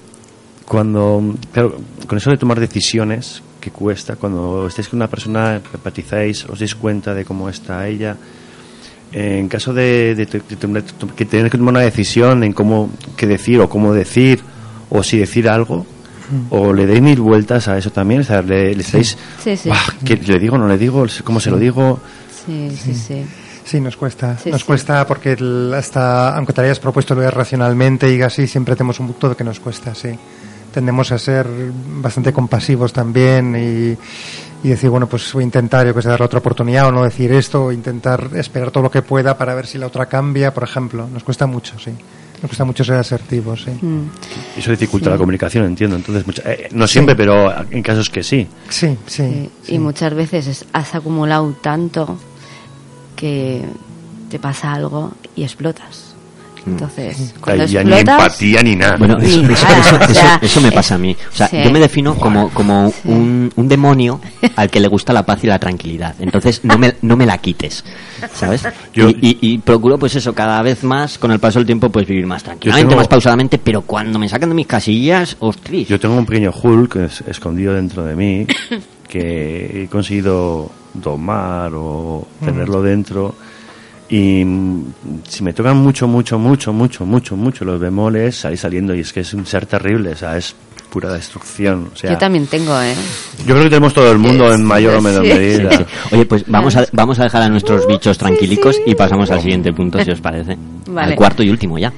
cuando, 0.67 1.35
claro, 1.51 1.77
con 2.07 2.17
eso 2.17 2.29
de 2.31 2.37
tomar 2.37 2.59
decisiones, 2.59 3.41
que 3.59 3.71
cuesta, 3.71 4.15
cuando 4.15 4.67
estéis 4.67 4.89
con 4.89 4.97
una 4.97 5.07
persona, 5.07 5.55
empatizáis, 5.73 6.45
os 6.45 6.59
dais 6.59 6.75
cuenta 6.75 7.13
de 7.13 7.23
cómo 7.25 7.47
está 7.49 7.87
ella, 7.87 8.15
en 9.11 9.47
caso 9.47 9.73
de, 9.73 10.15
de- 10.15 10.25
de- 10.25 10.39
de 10.39 10.83
que 11.15 11.25
tener 11.25 11.51
que 11.51 11.57
tomar 11.57 11.73
una 11.75 11.81
decisión 11.81 12.43
en 12.43 12.53
cómo 12.53 12.89
qué 13.15 13.27
decir 13.27 13.59
o 13.61 13.69
cómo 13.69 13.93
decir, 13.93 14.41
o 14.93 15.01
si 15.03 15.17
decir 15.17 15.49
algo, 15.49 15.85
o 16.49 16.71
le 16.71 16.85
dais 16.87 17.01
mil 17.01 17.19
vueltas 17.19 17.67
a 17.67 17.77
eso 17.77 17.91
también, 17.91 18.21
o 18.21 18.23
sea, 18.23 18.41
le, 18.41 18.73
le 18.73 18.81
estáis, 18.81 19.17
Sí, 19.43 19.57
sí. 19.57 19.69
"Buah, 19.69 20.05
¿qué 20.05 20.15
le 20.15 20.39
digo, 20.39 20.57
no 20.57 20.67
le 20.67 20.77
digo, 20.77 21.05
cómo 21.23 21.39
se 21.39 21.51
lo 21.51 21.57
digo? 21.57 21.99
Sí, 22.45 22.71
sí, 22.81 22.93
sí. 22.95 23.25
Sí, 23.65 23.79
nos 23.79 23.95
cuesta. 23.97 24.37
Sí, 24.37 24.51
nos 24.51 24.61
sí. 24.61 24.67
cuesta 24.67 25.05
porque 25.07 25.33
el- 25.33 25.73
hasta, 25.73 26.35
aunque 26.35 26.51
te 26.53 26.61
hayas 26.61 26.79
propuesto 26.79 27.15
lo 27.15 27.21
veas 27.21 27.33
racionalmente 27.33 28.13
y 28.13 28.21
así, 28.21 28.45
siempre 28.47 28.75
tenemos 28.75 28.99
un 28.99 29.07
punto 29.07 29.29
de 29.29 29.35
que 29.35 29.43
nos 29.43 29.59
cuesta, 29.59 29.95
sí. 29.95 30.09
Tendemos 30.73 31.11
a 31.11 31.17
ser 31.19 31.47
bastante 32.01 32.33
compasivos 32.33 32.91
también 32.91 33.55
y, 33.55 34.67
y 34.67 34.69
decir, 34.69 34.89
bueno, 34.89 35.07
pues 35.07 35.31
voy 35.33 35.43
a 35.43 35.45
intentar, 35.45 35.85
yo 35.87 35.93
que 35.93 36.01
sé, 36.01 36.09
dar 36.09 36.21
otra 36.23 36.39
oportunidad 36.39 36.87
o 36.87 36.91
no 36.91 37.03
decir 37.03 37.31
esto, 37.31 37.65
o 37.65 37.71
intentar 37.71 38.29
esperar 38.35 38.71
todo 38.71 38.83
lo 38.83 38.91
que 38.91 39.01
pueda 39.01 39.37
para 39.37 39.53
ver 39.55 39.65
si 39.67 39.77
la 39.77 39.87
otra 39.87 40.07
cambia, 40.07 40.53
por 40.53 40.63
ejemplo. 40.63 41.07
Nos 41.07 41.23
cuesta 41.23 41.45
mucho, 41.47 41.77
sí. 41.79 41.91
Nos 42.43 42.49
cuesta 42.49 42.65
mucho 42.65 42.83
ser 42.83 42.95
asertivos, 42.97 43.63
sí. 43.63 43.71
Mm. 43.71 44.09
Eso 44.57 44.69
dificulta 44.71 45.05
Sí. 45.05 45.11
la 45.11 45.17
comunicación, 45.17 45.63
entiendo. 45.65 45.95
Entonces, 45.95 46.27
mucha- 46.27 46.43
eh, 46.51 46.67
no 46.73 46.85
siempre, 46.87 47.15
pero 47.15 47.49
en 47.71 47.81
casos 47.81 48.09
que 48.09 48.21
sí. 48.21 48.47
Sí, 48.69 48.97
sí. 49.07 49.49
Sí, 49.63 49.75
Y 49.75 49.79
muchas 49.79 50.13
veces 50.13 50.47
es- 50.47 50.65
has 50.73 50.93
acumulado 50.93 51.55
tanto 51.61 52.17
que 53.15 53.63
te 54.29 54.39
pasa 54.39 54.73
algo 54.73 55.13
y 55.37 55.43
explotas. 55.43 56.02
Entonces, 56.65 57.33
cuando 57.41 57.65
ya 57.65 57.83
ni 57.83 57.91
explotas, 57.91 58.21
empatía 58.25 58.63
ni 58.63 58.75
nada. 58.75 58.95
Bueno, 58.97 59.17
eso, 59.19 59.41
Ni 59.41 59.53
eso- 59.53 59.65
nada, 59.65 59.79
eso- 59.79 59.95
o 59.95 60.13
sea, 60.13 60.35
eso- 60.35 60.45
eso 60.45 60.61
me 60.61 60.71
pasa 60.71 60.95
a 60.95 60.97
mí. 60.97 61.15
O 61.31 61.35
sea, 61.35 61.47
sí. 61.47 61.57
yo 61.63 61.71
me 61.71 61.79
defino 61.79 62.15
como, 62.15 62.49
como 62.49 62.93
un, 63.05 63.51
un 63.55 63.67
demonio 63.67 64.21
al 64.55 64.69
que 64.69 64.79
le 64.79 64.87
gusta 64.87 65.11
la 65.13 65.25
paz 65.25 65.43
y 65.43 65.47
la 65.47 65.59
tranquilidad. 65.59 66.15
Entonces, 66.19 66.61
no 66.63 66.77
me, 66.77 66.95
no 67.01 67.17
me 67.17 67.25
la 67.25 67.37
quites, 67.37 67.83
¿sabes? 68.33 68.63
Yo- 68.93 69.09
y, 69.09 69.17
y- 69.21 69.37
y 69.53 69.57
procuro, 69.57 69.97
pues 69.97 70.15
eso, 70.15 70.33
cada 70.33 70.61
vez 70.61 70.83
más, 70.83 71.17
con 71.17 71.31
el 71.31 71.39
paso 71.39 71.59
del 71.59 71.65
tiempo, 71.65 71.89
pues 71.89 72.07
vivir 72.07 72.25
más 72.25 72.43
tranquilamente, 72.43 72.87
tengo- 72.87 72.99
más 72.99 73.07
pausadamente, 73.07 73.57
pero 73.57 73.81
cuando 73.81 74.17
me 74.19 74.29
sacan 74.29 74.49
de 74.49 74.55
mis 74.55 74.67
casillas, 74.67 75.35
ostras. 75.39 75.87
Yo 75.87 75.99
tengo 75.99 76.15
un 76.15 76.25
pequeño 76.25 76.51
Hulk 76.51 76.95
es- 76.97 77.23
escondido 77.27 77.73
dentro 77.73 78.03
de 78.05 78.15
mí 78.15 78.47
que 79.09 79.83
he 79.83 79.87
conseguido 79.87 80.71
domar 80.93 81.71
o 81.75 82.27
tenerlo 82.43 82.81
dentro. 82.81 83.35
Y 84.09 84.43
mm, 84.45 84.93
si 85.27 85.43
me 85.43 85.53
tocan 85.53 85.77
mucho, 85.77 86.07
mucho, 86.07 86.37
mucho, 86.37 86.73
mucho, 86.73 87.05
mucho, 87.05 87.35
mucho 87.35 87.65
los 87.65 87.79
bemoles, 87.79 88.35
salí 88.35 88.57
saliendo 88.57 88.93
y 88.93 88.99
es 88.99 89.13
que 89.13 89.21
es 89.21 89.33
un 89.33 89.45
ser 89.45 89.65
terrible, 89.65 90.11
o 90.11 90.15
sea, 90.15 90.37
es 90.37 90.55
pura 90.89 91.11
destrucción. 91.11 91.89
O 91.91 91.95
sea, 91.95 92.11
yo 92.11 92.17
también 92.19 92.45
tengo, 92.45 92.79
¿eh? 92.79 92.93
yo 93.39 93.53
creo 93.55 93.63
que 93.63 93.69
tenemos 93.69 93.93
todo 93.95 94.11
el 94.11 94.19
mundo 94.19 94.53
en 94.53 94.63
mayor 94.63 94.95
o 94.95 95.01
menor 95.01 95.25
Sí. 95.25 95.33
Medida. 95.33 95.71
sí. 95.71 95.85
Oye, 96.11 96.25
pues 96.25 96.43
vamos 96.47 96.75
a, 96.75 96.85
vamos 96.91 97.19
a 97.19 97.23
dejar 97.23 97.41
a 97.41 97.49
nuestros 97.49 97.87
bichos 97.87 98.17
tranquilicos 98.17 98.79
y 98.85 98.93
pasamos 98.93 99.31
al 99.31 99.41
siguiente 99.41 99.73
punto, 99.73 100.03
si 100.03 100.11
os 100.11 100.21
parece. 100.21 100.55
Vale. 100.87 101.13
Al 101.13 101.15
cuarto 101.15 101.41
y 101.41 101.49
último 101.49 101.79
ya. 101.79 101.91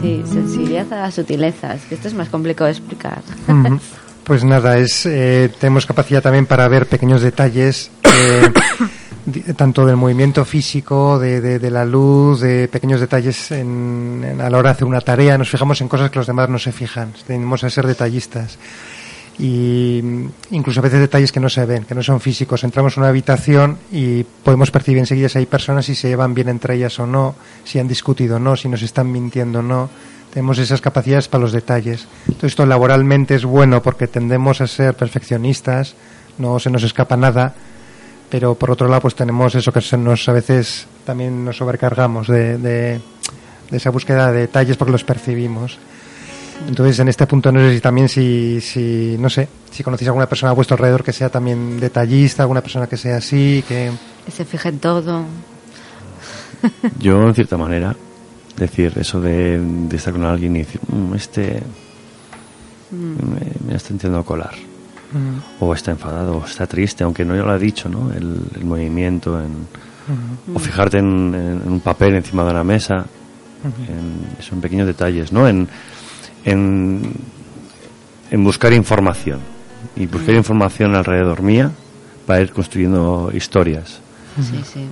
Sí, 0.00 0.22
sensibilidad 0.24 0.90
a 0.94 0.96
las 1.02 1.14
sutilezas, 1.14 1.82
que 1.86 1.96
esto 1.96 2.08
es 2.08 2.14
más 2.14 2.28
complicado 2.30 2.66
de 2.66 2.72
explicar. 2.72 3.20
Pues 4.24 4.44
nada, 4.44 4.76
es 4.76 5.06
eh, 5.06 5.50
tenemos 5.58 5.86
capacidad 5.86 6.20
también 6.20 6.44
para 6.44 6.68
ver 6.68 6.84
pequeños 6.84 7.22
detalles, 7.22 7.90
eh, 8.04 8.52
tanto 9.56 9.84
del 9.86 9.96
movimiento 9.96 10.44
físico, 10.44 11.18
de, 11.18 11.40
de- 11.58 11.70
la 11.70 11.84
luz, 11.84 12.40
de 12.40 12.68
pequeños 12.68 13.00
detalles 13.00 13.50
en, 13.50 14.24
en- 14.24 14.40
a 14.40 14.48
la 14.50 14.58
hora 14.58 14.70
de 14.70 14.74
hacer 14.74 14.84
una 14.86 15.00
tarea. 15.00 15.36
Nos 15.38 15.50
fijamos 15.50 15.80
en 15.80 15.88
cosas 15.88 16.10
que 16.10 16.18
los 16.18 16.26
demás 16.26 16.48
no 16.48 16.58
se 16.58 16.72
fijan. 16.72 17.12
Tenemos 17.26 17.64
a 17.64 17.70
ser 17.70 17.86
detallistas. 17.86 18.58
Y 19.38 20.00
mm, 20.02 20.26
incluso 20.50 20.80
a 20.80 20.82
veces 20.82 21.00
detalles 21.00 21.30
que 21.32 21.40
no 21.40 21.48
se 21.48 21.64
ven, 21.64 21.84
que 21.84 21.94
no 21.94 22.02
son 22.02 22.20
físicos. 22.20 22.64
Entramos 22.64 22.96
en 22.96 23.02
una 23.02 23.10
habitación 23.10 23.78
y 23.92 24.24
podemos 24.24 24.70
percibir 24.70 24.98
enseguida 24.98 25.28
si 25.28 25.38
hay 25.38 25.46
personas, 25.46 25.86
si 25.86 25.94
se 25.94 26.08
llevan 26.08 26.34
bien 26.34 26.48
entre 26.48 26.74
ellas 26.74 26.98
o 26.98 27.06
no, 27.06 27.34
si 27.64 27.78
han 27.78 27.88
discutido 27.88 28.36
o 28.36 28.38
no, 28.40 28.56
si 28.56 28.68
nos 28.68 28.82
están 28.82 29.10
mintiendo 29.12 29.60
o 29.60 29.62
no. 29.62 29.88
Tenemos 30.32 30.58
esas 30.58 30.80
capacidades 30.80 31.28
para 31.28 31.42
los 31.42 31.52
detalles. 31.52 32.06
Entonces 32.26 32.52
esto 32.52 32.66
laboralmente 32.66 33.34
es 33.34 33.44
bueno 33.44 33.82
porque 33.82 34.06
tendemos 34.08 34.60
a 34.60 34.66
ser 34.66 34.94
perfeccionistas, 34.94 35.94
no 36.36 36.58
se 36.58 36.70
nos 36.70 36.82
escapa 36.82 37.16
nada, 37.16 37.54
pero 38.30 38.54
por 38.54 38.70
otro 38.70 38.88
lado 38.88 39.02
pues 39.02 39.14
tenemos 39.14 39.54
eso 39.54 39.72
que 39.72 39.80
se 39.80 39.96
nos 39.96 40.28
a 40.28 40.32
veces 40.32 40.86
también 41.04 41.44
nos 41.44 41.56
sobrecargamos 41.56 42.28
de, 42.28 42.58
de, 42.58 43.00
de 43.70 43.76
esa 43.76 43.90
búsqueda 43.90 44.30
de 44.32 44.40
detalles 44.40 44.76
porque 44.76 44.92
los 44.92 45.04
percibimos. 45.04 45.78
Entonces, 46.66 46.98
en 46.98 47.06
este 47.08 47.24
punto 47.26 47.52
no 47.52 47.60
sé 47.60 47.74
si 47.76 47.80
también 47.80 48.08
si, 48.08 48.60
si 48.60 49.16
no 49.18 49.30
sé, 49.30 49.48
si 49.70 49.84
conocéis 49.84 50.08
a 50.08 50.10
alguna 50.10 50.28
persona 50.28 50.50
a 50.50 50.54
vuestro 50.54 50.74
alrededor 50.74 51.04
que 51.04 51.12
sea 51.12 51.28
también 51.28 51.78
detallista, 51.78 52.42
alguna 52.42 52.62
persona 52.62 52.88
que 52.88 52.96
sea 52.96 53.18
así, 53.18 53.64
que 53.68 53.92
Que 54.26 54.32
se 54.32 54.44
fije 54.44 54.68
en 54.68 54.80
todo. 54.80 55.24
Yo, 56.98 57.22
en 57.22 57.34
cierta 57.34 57.56
manera, 57.56 57.94
decir 58.56 58.92
eso 58.96 59.20
de, 59.20 59.60
de 59.60 59.96
estar 59.96 60.12
con 60.12 60.24
alguien 60.24 60.56
y 60.56 60.60
decir, 60.60 60.80
"Mm, 60.88 61.14
este 61.14 61.62
me, 62.90 63.70
me 63.70 63.76
está 63.76 63.92
intentando 63.92 64.24
colar. 64.24 64.54
O 65.60 65.72
está 65.72 65.90
enfadado, 65.90 66.38
o 66.38 66.44
está 66.44 66.66
triste, 66.66 67.04
aunque 67.04 67.24
no 67.24 67.34
lo 67.34 67.50
ha 67.50 67.58
dicho, 67.58 67.88
¿no? 67.88 68.12
El, 68.12 68.40
el 68.54 68.64
movimiento, 68.64 69.40
en, 69.40 69.66
o 70.54 70.58
fijarte 70.58 70.98
en, 70.98 71.34
un 71.66 71.80
papel 71.80 72.14
encima 72.16 72.44
de 72.44 72.50
una 72.50 72.64
mesa, 72.64 73.06
en, 73.64 74.42
son 74.42 74.60
pequeños 74.60 74.86
detalles, 74.86 75.32
¿no? 75.32 75.48
En, 75.48 75.68
en, 76.44 77.12
en 78.30 78.44
buscar 78.44 78.72
información. 78.72 79.40
Y 79.96 80.06
buscar 80.06 80.34
información 80.34 80.94
alrededor 80.94 81.42
mía 81.42 81.70
para 82.26 82.40
ir 82.40 82.52
construyendo 82.52 83.30
historias. 83.32 84.00
Sí, 84.36 84.60
sí. 84.64 84.88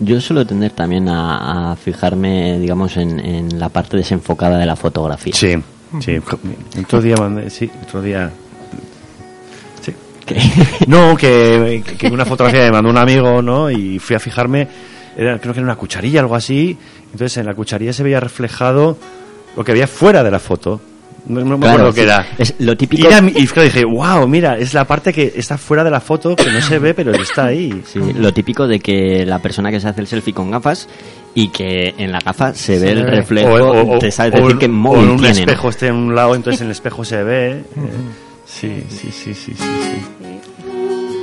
Yo 0.00 0.20
suelo 0.20 0.46
tender 0.46 0.70
también 0.70 1.08
a, 1.08 1.72
a 1.72 1.76
fijarme, 1.76 2.58
digamos, 2.58 2.96
en, 2.96 3.18
en 3.18 3.58
la 3.58 3.68
parte 3.68 3.96
desenfocada 3.96 4.56
de 4.56 4.66
la 4.66 4.76
fotografía. 4.76 5.34
Sí, 5.34 5.54
sí. 6.00 6.16
Otro 6.80 7.02
día 7.02 7.16
mandé, 7.16 7.50
sí, 7.50 7.70
otro 7.82 8.00
día. 8.00 8.30
No, 10.86 11.16
que, 11.16 11.82
que 11.98 12.06
una 12.08 12.24
fotografía 12.24 12.62
me 12.64 12.70
mandó 12.72 12.90
un 12.90 12.98
amigo, 12.98 13.42
¿no? 13.42 13.70
Y 13.70 13.98
fui 13.98 14.16
a 14.16 14.20
fijarme, 14.20 14.66
era, 15.16 15.38
creo 15.38 15.52
que 15.52 15.60
era 15.60 15.66
una 15.66 15.76
cucharilla, 15.76 16.20
algo 16.20 16.34
así. 16.34 16.76
Entonces 17.12 17.36
en 17.38 17.46
la 17.46 17.54
cucharilla 17.54 17.92
se 17.92 18.02
veía 18.02 18.20
reflejado 18.20 18.96
lo 19.56 19.64
que 19.64 19.72
había 19.72 19.86
fuera 19.86 20.22
de 20.22 20.30
la 20.30 20.38
foto. 20.38 20.80
No, 21.26 21.40
no 21.40 21.58
me 21.58 21.66
Claro, 21.66 21.88
acuerdo 21.88 21.92
qué 21.94 22.00
sí. 22.02 22.06
era. 22.06 22.26
Es 22.38 22.54
lo 22.58 22.76
típico- 22.76 23.02
Y, 23.02 23.06
era 23.06 23.18
y 23.18 23.46
claro, 23.48 23.62
dije, 23.64 23.84
wow, 23.84 24.26
mira, 24.26 24.56
es 24.56 24.72
la 24.72 24.86
parte 24.86 25.12
que 25.12 25.32
está 25.36 25.58
fuera 25.58 25.84
de 25.84 25.90
la 25.90 26.00
foto, 26.00 26.34
que 26.36 26.50
no 26.50 26.62
se 26.62 26.78
ve, 26.78 26.94
pero 26.94 27.12
está 27.12 27.46
ahí. 27.46 27.82
Sí, 27.86 27.98
lo 28.16 28.32
típico 28.32 28.66
de 28.66 28.78
que 28.80 29.26
la 29.26 29.38
persona 29.40 29.70
que 29.70 29.78
se 29.80 29.88
hace 29.88 30.00
el 30.00 30.06
selfie 30.06 30.32
con 30.32 30.50
gafas 30.50 30.88
y 31.34 31.48
que 31.48 31.94
en 31.98 32.12
la 32.12 32.20
gafa 32.20 32.54
se, 32.54 32.78
ve 32.78 32.92
el 32.92 33.06
reflejo, 33.06 33.50
O- 33.52 33.96
o- 33.96 33.98
te 33.98 34.10
sabes 34.10 34.32
o- 34.34 34.36
decir 34.38 34.56
o- 34.56 34.58
qué 34.58 34.66
o 34.66 34.70
móvil 34.70 35.04
en 35.04 35.10
un 35.10 35.24
espejo 35.26 35.68
esté 35.68 35.88
en 35.88 35.96
un 35.96 36.14
lado, 36.14 36.34
entonces 36.34 36.60
en 36.62 36.68
el 36.68 36.72
espejo 36.78 37.04
se 37.04 37.22
ve. 37.22 37.50
eh, 37.50 37.64
sí, 38.48 38.84
sí, 38.88 39.10
sí, 39.12 39.34
sí, 39.34 39.54
sí, 39.54 39.54
sí. 39.54 40.40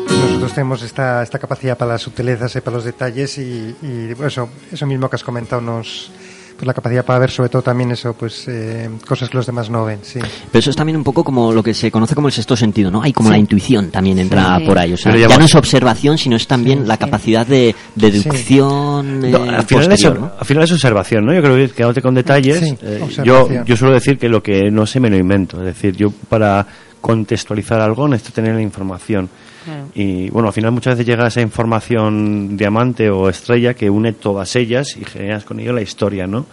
nosotros 0.08 0.54
tenemos 0.54 0.82
esta, 0.84 1.24
esta 1.24 1.40
capacidad 1.40 1.78
para 1.78 1.94
las 1.94 2.02
sutilezas 2.02 2.56
y 2.56 2.62
para 2.62 2.78
los 2.78 2.86
detalles 2.86 3.38
y, 3.38 3.76
y 3.82 4.14
eso, 4.26 4.50
eso 4.72 4.86
mismo 4.86 5.10
que 5.10 5.16
has 5.16 5.24
comentado 5.24 5.62
nos 5.62 6.12
pues 6.56 6.68
la 6.68 6.74
capacidad 6.74 7.04
para 7.04 7.20
ver 7.20 7.32
sobre 7.32 7.50
todo 7.50 7.62
también 7.64 7.92
eso 7.92 8.14
pues 8.14 8.48
eh, 8.48 8.90
cosas 9.06 9.30
que 9.30 9.36
los 9.36 9.46
demás 9.46 9.70
no 9.70 9.84
ven 9.84 10.00
sí 10.04 10.20
Pero 10.22 10.60
eso 10.60 10.70
es 10.70 10.76
también 10.78 10.96
un 10.96 11.04
poco 11.04 11.22
como 11.22 11.52
lo 11.52 11.62
que 11.62 11.74
se 11.74 11.92
conoce 11.92 12.16
como 12.16 12.28
el 12.28 12.34
sexto 12.34 12.56
sentido, 12.56 12.90
¿no? 12.90 13.02
Hay 13.02 13.12
como 13.12 13.30
la 13.30 13.38
intuición 13.38 13.92
también 13.92 14.20
entra 14.20 14.58
Sí. 14.60 14.66
por 14.66 14.80
ahí. 14.80 14.94
O 14.94 14.98
sea, 14.98 15.14
ya 15.18 15.28
no 15.38 15.44
es 15.44 15.54
observación, 15.54 16.18
sino 16.18 16.38
es 16.38 16.48
también 16.48 16.88
la 16.88 16.94
sí. 16.94 17.00
capacidad 17.02 17.46
de 17.46 17.76
deducción 17.96 19.20
No, 19.20 19.46
eh, 19.46 19.50
al, 19.50 19.66
final 19.66 19.84
es, 19.84 19.90
posterior, 19.90 20.20
¿no? 20.20 20.32
al 20.40 20.46
final 20.46 20.64
es 20.64 20.72
observación, 20.72 21.26
¿no? 21.26 21.34
Yo 21.34 21.42
creo 21.42 21.56
que 21.56 21.70
quedándote 21.74 22.02
con 22.02 22.16
detalles. 22.16 22.60
Sí, 22.60 22.78
eh, 22.84 23.06
yo, 23.26 23.50
yo 23.66 23.76
suelo 23.76 23.94
decir 23.94 24.18
que 24.18 24.30
lo 24.30 24.42
que 24.42 24.72
no 24.72 24.86
sé 24.86 25.02
me 25.02 25.10
lo 25.10 25.18
invento. 25.18 25.60
Es 25.60 25.66
decir, 25.66 25.96
yo 25.98 26.10
para 26.30 26.66
contextualizar 27.06 27.80
algo, 27.82 28.08
necesito 28.08 28.34
tener 28.42 28.56
la 28.56 28.62
información. 28.64 29.30
Claro. 29.64 29.88
Y 29.94 30.28
bueno, 30.32 30.48
al 30.48 30.54
final 30.56 30.72
muchas 30.72 30.96
veces 30.96 31.06
llega 31.06 31.28
esa 31.28 31.42
información 31.42 32.58
diamante 32.58 33.12
o 33.12 33.30
estrella 33.30 33.76
que 33.76 33.90
une 33.92 34.14
todas 34.14 34.56
ellas 34.56 34.98
y 34.98 35.06
generas 35.06 35.44
con 35.44 35.60
ello 35.60 35.72
la 35.72 35.82
historia, 35.84 36.26
¿no? 36.26 36.48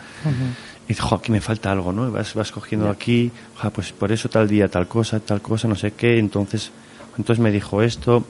Y 0.85 0.89
dices, 0.89 1.05
jo, 1.05 1.17
aquí 1.17 1.33
me 1.33 1.41
falta 1.41 1.71
algo, 1.73 1.91
¿no? 1.91 2.07
Y 2.07 2.11
vas, 2.11 2.35
vas 2.35 2.53
cogiendo 2.53 2.91
aquí, 2.91 3.31
"Ja, 3.57 3.71
pues 3.71 3.93
por 3.93 4.13
eso 4.13 4.29
tal 4.29 4.47
día 4.47 4.69
tal 4.69 4.87
cosa, 4.89 5.21
tal 5.21 5.41
cosa, 5.41 5.69
no 5.69 5.75
sé 5.75 5.93
qué, 5.93 6.19
entonces, 6.19 6.71
entonces 7.17 7.43
me 7.43 7.51
dijo 7.51 7.81
esto. 7.83 8.25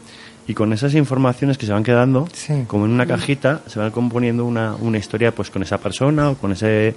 Y 0.47 0.55
con 0.55 0.73
esas 0.73 0.95
informaciones 0.95 1.59
que 1.59 1.67
se 1.67 1.73
van 1.73 1.83
quedando, 1.83 2.29
Sí. 2.33 2.65
como 2.69 2.85
en 2.85 2.93
una 2.93 3.07
cajita, 3.07 3.63
se 3.67 3.79
van 3.81 3.91
componiendo 3.91 4.45
una, 4.45 4.75
una 4.77 4.99
historia 4.99 5.33
pues 5.35 5.51
con 5.51 5.63
esa 5.63 5.79
persona 5.79 6.31
o 6.31 6.35
con 6.37 6.53
ese... 6.53 6.95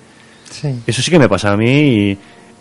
Sí. 0.51 0.69
Eso 0.85 1.01
sí 1.01 1.09
que 1.09 1.17
me 1.19 1.27
pasa 1.29 1.51
a 1.51 1.57
mí 1.57 1.71
y... 2.11 2.17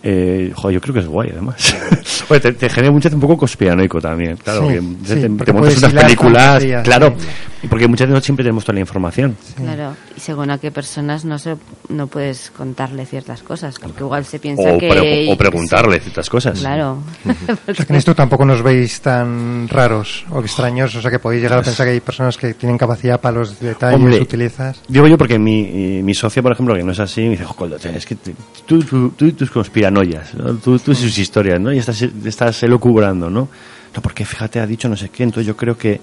Eh, 0.06 0.52
jo, 0.54 0.70
yo 0.70 0.80
creo 0.82 0.92
que 0.92 1.00
es 1.00 1.06
guay, 1.06 1.30
además. 1.32 1.74
Oye, 2.28 2.38
te, 2.40 2.52
te 2.52 2.68
genera 2.68 2.92
muchas 2.92 3.04
veces 3.10 3.14
un 3.14 3.20
poco 3.22 3.38
conspiranoico 3.38 4.00
también. 4.02 4.36
Claro, 4.36 4.60
Sí, 4.68 4.74
que 4.74 4.80
sí, 4.80 5.14
te, 5.14 5.28
te 5.44 5.52
montas 5.52 5.78
unas 5.78 5.92
películas. 5.94 6.42
fantasías, 6.44 6.82
Claro, 6.84 7.14
sí. 7.18 7.68
porque 7.68 7.88
muchas 7.88 8.08
veces 8.08 8.14
no 8.14 8.20
siempre 8.24 8.44
tenemos 8.44 8.64
toda 8.64 8.74
la 8.74 8.80
información. 8.80 9.36
Claro, 9.56 9.96
y 10.14 10.20
según 10.20 10.50
a 10.50 10.58
qué 10.58 10.70
personas 10.70 11.24
no 11.24 11.38
se, 11.38 11.56
no 11.88 12.06
puedes 12.06 12.50
contarle 12.50 13.06
ciertas 13.06 13.42
cosas, 13.42 13.76
porque 13.80 14.02
igual 14.04 14.26
se 14.26 14.38
piensa 14.38 14.74
O, 14.74 14.78
que... 14.78 14.88
pre- 14.90 15.32
o 15.32 15.36
preguntarle 15.38 15.98
ciertas 16.00 16.28
cosas. 16.28 16.58
Claro. 16.60 16.98
O 17.66 17.74
sea, 17.74 17.86
que 17.86 17.92
en 17.94 17.96
esto 17.98 18.14
tampoco 18.14 18.44
nos 18.44 18.62
veis 18.62 19.00
tan 19.00 19.68
raros 19.68 20.26
o 20.30 20.40
extraños, 20.40 20.94
o 20.96 21.00
sea 21.00 21.10
que 21.10 21.18
podéis 21.18 21.42
llegar 21.42 21.58
a 21.60 21.62
pensar 21.62 21.86
que 21.86 21.92
hay 21.92 22.00
personas 22.00 22.36
que 22.36 22.52
tienen 22.54 22.76
capacidad 22.76 23.18
para 23.20 23.38
los 23.38 23.58
detalles, 23.58 23.96
Hombre, 23.98 24.18
sutilezas. 24.18 24.80
Digo 24.86 25.06
yo 25.08 25.16
porque 25.16 25.38
mi, 25.38 25.60
eh, 25.98 26.02
mi 26.02 26.12
socio, 26.14 26.42
por 26.42 26.52
ejemplo, 26.52 26.74
que 26.74 26.82
no 26.84 26.92
es 26.92 27.00
así, 27.00 27.22
me 27.22 27.30
dice, 27.30 27.44
"Jo, 27.44 27.66
es 27.66 28.06
que 28.06 28.14
te- 28.16 28.34
tú, 28.66 28.82
tú, 28.82 29.10
tú 29.10 29.24
y 29.26 29.32
tus 29.32 29.50
conspiranoias, 29.94 30.34
¿no? 30.34 30.54
tú, 30.56 30.78
tú 30.78 30.92
y 30.92 30.94
sus 30.94 31.16
historias, 31.18 31.60
¿no? 31.60 31.72
Y 31.72 31.78
estás, 31.78 32.02
estás 32.02 32.62
elucubrando, 32.62 33.30
¿no? 33.30 33.48
No, 33.94 34.02
porque 34.02 34.24
fíjate, 34.24 34.60
ha 34.60 34.66
dicho 34.66 34.88
no 34.88 34.96
sé 34.96 35.08
qué, 35.08 35.22
entonces 35.22 35.46
yo 35.46 35.56
creo 35.56 35.76
que... 35.76 36.00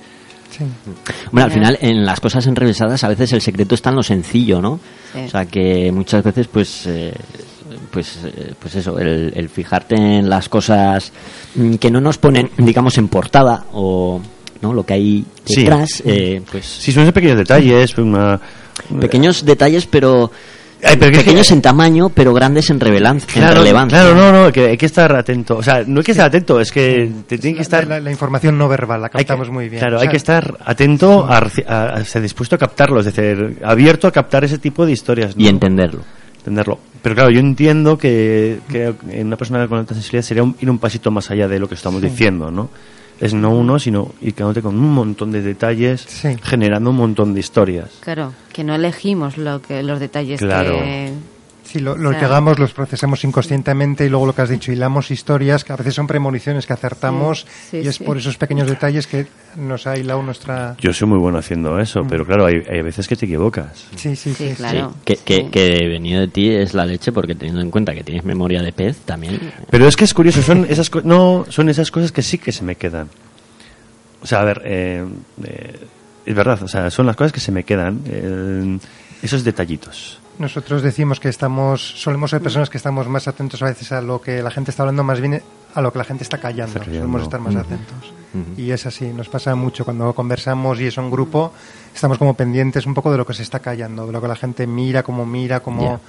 Sí. 0.49 0.65
Bueno, 1.31 1.45
al 1.45 1.51
final 1.53 1.77
en 1.81 2.05
las 2.05 2.19
cosas 2.19 2.45
enrevesadas 2.45 3.01
a 3.05 3.07
veces 3.07 3.31
el 3.31 3.41
secreto 3.41 3.73
está 3.75 3.89
en 3.89 3.95
lo 3.95 4.03
sencillo, 4.03 4.61
¿no? 4.61 4.79
Sí. 5.13 5.19
O 5.25 5.29
sea 5.29 5.45
que 5.45 5.91
muchas 5.93 6.23
veces 6.25 6.47
pues 6.47 6.87
eh, 6.87 7.13
pues 7.89 8.19
eh, 8.25 8.53
pues 8.59 8.75
eso, 8.75 8.99
el, 8.99 9.31
el 9.33 9.47
fijarte 9.47 9.95
en 9.95 10.29
las 10.29 10.49
cosas 10.49 11.13
mm, 11.55 11.75
que 11.75 11.89
no 11.89 12.01
nos 12.01 12.17
ponen 12.17 12.49
digamos 12.57 12.97
en 12.97 13.07
portada 13.07 13.63
o 13.71 14.19
no 14.61 14.73
lo 14.73 14.85
que 14.85 14.93
hay 14.93 15.25
Sí. 15.45 15.61
detrás, 15.61 16.03
eh, 16.05 16.41
pues 16.51 16.65
Si 16.65 16.91
son 16.91 17.03
esos 17.03 17.13
pequeños 17.13 17.37
detalles, 17.37 17.97
una... 17.97 18.39
pequeños 18.99 19.45
detalles 19.45 19.85
pero 19.87 20.31
Ay, 20.83 20.97
pero 20.97 21.11
que- 21.11 21.19
pequeños 21.19 21.51
en 21.51 21.61
tamaño 21.61 22.09
pero 22.09 22.33
grandes 22.33 22.69
en, 22.69 22.79
en 22.81 23.41
Claro, 23.41 23.59
relevancia. 23.59 23.99
claro, 23.99 24.15
no, 24.15 24.31
no, 24.45 24.51
que 24.51 24.67
hay 24.69 24.77
que 24.77 24.85
estar 24.87 25.15
atento. 25.15 25.57
O 25.57 25.63
sea, 25.63 25.83
no 25.85 25.99
hay 25.99 26.03
que 26.03 26.11
estar 26.11 26.25
atento, 26.27 26.59
es 26.59 26.71
que 26.71 27.11
te 27.27 27.37
tiene 27.37 27.53
que 27.53 27.59
La, 27.59 27.61
estar... 27.63 27.87
la- 27.87 27.99
la 27.99 28.11
información 28.11 28.57
no 28.57 28.67
verbal 28.67 29.01
la 29.01 29.07
hay 29.07 29.11
que- 29.11 29.17
captamos 29.19 29.49
muy 29.49 29.69
bien. 29.69 29.79
Claro, 29.79 29.97
O 29.97 30.01
hay 30.01 30.07
que 30.07 30.17
estar 30.17 30.57
atento, 30.65 31.25
a, 31.25 31.39
reci- 31.41 31.65
a- 31.67 31.97
a 31.97 32.01
estar 32.01 32.21
dispuesto 32.21 32.55
a 32.55 32.57
captarlo, 32.57 32.99
es 32.99 33.05
decir, 33.05 33.57
abierto 33.63 34.07
a 34.07 34.11
captar 34.11 34.43
ese 34.43 34.57
tipo 34.57 34.85
de 34.85 34.91
historias. 34.91 35.35
¿no? 35.37 35.43
y 35.43 35.47
entenderlo. 35.47 36.01
entenderlo. 36.37 36.79
Pero 37.03 37.15
claro, 37.15 37.29
yo 37.31 37.39
entiendo 37.39 37.97
que, 37.97 38.59
que 38.69 38.93
en 39.09 39.27
una 39.27 39.37
persona 39.37 39.67
con 39.67 39.79
alta 39.79 39.93
sensibilidad 39.93 40.23
sería 40.23 40.43
un- 40.43 40.55
ir 40.59 40.69
un 40.69 40.79
pasito 40.79 41.09
más 41.11 41.29
allá 41.31 41.47
de 41.47 41.59
lo 41.59 41.67
que 41.69 41.75
estamos 41.75 42.01
diciendo, 42.01 42.49
¿no? 42.51 42.69
Es 43.21 43.33
no 43.35 43.51
uno, 43.51 43.77
sino 43.77 44.13
ir 44.19 44.33
quedándote 44.33 44.63
con 44.63 44.75
un 44.79 44.93
montón 44.93 45.31
de 45.31 45.41
detalles, 45.43 46.01
Sí. 46.01 46.29
generando 46.41 46.89
un 46.89 46.95
montón 46.97 47.33
de 47.35 47.39
historias. 47.39 47.91
Claro, 47.99 48.33
que 48.51 48.63
no 48.63 48.73
elegimos 48.73 49.37
lo 49.37 49.61
que 49.61 49.83
los 49.83 49.99
detalles 49.99 50.39
Claro. 50.39 50.79
que... 50.79 51.13
Sí, 51.71 51.79
lo, 51.79 51.95
lo 51.95 52.11
que 52.11 52.17
hagamos 52.25 52.59
los 52.59 52.73
procesamos 52.73 53.23
inconscientemente 53.23 54.05
y 54.05 54.09
luego 54.09 54.25
lo 54.25 54.35
que 54.35 54.41
has 54.41 54.49
dicho, 54.49 54.71
hilamos 54.71 55.09
historias 55.11 55.63
que 55.63 55.71
a 55.71 55.75
veces 55.77 55.93
son 55.95 56.05
premoniciones 56.07 56.65
que 56.65 56.73
acertamos 56.73 57.45
Sí, 57.69 57.77
y 57.77 57.87
es 57.87 57.95
sí. 57.95 58.03
por 58.03 58.17
esos 58.17 58.37
pequeños 58.37 58.67
detalles 58.67 59.07
que 59.07 59.27
nos 59.55 59.87
ha 59.87 59.97
hilado 59.97 60.21
nuestra... 60.21 60.75
Yo 60.79 60.91
soy 60.93 61.07
muy 61.07 61.17
bueno 61.17 61.37
haciendo 61.37 61.79
eso, 61.79 62.01
pero 62.09 62.25
claro, 62.25 62.45
hay, 62.45 62.61
hay 62.69 62.81
veces 62.81 63.07
que 63.07 63.15
te 63.15 63.25
equivocas. 63.25 63.85
Sí, 63.95 64.15
sí, 64.15 64.33
sí. 64.33 64.49
Sí, 64.49 64.53
claro. 64.55 64.93
Sí, 65.07 65.15
que, 65.23 65.49
que, 65.49 65.87
venido 65.87 66.19
de 66.21 66.27
ti 66.27 66.49
es 66.49 66.73
la 66.73 66.85
leche 66.85 67.11
porque 67.11 67.35
teniendo 67.35 67.61
en 67.61 67.71
cuenta 67.71 67.93
que 67.93 68.03
tienes 68.03 68.23
memoria 68.25 68.61
de 68.61 68.71
pez 68.73 68.97
también 69.05 69.39
Pero 69.69 69.87
es 69.87 69.95
que 69.95 70.03
es 70.03 70.13
curioso, 70.13 70.41
son 70.41 70.65
esas, 70.69 70.89
co- 70.89 71.01
no, 71.03 71.45
son 71.49 71.69
esas 71.69 71.89
cosas 71.91 72.11
que 72.11 72.21
sí 72.21 72.37
que 72.37 72.51
se 72.51 72.63
me 72.63 72.75
quedan. 72.75 73.07
O 74.21 74.27
sea, 74.27 74.41
a 74.41 74.43
ver, 74.45 74.61
eh, 74.65 75.05
eh, 75.43 75.79
es 76.25 76.35
verdad, 76.35 76.61
o 76.63 76.67
sea, 76.67 76.91
son 76.91 77.05
las 77.05 77.15
cosas 77.15 77.31
que 77.31 77.39
se 77.39 77.51
me 77.51 77.63
quedan, 77.63 78.01
eh, 78.05 78.77
esos 79.23 79.43
detallitos. 79.43 80.19
Nosotros 80.39 80.81
decimos 80.81 81.19
que 81.19 81.29
estamos, 81.29 81.81
solemos 81.81 82.31
ser 82.31 82.41
personas 82.41 82.69
que 82.69 82.77
estamos 82.77 83.07
más 83.07 83.27
atentos 83.27 83.61
a 83.61 83.65
veces 83.65 83.91
a 83.91 84.01
lo 84.01 84.21
que 84.21 84.41
la 84.41 84.51
gente 84.51 84.71
está 84.71 84.83
hablando, 84.83 85.03
más 85.03 85.19
bien 85.21 85.41
a 85.73 85.81
lo 85.81 85.91
que 85.91 85.99
la 85.99 86.05
gente 86.05 86.23
está 86.23 86.37
callando. 86.37 86.67
Está 86.67 86.79
callando. 86.79 86.99
Solemos 86.99 87.23
estar 87.23 87.39
más 87.39 87.55
atentos. 87.55 88.13
Y 88.55 88.71
es 88.71 88.85
así, 88.85 89.07
nos 89.07 89.27
pasa 89.27 89.55
mucho 89.55 89.83
cuando 89.83 90.13
conversamos 90.13 90.79
y 90.79 90.85
es 90.85 90.97
un 90.97 91.11
grupo, 91.11 91.51
estamos 91.93 92.17
como 92.17 92.33
pendientes 92.33 92.85
un 92.85 92.93
poco 92.93 93.11
de 93.11 93.17
lo 93.17 93.25
que 93.25 93.33
se 93.33 93.43
está 93.43 93.59
callando, 93.59 94.07
de 94.07 94.13
lo 94.13 94.21
que 94.21 94.27
la 94.29 94.37
gente 94.37 94.65
mira, 94.65 95.03
cómo 95.03 95.25
mira, 95.25 95.59
cómo... 95.59 95.99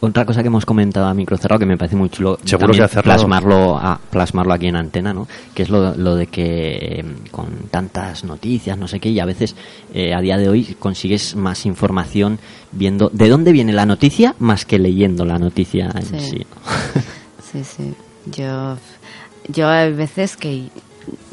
Otra 0.00 0.24
cosa 0.24 0.42
que 0.42 0.48
hemos 0.48 0.66
comentado 0.66 1.06
a 1.06 1.14
micro 1.14 1.36
cerrado 1.36 1.60
que 1.60 1.66
me 1.66 1.76
parece 1.76 1.94
muy 1.94 2.10
chulo 2.10 2.36
Seguro 2.42 2.72
que 2.72 3.02
plasmarlo, 3.02 3.78
a, 3.78 4.00
plasmarlo 4.10 4.52
aquí 4.52 4.66
en 4.66 4.74
antena, 4.74 5.14
¿no? 5.14 5.28
Que 5.54 5.62
es 5.62 5.70
lo, 5.70 5.94
lo 5.94 6.16
de 6.16 6.26
que 6.26 6.98
eh, 6.98 7.04
con 7.30 7.68
tantas 7.70 8.24
noticias, 8.24 8.76
no 8.76 8.88
sé 8.88 8.98
qué, 8.98 9.10
y 9.10 9.20
a 9.20 9.24
veces 9.24 9.54
eh, 9.94 10.12
a 10.14 10.20
día 10.20 10.38
de 10.38 10.48
hoy 10.48 10.76
consigues 10.80 11.36
más 11.36 11.64
información 11.64 12.40
viendo 12.72 13.08
de 13.12 13.28
dónde 13.28 13.52
viene 13.52 13.72
la 13.72 13.86
noticia 13.86 14.34
más 14.40 14.64
que 14.64 14.80
leyendo 14.80 15.24
la 15.24 15.38
noticia 15.38 15.90
en 15.94 16.02
sí. 16.02 16.18
Sí. 16.18 16.46
Sí, 17.52 17.64
sí. 17.64 17.94
Yo, 18.26 18.76
yo 19.48 19.68
hay 19.68 19.92
veces 19.92 20.36
que 20.36 20.64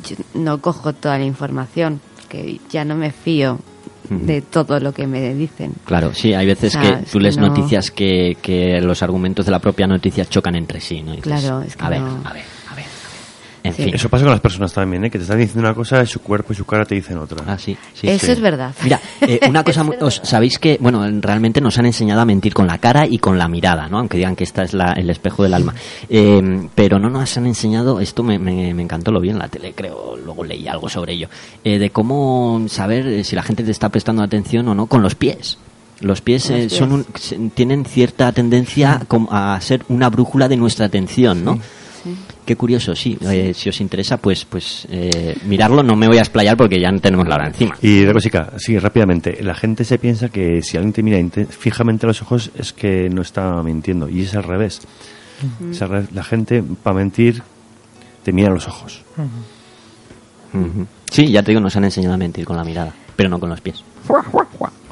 yo 0.08 0.16
no 0.34 0.60
cojo 0.60 0.94
toda 0.94 1.18
la 1.18 1.26
información, 1.26 2.02
que 2.30 2.60
ya 2.70 2.86
no 2.86 2.96
me 2.96 3.12
fío 3.12 3.60
de 4.10 4.42
todo 4.42 4.80
lo 4.80 4.92
que 4.92 5.06
me 5.06 5.34
dicen. 5.36 5.74
Claro, 5.86 6.14
sí, 6.16 6.34
hay 6.34 6.48
veces 6.48 6.76
O 6.76 6.82
sea, 6.82 7.00
que 7.00 7.06
tú 7.12 7.20
lees 7.20 7.38
no- 7.38 7.48
noticias 7.48 7.92
que, 7.92 8.36
que 8.42 8.82
los 8.82 9.04
argumentos 9.04 9.46
de 9.46 9.52
la 9.52 9.60
propia 9.60 9.86
noticia 9.86 10.26
chocan 10.26 10.56
entre 10.56 10.80
sí, 10.82 11.02
¿no? 11.04 11.12
Dices, 11.12 11.24
Claro, 11.24 11.62
es 11.62 11.76
que 11.76 11.84
a 11.86 11.90
ver, 11.90 12.02
no- 12.02 12.08
a 12.08 12.12
ver, 12.14 12.22
a 12.28 12.34
ver, 12.34 12.34
a 12.34 12.34
ver. 12.34 12.44
En 13.62 13.74
Sí. 13.74 13.84
fin. 13.84 13.94
Eso 13.96 14.08
pasa 14.08 14.24
con 14.24 14.32
las 14.32 14.40
personas 14.40 14.72
también, 14.74 15.04
¿eh? 15.04 15.10
que 15.12 15.18
te 15.18 15.24
están 15.24 15.38
diciendo 15.38 15.62
una 15.68 15.76
cosa 15.76 16.02
y 16.02 16.06
su 16.08 16.22
cuerpo 16.22 16.54
y 16.54 16.56
su 16.56 16.66
cara 16.66 16.86
te 16.86 16.96
dicen 16.96 17.18
otra. 17.18 17.44
Ah, 17.46 17.58
sí, 17.58 17.76
sí, 17.94 18.08
Eso 18.08 18.28
sí. 18.28 18.32
es 18.32 18.40
verdad. 18.40 18.74
Mira, 18.84 19.02
eh, 19.22 19.40
una 19.50 19.64
cosa, 19.66 19.84
muy- 19.84 19.98
os, 20.00 20.22
sabéis 20.24 20.58
que, 20.60 20.78
bueno, 20.80 21.06
realmente 21.20 21.60
nos 21.60 21.78
han 21.78 21.86
enseñado 21.86 22.22
a 22.22 22.26
mentir 22.26 22.54
con 22.54 22.68
la 22.68 22.78
cara 22.78 23.06
y 23.06 23.18
con 23.18 23.38
la 23.38 23.50
mirada, 23.50 23.90
¿no? 23.90 24.00
Aunque 24.00 24.18
digan 24.18 24.36
que 24.38 24.46
esta 24.46 24.64
es 24.64 24.74
la- 24.74 24.94
el 24.94 25.10
espejo 25.10 25.44
del 25.44 25.54
alma. 25.54 25.74
Eh, 26.10 26.68
pero 26.74 27.00
no 27.00 27.10
nos 27.10 27.36
han 27.38 27.48
enseñado, 27.48 28.00
esto 28.00 28.24
me, 28.24 28.40
me- 28.40 28.74
me 28.74 28.84
encantó, 28.84 29.12
lo 29.12 29.20
vi 29.20 29.30
en 29.30 29.40
la 29.40 29.50
tele, 29.50 29.74
creo, 29.76 30.16
luego 30.16 30.44
leí 30.46 30.68
algo 30.68 30.88
sobre 30.88 31.14
ello, 31.14 31.28
eh, 31.64 31.78
de 31.80 31.90
cómo 31.90 32.64
saber 32.70 33.26
si 33.26 33.36
la 33.36 33.44
gente 33.44 33.64
te 33.64 33.72
está 33.72 33.90
prestando 33.90 34.24
atención 34.24 34.68
o 34.70 34.76
no 34.76 34.86
con 34.86 35.02
los 35.02 35.16
pies. 35.16 35.58
Los 36.00 36.22
pies, 36.22 36.50
eh, 36.50 36.70
son 36.70 36.94
un- 36.94 37.06
se- 37.16 37.38
tienen 37.54 37.84
cierta 37.84 38.32
tendencia 38.32 39.02
a 39.32 39.60
ser 39.60 39.84
una 39.90 40.10
brújula 40.10 40.48
de 40.48 40.56
nuestra 40.56 40.86
atención, 40.86 41.44
¿no? 41.44 41.60
Qué 42.46 42.56
curioso, 42.56 42.96
sí. 42.96 43.18
Eh, 43.22 43.54
si 43.54 43.70
os 43.70 43.82
interesa, 43.82 44.18
pues, 44.18 44.46
pues 44.46 44.88
eh, 44.90 45.38
mirarlo. 45.46 45.84
No 45.84 45.96
me 45.96 46.08
voy 46.08 46.18
a 46.18 46.22
explayar 46.22 46.58
porque 46.58 46.80
ya 46.80 46.92
no 46.92 47.00
tenemos 47.00 47.28
la 47.28 47.36
hora 47.36 47.48
encima. 47.48 47.76
Y 47.82 48.02
de 48.02 48.14
cosica, 48.14 48.54
sí, 48.58 48.78
rápidamente. 48.78 49.44
La 49.44 49.56
gente 49.56 49.84
se 49.84 49.98
piensa 49.98 50.30
que 50.30 50.62
si 50.62 50.78
alguien 50.78 50.94
te 50.94 51.04
mira 51.04 51.20
fijamente 51.50 52.06
a 52.06 52.08
los 52.08 52.22
ojos 52.22 52.52
es 52.58 52.74
que 52.74 53.10
no 53.10 53.22
está 53.22 53.62
mintiendo. 53.64 54.10
Y 54.10 54.22
es 54.22 54.36
al 54.36 54.44
revés. 54.44 54.82
Es 55.72 55.82
al 55.82 55.90
revés. 55.90 56.12
La 56.14 56.24
gente, 56.24 56.64
para 56.84 56.98
mentir, 56.98 57.42
te 58.24 58.32
mira 58.32 58.50
a 58.50 58.54
los 58.54 58.68
ojos. 58.68 59.04
Sí, 61.12 61.32
ya 61.32 61.44
te 61.44 61.52
digo, 61.52 61.62
nos 61.62 61.76
han 61.76 61.86
enseñado 61.86 62.16
a 62.16 62.18
mentir 62.18 62.46
con 62.46 62.58
la 62.58 62.64
mirada, 62.64 62.94
pero 63.16 63.30
no 63.30 63.40
con 63.40 63.50
los 63.50 63.62
pies. 63.62 63.84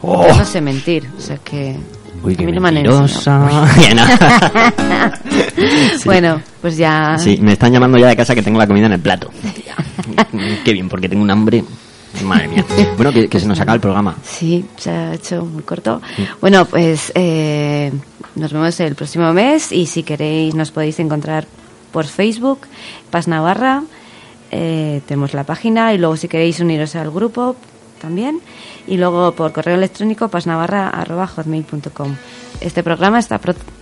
Yo 0.03 0.37
no 0.37 0.45
sé 0.45 0.61
mentir, 0.61 1.07
o 1.17 1.21
sea 1.21 1.37
que... 1.37 1.75
Uy, 2.23 2.35
qué 2.35 2.45
no 2.45 2.61
mentirosa. 2.61 3.67
Sí. 5.57 6.03
Bueno, 6.05 6.41
pues 6.61 6.77
ya... 6.77 7.17
Sí, 7.17 7.37
me 7.41 7.53
están 7.53 7.71
llamando 7.71 7.97
ya 7.97 8.07
de 8.07 8.15
casa 8.15 8.35
que 8.35 8.41
tengo 8.43 8.59
la 8.59 8.67
comida 8.67 8.85
en 8.85 8.93
el 8.93 8.99
plato. 8.99 9.29
qué 10.65 10.73
bien, 10.73 10.87
porque 10.87 11.09
tengo 11.09 11.23
un 11.23 11.31
hambre. 11.31 11.63
Madre 12.23 12.47
mía. 12.47 12.65
Bueno, 12.95 13.11
que, 13.11 13.27
que 13.27 13.39
se 13.39 13.47
nos 13.47 13.59
acaba 13.59 13.75
el 13.75 13.81
programa. 13.81 14.15
Sí, 14.23 14.65
se 14.77 14.89
ha 14.89 15.13
hecho 15.13 15.45
muy 15.45 15.63
corto. 15.63 16.01
Bueno, 16.41 16.65
pues 16.65 17.11
eh, 17.15 17.91
nos 18.35 18.53
vemos 18.53 18.79
el 18.79 18.95
próximo 18.95 19.33
mes 19.33 19.71
y 19.71 19.85
si 19.85 20.03
queréis 20.03 20.55
nos 20.55 20.71
podéis 20.71 20.99
encontrar 20.99 21.45
por 21.91 22.05
Facebook, 22.05 22.61
Paz 23.11 23.27
Navarra. 23.27 23.83
Eh, 24.51 25.01
tenemos 25.05 25.33
la 25.33 25.43
página 25.43 25.93
y 25.93 25.97
luego 25.97 26.15
si 26.15 26.27
queréis 26.27 26.59
uniros 26.59 26.95
al 26.95 27.11
grupo 27.11 27.55
también. 27.97 28.39
Y 28.87 28.97
luego 28.97 29.33
por 29.33 29.51
correo 29.51 29.75
electrónico 29.75 30.29
pasnavarra.hotmail.com. 30.29 32.15
Este 32.61 32.83
programa 32.83 33.19
está 33.19 33.39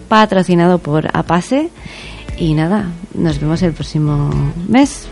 patrocinado 0.07 0.79
por 0.79 1.09
APASE. 1.15 1.69
Y 2.37 2.53
nada, 2.53 2.91
nos 3.13 3.39
vemos 3.39 3.61
el 3.61 3.73
próximo 3.73 4.29
mes. 4.67 5.07